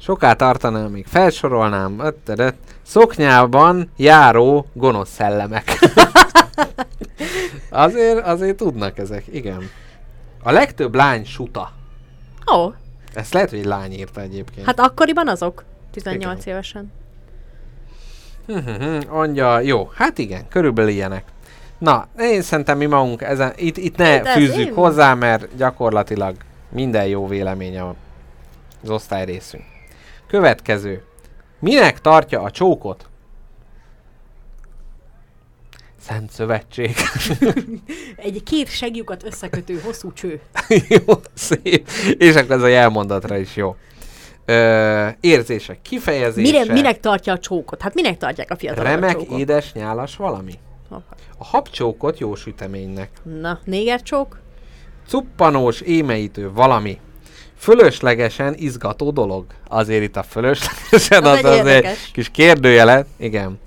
[0.00, 1.98] Soká tartanám, még felsorolnám.
[2.00, 2.54] Öttedet.
[2.82, 5.64] Szoknyában járó gonosz szellemek.
[7.70, 9.70] azért, azért tudnak ezek, igen.
[10.42, 11.72] A legtöbb lány suta.
[12.54, 12.72] Ó,
[13.14, 14.66] Ezt lehet, hogy lány írta egyébként.
[14.66, 15.64] hát akkoriban azok.
[15.90, 16.54] 18 Igen.
[16.54, 16.92] évesen.
[18.46, 21.24] Mhm, Angyal, jó, hát igen, körülbelül ilyenek.
[21.78, 26.36] Na, én szerintem mi magunk ezen, itt, itt ne De fűzzük én- hozzá, mert gyakorlatilag
[26.68, 27.84] minden jó véleménye
[28.82, 29.62] az osztály részünk.
[30.26, 31.02] Következő.
[31.58, 33.06] Minek tartja a csókot?
[36.00, 36.94] Szent Szövetség.
[38.16, 40.40] Egy két segjukat összekötő hosszú cső.
[40.88, 41.88] jó, szép.
[42.18, 43.76] És akkor ez a jelmondatra is jó.
[44.44, 46.60] Ö, érzések, kifejezések.
[46.60, 47.82] Mire, minek tartja a csókot?
[47.82, 49.38] Hát minek tartják a fiatalok a Remek, csókot?
[49.38, 50.52] édes, nyálas valami?
[51.38, 53.10] A habcsókot jó süteménynek.
[53.40, 54.40] Na, néger csók?
[55.08, 56.98] Cuppanós, émeítő valami.
[57.56, 59.44] Fölöslegesen izgató dolog.
[59.68, 63.06] Azért itt a fölöslegesen Az az, egy az egy kis kérdőjelet.
[63.16, 63.58] Igen.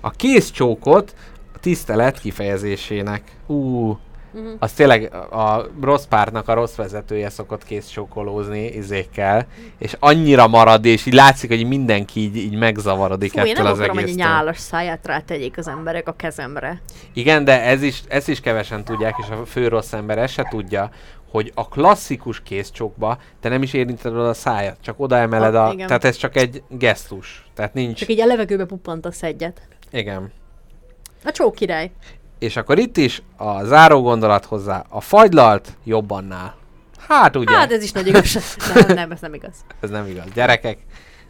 [0.00, 1.14] A kézcsókot
[1.54, 3.22] a tisztelet kifejezésének.
[3.46, 3.98] Ú,
[4.34, 4.52] Mhm.
[4.58, 9.46] az tényleg a rossz pártnak a rossz vezetője szokott kézcsókolózni izékkel,
[9.78, 13.72] és annyira marad, és így látszik, hogy mindenki így, így megzavarodik Fú, én ettől nem
[13.72, 14.32] az akarom, hogy egy egésztől.
[14.32, 16.80] nyálas száját rátegyék az emberek a kezemre.
[17.12, 20.46] Igen, de ez is, ezt is kevesen tudják, és a fő rossz ember ezt se
[20.50, 20.90] tudja,
[21.30, 25.70] hogy a klasszikus kézcsokba te nem is érinted oda a szájat, csak oda emeled a...
[25.72, 25.86] igen.
[25.86, 27.46] Tehát ez csak egy gesztus.
[27.54, 27.98] Tehát nincs...
[27.98, 29.60] Csak így a levegőbe puppantasz egyet.
[29.90, 30.32] Igen.
[31.24, 31.90] A csók király.
[32.44, 34.84] És akkor itt is a záró gondolat hozzá.
[34.88, 36.54] A fagylalt jobbannál.
[37.08, 38.42] Hát ugye, Hát ez is nagy igazság.
[38.86, 39.54] Nem, nem, ez nem igaz.
[39.80, 40.24] ez nem igaz.
[40.34, 40.78] Gyerekek,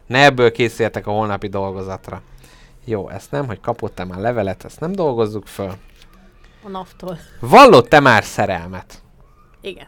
[0.07, 2.21] ne ebből készüljetek a holnapi dolgozatra.
[2.85, 5.73] Jó, ezt nem, hogy kapott-e már levelet, ezt nem dolgozzuk föl.
[6.63, 7.17] A naftól.
[7.39, 9.01] Vallott-e már szerelmet?
[9.61, 9.87] Igen.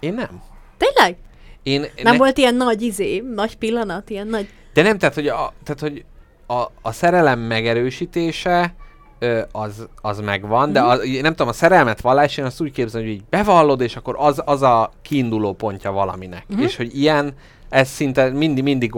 [0.00, 0.42] Én nem.
[0.76, 1.16] Tényleg?
[1.62, 4.48] Én Nem ne- volt ilyen nagy izé, nagy pillanat, ilyen nagy...
[4.72, 6.04] De nem, tehát hogy a, tehát, hogy
[6.46, 8.74] a, a szerelem megerősítése
[9.22, 10.72] ö, az, az megvan, Mhm.
[10.72, 13.96] de a, nem tudom, a szerelmet vallás, én azt úgy képzelem, hogy így bevallod, és
[13.96, 16.44] akkor az, az a kiinduló pontja valaminek.
[16.48, 16.60] Mhm.
[16.62, 17.32] És hogy ilyen,
[17.68, 18.92] ez szinte mindig, mindig,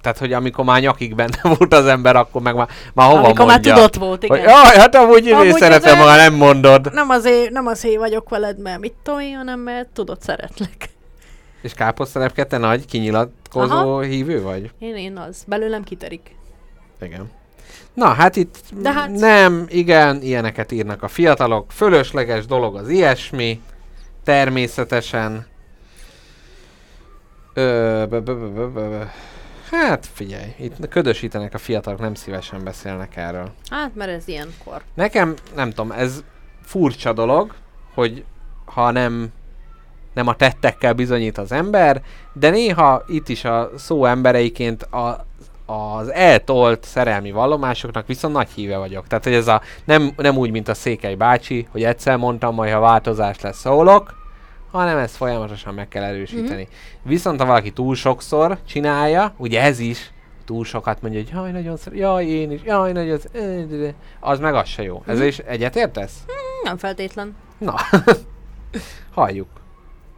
[0.00, 3.46] tehát hogy amikor már nyakig benne volt az ember, akkor meg már, már hova Amikor
[3.46, 3.74] már mondja.
[3.74, 4.38] tudott volt, igen.
[4.38, 6.92] Hogy, jaj, hát amúgy, Amúgy szeretem, ha nem mondod.
[6.92, 10.88] Nem azért, nem azért vagyok veled, mert mit tudom én, hanem mert tudod, szeretlek.
[11.62, 14.00] És káposztelepke, te nagy, kinyilatkozó Aha.
[14.00, 14.70] hívő vagy?
[14.78, 15.44] Én, én az.
[15.46, 16.34] Belőlem kiterik.
[17.00, 17.30] Igen.
[17.94, 21.72] Na, hát itt De hát- nem, igen, ilyeneket írnak a fiatalok.
[21.72, 23.60] Fölösleges dolog az ilyesmi,
[24.24, 25.46] természetesen.
[27.54, 29.02] Ö, bö, bö, bö.
[29.70, 33.50] Hát figyelj, itt ködösítenek a fiatalok, nem szívesen beszélnek erről.
[33.70, 34.82] Hát, mert ez ilyenkor.
[34.94, 36.22] Nekem, nem tudom, ez
[36.62, 37.54] furcsa dolog,
[37.94, 38.24] hogy
[38.64, 39.28] ha nem,
[40.14, 45.26] nem a tettekkel bizonyít az ember, de néha itt is a szó embereiként a,
[45.70, 49.06] az eltolt szerelmi vallomásoknak viszont nagy híve vagyok.
[49.06, 52.72] Tehát, hogy ez a, nem, nem úgy, mint a Székely bácsi, hogy egyszer mondtam, majd
[52.72, 54.14] ha változás lesz, szólok,
[54.70, 56.62] hanem ezt folyamatosan meg kell erősíteni.
[56.62, 57.08] Mm-hmm.
[57.10, 60.12] Viszont ha valaki túl sokszor csinálja, ugye ez is,
[60.44, 64.54] túl sokat mondja, hogy jaj, nagyon szeret, jaj, én is, jaj, nagyon szeret, az meg
[64.54, 65.02] az se jó.
[65.06, 65.26] Ez Mhm.
[65.26, 66.24] is egyetértesz?
[66.62, 67.36] Nem feltétlen.
[67.58, 67.74] Na,
[69.14, 69.48] halljuk.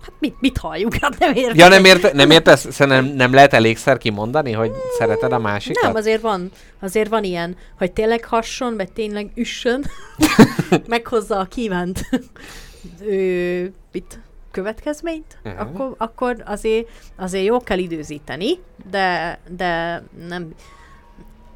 [0.01, 0.95] Hát mit, mit halljuk?
[0.95, 1.57] Hát nem értem.
[1.57, 2.67] Ja, nem, érte, nem értesz?
[2.71, 5.83] Szerintem nem lehet elégszer kimondani, hogy szereted a másikat?
[5.83, 6.51] Nem, azért van,
[6.81, 9.85] azért van ilyen, hogy tényleg hasson, vagy tényleg üssön,
[10.87, 12.09] meghozza a kívánt
[13.07, 14.21] ő, mit,
[14.51, 15.61] következményt, uh-huh.
[15.61, 18.59] akkor, akkor azért, azért jó kell időzíteni,
[18.91, 20.55] de, de nem,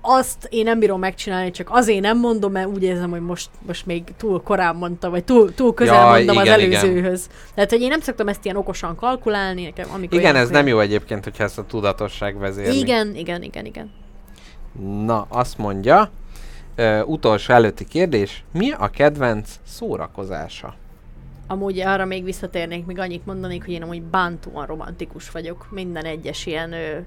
[0.06, 3.86] azt én nem bírom megcsinálni, csak azért nem mondom, mert úgy érzem, hogy most, most
[3.86, 6.81] még túl korán mondtam, vagy túl, túl közel Jaj, mondom igen, az igen.
[6.81, 7.28] előzőhöz.
[7.55, 10.78] Tehát, hogy én nem szoktam ezt ilyen okosan kalkulálni, nekem amikor Igen, ez nem jó
[10.78, 12.78] egyébként, hogyha ezt a tudatosság vezérli.
[12.78, 13.90] Igen, igen, igen, igen.
[15.05, 16.10] Na, azt mondja,
[16.74, 20.74] ö, utolsó előtti kérdés, mi a kedvenc szórakozása?
[21.47, 25.66] Amúgy arra még visszatérnék, még annyit mondanék, hogy én amúgy bántóan romantikus vagyok.
[25.70, 26.98] Minden egyes ilyen ö,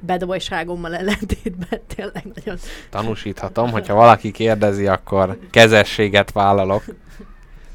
[0.00, 2.58] bedbolyságommal ellentétben tényleg nagyon...
[2.90, 6.84] Tanúsíthatom, hogyha valaki kérdezi, akkor kezességet vállalok.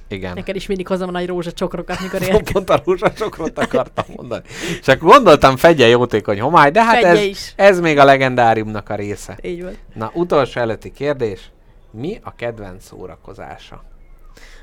[0.07, 0.33] Igen.
[0.33, 2.51] Neked is mindig hozom a nagy rózsacsokrokat, mikor érkezik.
[2.51, 4.43] Pont a rózsacsokrot akartam mondani.
[4.83, 7.53] Csak gondoltam, fegye jótékony homály, de hát ez, is.
[7.55, 9.37] ez még a legendáriumnak a része.
[9.41, 9.77] Így van.
[9.93, 11.51] Na, utolsó előtti kérdés.
[11.91, 13.83] Mi a kedvenc szórakozása?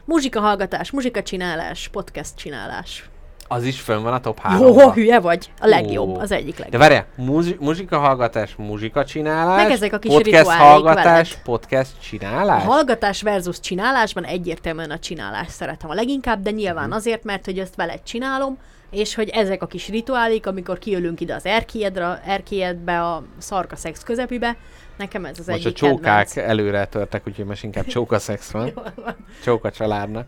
[0.05, 3.11] Muzsika hallgatás, muzsika csinálás, podcast csinálás.
[3.53, 5.51] Az is fönn van a top Jó, 3 hülye vagy?
[5.61, 6.19] A legjobb, Ó.
[6.21, 6.81] az egyik De legjobb.
[6.81, 11.45] várjál, muzi- muzsika hallgatás, muzsika csinálás, Meg ezek a kis podcast hallgatás, veled.
[11.45, 12.65] podcast A csinálás?
[12.65, 16.97] hallgatás versus csinálásban egyértelműen a csinálást szeretem a leginkább, de nyilván Mhm.
[16.97, 18.59] azért, mert hogy ezt veled csinálom,
[18.91, 24.03] és hogy ezek a kis rituálék, amikor kijövünk ide az erkélyedre, erkélyedbe, a szarka szex
[24.03, 24.57] közepibe,
[25.01, 26.51] nekem ez az Most a egyik csókák kedvenc.
[26.51, 28.67] előre törtek, úgyhogy most inkább csókaszex van.
[28.75, 29.17] Jól van.
[29.43, 30.27] Csóka családnak.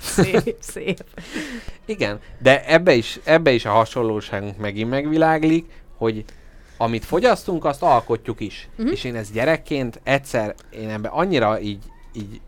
[0.00, 1.04] Szép, szép.
[1.84, 6.24] Igen, de ebbe is, ebbe is a hasonlóságunk megint megviláglik, hogy
[6.76, 8.68] amit fogyasztunk, azt alkotjuk is.
[8.76, 8.92] Uh-huh.
[8.92, 12.40] És én ezt gyerekként egyszer, én ebbe annyira így, így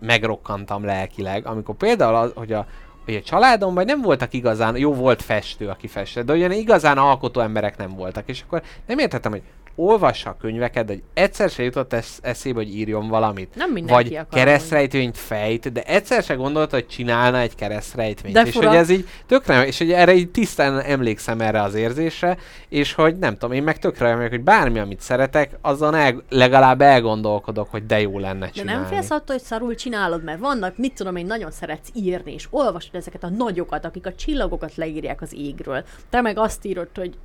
[0.00, 2.66] megrokkantam lelkileg, amikor például az, hogy a,
[3.04, 7.40] hogy a családomban nem voltak igazán, jó volt festő, aki festett, de olyan igazán alkotó
[7.40, 9.42] emberek nem voltak, és akkor nem értettem, hogy
[9.76, 13.54] olvassa a könyveket, de hogy egyszer se jutott esz- eszébe, hogy írjon valamit.
[13.54, 18.34] Nem mindenki Vagy akar keresztrejtvényt fejt, de egyszer se gondolta, hogy csinálna egy keresztrejtvényt.
[18.34, 18.68] De és fura.
[18.68, 22.36] hogy ez így tökre, és hogy erre így tisztán emlékszem erre az érzésre,
[22.68, 26.80] és hogy nem tudom, én meg tökre vagyok, hogy bármi, amit szeretek, azon el, legalább
[26.80, 28.80] elgondolkodok, hogy de jó lenne De csinálni.
[28.80, 32.46] nem félsz attól, hogy szarul csinálod, mert vannak, mit tudom én, nagyon szeretsz írni, és
[32.50, 35.84] olvasod ezeket a nagyokat, akik a csillagokat leírják az égről.
[36.10, 37.14] Te meg azt írod, hogy...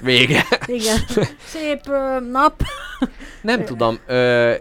[0.00, 0.44] Vége.
[0.66, 0.96] Igen,
[1.44, 2.62] szép ö, nap.
[3.42, 4.52] Nem tudom, ö,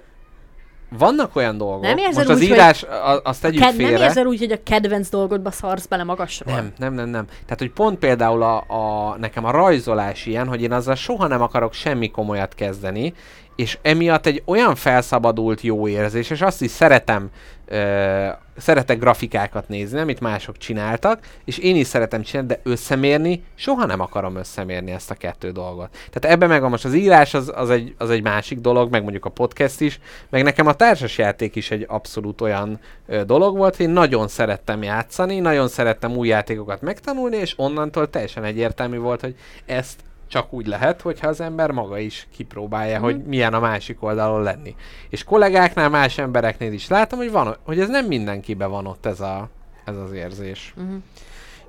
[0.97, 3.91] vannak olyan dolgok, Nem érzed most az úgy, hogy írás, a, azt tegyük Ked- félre.
[3.91, 6.55] nem érzed úgy, hogy a kedvenc dolgodba szarsz bele magasról?
[6.55, 7.25] Nem, nem, nem, nem.
[7.25, 11.41] Tehát, hogy pont például a, a, nekem a rajzolás ilyen, hogy én azzal soha nem
[11.41, 13.13] akarok semmi komolyat kezdeni,
[13.55, 17.29] és emiatt egy olyan felszabadult jó érzés, és azt is szeretem,
[17.65, 18.27] ö,
[18.57, 23.99] szeretek grafikákat nézni, amit mások csináltak, és én is szeretem csinálni, de összemérni, soha nem
[23.99, 25.89] akarom összemérni ezt a kettő dolgot.
[26.11, 29.01] Tehát ebben meg van most az írás, az, az, egy, az egy másik dolog, meg
[29.01, 29.99] mondjuk a podcast is,
[30.29, 35.39] meg nekem a társasjáték is egy abszolút olyan ö, dolog volt, én nagyon szerettem játszani,
[35.39, 39.35] nagyon szerettem új játékokat megtanulni, és onnantól teljesen egyértelmű volt, hogy
[39.65, 39.99] ezt
[40.33, 43.03] csak úgy lehet, hogyha az ember maga is kipróbálja, Mhm.
[43.03, 44.75] hogy milyen a másik oldalon lenni.
[45.09, 49.19] És kollégáknál, más embereknél is látom, hogy, van, hogy ez nem mindenkiben van ott ez,
[49.19, 49.49] a,
[49.85, 50.73] ez az érzés.
[50.77, 50.95] Mhm.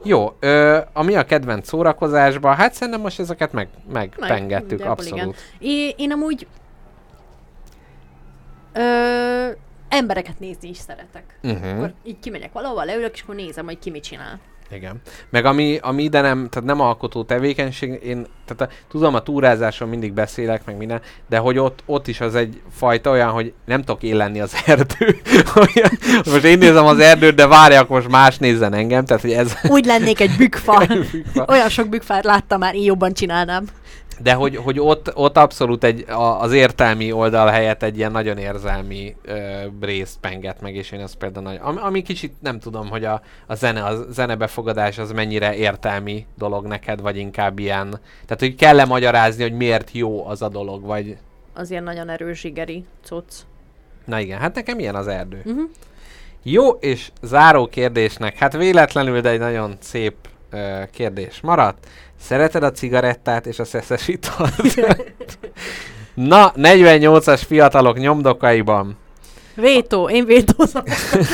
[0.05, 4.91] Jó, ö, ami a kedvenc szórakozásban, hát szerintem most ezeket meg, megpengettük, igen.
[4.91, 5.37] abszolút.
[5.59, 6.47] É, én amúgy
[8.73, 8.81] ö,
[9.89, 11.39] embereket nézni is szeretek.
[11.43, 11.77] Uh-huh.
[11.77, 14.39] Akkor így kimegyek valahova, leülök, és akkor nézem, hogy ki mit csinál.
[14.71, 15.01] Igen.
[15.31, 19.89] Meg ami, ami ide nem, tehát nem alkotó tevékenység, én tehát a, tudom, a túrázáson
[19.89, 23.83] mindig beszélek, meg minden, de hogy ott, ott is az egy fajta olyan, hogy nem
[23.83, 25.17] tudok én lenni az erdő.
[26.33, 29.53] Most én nézem az erdőt, de várjak, most más nézzen engem, tehát hogy ez...
[29.69, 30.87] Úgy lennék egy bükfa.
[30.87, 31.45] Bükfa.
[31.49, 33.65] Olyan sok bükfát láttam már, én jobban csinálnám.
[34.23, 38.39] De hogy, hogy ott, ott abszolút egy, a, az értelmi oldal helyett egy ilyen nagyon
[38.39, 39.35] érzelmi ö,
[39.81, 43.23] részt penget meg, és én ezt például nagy, ami, ami kicsit nem tudom, hogy a,
[43.47, 47.89] a zene, a zenebefogadás az mennyire értelmi dolog neked, vagy inkább ilyen,
[48.25, 51.17] tehát hogy kell-e magyarázni, hogy miért jó az a dolog, vagy
[51.55, 53.33] Az ilyen nagyon erős zsigeri cucc.
[54.05, 55.43] na igen, hát nekem ilyen az erdő.
[55.45, 55.71] Uh-huh.
[56.43, 60.15] Jó, és záró kérdésnek, hát véletlenül, de egy nagyon szép
[60.55, 61.87] ö, kérdés maradt.
[62.21, 64.75] Szereted a cigarettát és a szeszes italt?
[66.15, 68.97] Na, 48-as fiatalok nyomdokaiban
[69.55, 70.83] Vétó, én vétózom.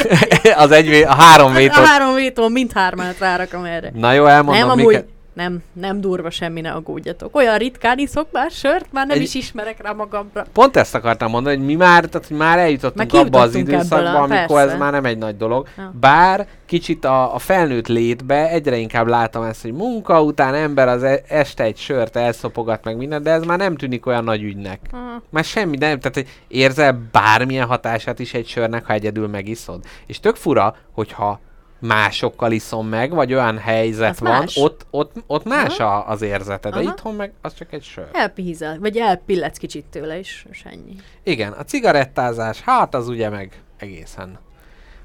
[0.56, 1.82] az egy, a három A vétó.
[1.82, 3.90] három vétó, mindhármát rárakom erre.
[3.94, 5.06] Na jó, elmondom, nem, amúgy, miket.
[5.40, 7.36] Nem, Nem, durva semmi, ne aggódjatok.
[7.36, 10.44] Olyan ritkán iszok már sört, már nem Egy- is ismerek rá magamra.
[10.52, 14.10] Pont ezt akartam mondani, hogy mi már, tehát hogy már eljutottunk Már abba az időszakba,
[14.10, 14.72] a- amikor persze.
[14.72, 15.68] ez már nem egy nagy dolog.
[15.76, 15.92] Ja.
[16.00, 21.02] Bár kicsit a, a felnőtt létbe egyre inkább látom ezt, hogy munka után ember az
[21.02, 24.80] e- este egy sört elszopogat meg minden, de ez már nem tűnik olyan nagy ügynek.
[24.92, 24.98] Ah,
[25.30, 29.80] Már semmi, nem, tehát hogy érzel bármilyen hatását is egy sörnek, ha egyedül megiszod.
[30.06, 31.40] És tök fura, hogyha
[31.80, 34.56] másokkal iszom meg, vagy olyan helyzet Az van, más.
[34.56, 36.90] ott, ott, ott más a, az érzete, de Aha.
[36.90, 38.08] itthon meg az csak egy sör.
[38.12, 40.96] elpihizel, vagy elpilletsz kicsit tőle, és, és ennyi.
[41.22, 44.38] Igen, a cigarettázás, hát az ugye meg egészen.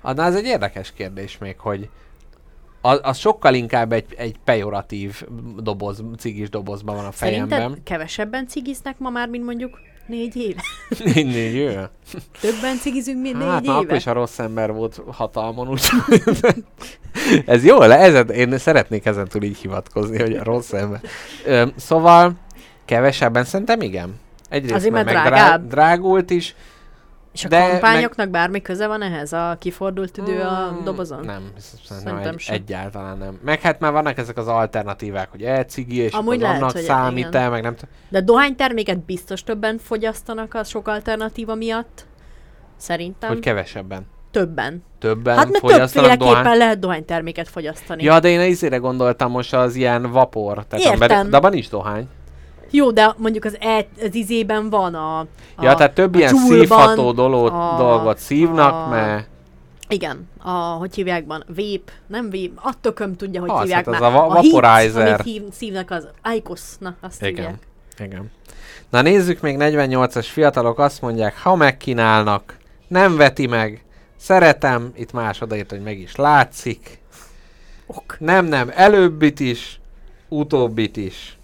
[0.02, 1.90] Na, ez egy érdekes kérdés még, hogy
[2.82, 5.24] az, az sokkal inkább egy, egy pejoratív
[5.58, 7.60] doboz, cigis dobozban van a fejemben.
[7.60, 10.62] Szerinted kevesebben cigiznek ma már, mint mondjuk négy éve?
[11.04, 11.70] Négy, négy jó.
[12.42, 13.74] Többen cigizünk, mint Hát négy éve?
[13.74, 16.24] akkor is a rossz ember volt hatalmon, úgyhogy
[17.46, 21.02] ez jó, le, ezen, én szeretnék ezen túl így hivatkozni, hogy a rossz ember.
[21.46, 22.34] Ö, szóval
[22.86, 24.20] kevesebben szerintem igen.
[24.50, 25.68] Egyrészt Azért, mert mert drágább.
[25.68, 26.56] drágult is,
[27.36, 29.34] És a de kampányoknak bármi köze van ehhez?
[29.34, 31.26] A kifordult üdő a Mm, dobozon?
[31.26, 32.56] Nem, szerintem Szerintem egy, sem.
[32.56, 33.40] egyáltalán nem.
[33.44, 37.50] Meg hát már vannak ezek az alternatívák, hogy e-cigi, és Amúgy lehet, annak számít el,
[37.50, 37.90] meg nem tudom.
[38.10, 42.06] De dohányterméket biztos többen fogyasztanak a sok alternatíva miatt?
[42.78, 44.06] Szerintem Hogy kevesebben.
[44.32, 44.84] többen.
[45.00, 46.58] Többen Hát mert fogyasztanak többféleképpen dohány.
[46.58, 48.04] lehet dohányterméket fogyasztani.
[48.04, 50.66] Ja, de én izére gondoltam most az ilyen vapor.
[50.66, 51.02] Tehát Értem.
[51.02, 52.08] Ember, de abban nincs dohány.
[52.72, 55.20] Jó, de mondjuk az, e, az izében van a...
[55.20, 55.28] a
[55.62, 59.28] ja, tehát több a ilyen Joule-ban, szívható dolgot, a- dolgot szívnak, a- mert
[59.88, 63.94] Igen, a, hogy hívják van, vape, nem vape, a tököm tudja, hogy Az, hívják hát
[63.94, 64.16] az már.
[64.16, 65.08] a va- hit, vaporizer.
[65.08, 67.34] amit hív, szívnak az Icos, na azt igen.
[67.36, 67.56] hívják.
[67.98, 68.32] Igen.
[68.90, 73.84] Na nézzük még 48-as fiatalok azt mondják, ha megkínálnak, nem veti meg,
[74.18, 77.00] szeretem, itt más odaírt, hogy meg is látszik,
[77.88, 78.16] Ok.
[78.20, 79.80] Nem, nem, előbbit is,
[80.30, 81.35] utóbbit is.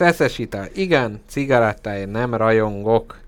[0.00, 3.18] Szeszes ital, igen, cigarettáért nem rajongok.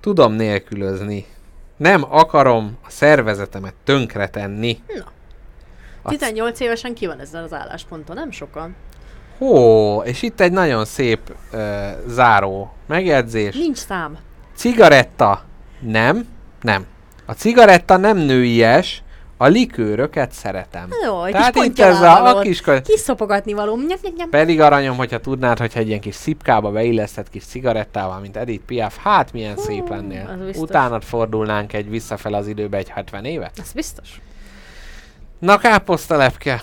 [0.00, 1.26] Tudom nélkülözni.
[1.76, 4.78] Nem akarom a szervezetemet tönkretenni.
[4.86, 5.04] Na.
[6.02, 8.16] A 18 évesen ki van ezzel az állásponton?
[8.16, 8.74] Nem sokan.
[9.38, 13.54] Ó, és itt egy nagyon szép ö, záró megjegyzés.
[13.54, 14.18] Nincs szám.
[14.54, 15.44] Cigaretta
[15.80, 16.28] nem,
[16.60, 16.86] nem.
[17.26, 19.02] A cigaretta nem nőies,
[19.36, 20.88] a likőröket szeretem.
[21.04, 23.76] Jó, egy Tehát kis itt ez a, a kis kö- Kiszopogatni való.
[23.76, 24.28] Nyap, nyap, nyap.
[24.28, 28.96] Pedig aranyom, hogyha tudnád, hogyha egy ilyen kis szipkába beillesztett kis cigarettával, mint Edith Piaf,
[28.96, 30.50] hát milyen szép az lennél.
[30.54, 33.58] Utánad fordulnánk egy visszafel az időbe egy 70 évet.
[33.58, 34.20] Ez biztos.
[35.38, 36.62] Na káposztalepke,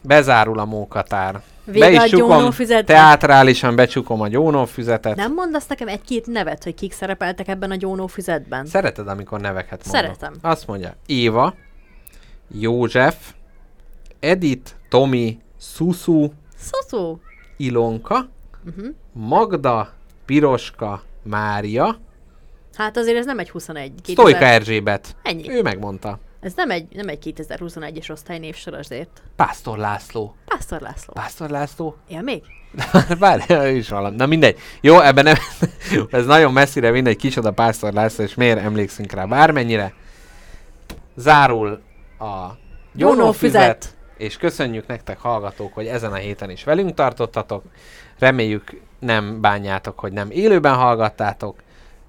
[0.00, 1.40] bezárul a mókatár.
[1.64, 2.50] Vége Be a is csukom,
[2.84, 5.16] teátrálisan becsukom a gyónófüzetet.
[5.16, 8.66] Nem mondasz nekem egy-két nevet, hogy kik szerepeltek ebben a gyónófüzetben?
[8.66, 10.02] Szereted, amikor neveket mondok?
[10.02, 10.34] Szeretem.
[10.40, 11.54] Azt mondja, Éva,
[12.58, 13.32] József,
[14.20, 17.18] Edith, Tomi, Susu, Szuszó.
[17.56, 18.28] Ilonka,
[18.66, 18.86] Uh-huh.
[19.12, 19.92] Magda,
[20.24, 21.98] Piroska, Mária,
[22.74, 23.92] Hát azért ez nem egy 21.
[24.02, 24.12] 2000...
[24.12, 25.16] Sztojka Erzsébet.
[25.22, 25.50] Ennyi.
[25.50, 26.18] Ő megmondta.
[26.40, 29.22] Ez nem egy, nem egy 2021-es osztálynévsor azért.
[29.36, 30.34] Pásztor László.
[30.44, 31.12] Pásztor László.
[31.12, 31.96] Pásztor László?
[32.08, 32.42] Él még?
[33.18, 34.16] Bár ő is valami.
[34.16, 34.58] Na mindegy.
[34.80, 35.36] Jó, ebben nem,
[36.10, 39.94] ez nagyon messzire mindegy, kicsoda Pásztor László, és miért emlékszünk rá bármennyire.
[41.16, 41.80] Zárul
[42.22, 42.56] a
[42.92, 47.62] gyónófüzet, és köszönjük nektek hallgatók, hogy ezen a héten is velünk tartottatok.
[48.18, 51.56] Reméljük nem bánjátok, hogy nem élőben hallgattátok,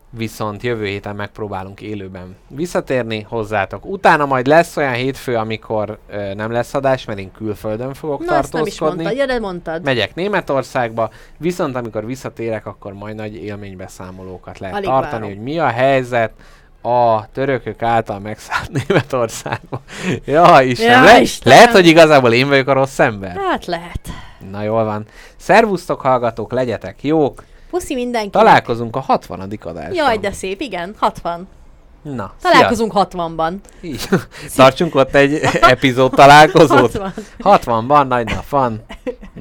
[0.09, 3.85] viszont jövő héten megpróbálunk élőben visszatérni hozzátok.
[3.85, 8.35] Utána majd lesz olyan hétfő, amikor ö, nem lesz adás, mert én külföldön fogok Na,
[8.35, 9.03] ezt nem is tartózkodni.
[9.03, 9.27] mondtad.
[9.27, 9.83] Ja, de mondtad.
[9.83, 15.27] Megyek Németországba, viszont amikor visszatérek, akkor majd nagy élménybeszámolókat lehet Alig tartani, várom.
[15.29, 16.31] hogy mi a helyzet
[16.85, 19.79] a törökök által megszállt Németországban.
[20.25, 21.57] ja, Isten, Ja, le- Istenem.
[21.57, 23.35] lehet, hogy igazából én vagyok a rossz ember.
[23.49, 23.99] Hát lehet.
[24.51, 25.05] Na jól van.
[25.37, 27.43] Szervusztok hallgatók, legyetek jók.
[27.69, 28.29] Puszi mindenki.
[28.29, 29.39] Találkozunk a 60.
[29.39, 29.93] adásban.
[29.93, 30.95] Jaj, de szép, igen.
[30.99, 31.47] 60.
[32.01, 33.53] Na, Találkozunk 60-ban.
[33.81, 33.89] szia.
[33.89, 34.07] Így.
[34.55, 36.97] Tartsunk ott egy epizód találkozót.
[37.41, 37.85] 60.
[37.87, 38.85] 60-ban nagy nap van.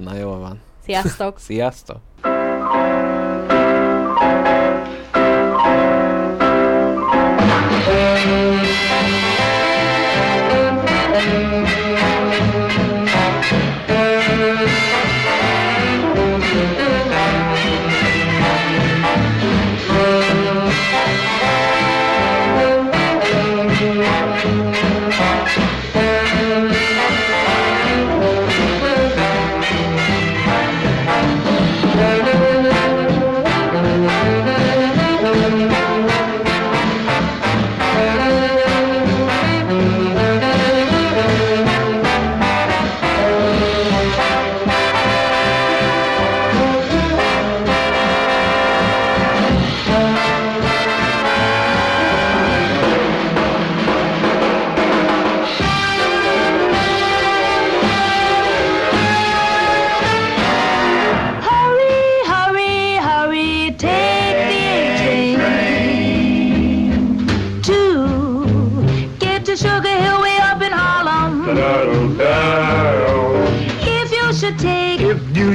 [0.04, 0.60] Na jól van.
[0.84, 1.38] Sziasztok.
[1.38, 1.96] Sziasztok.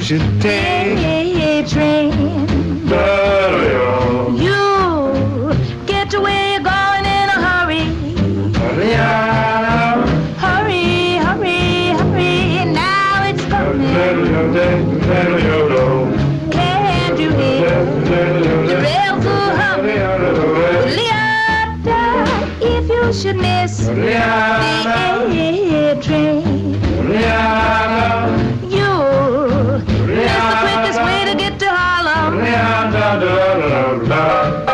[0.08, 1.68] Should take.
[1.68, 2.14] Train.
[4.40, 5.52] You
[5.86, 7.84] get to where you're going in a hurry.
[8.56, 8.94] Hurry,
[10.44, 11.60] hurry, hurry.
[12.00, 12.66] hurry.
[12.72, 13.92] Now it's coming.
[16.52, 17.86] Can't you hear
[18.69, 20.08] the rails are humming?
[20.95, 22.02] Leota,
[22.61, 24.16] if you should miss the
[25.36, 26.48] A train.
[33.08, 34.66] da da da da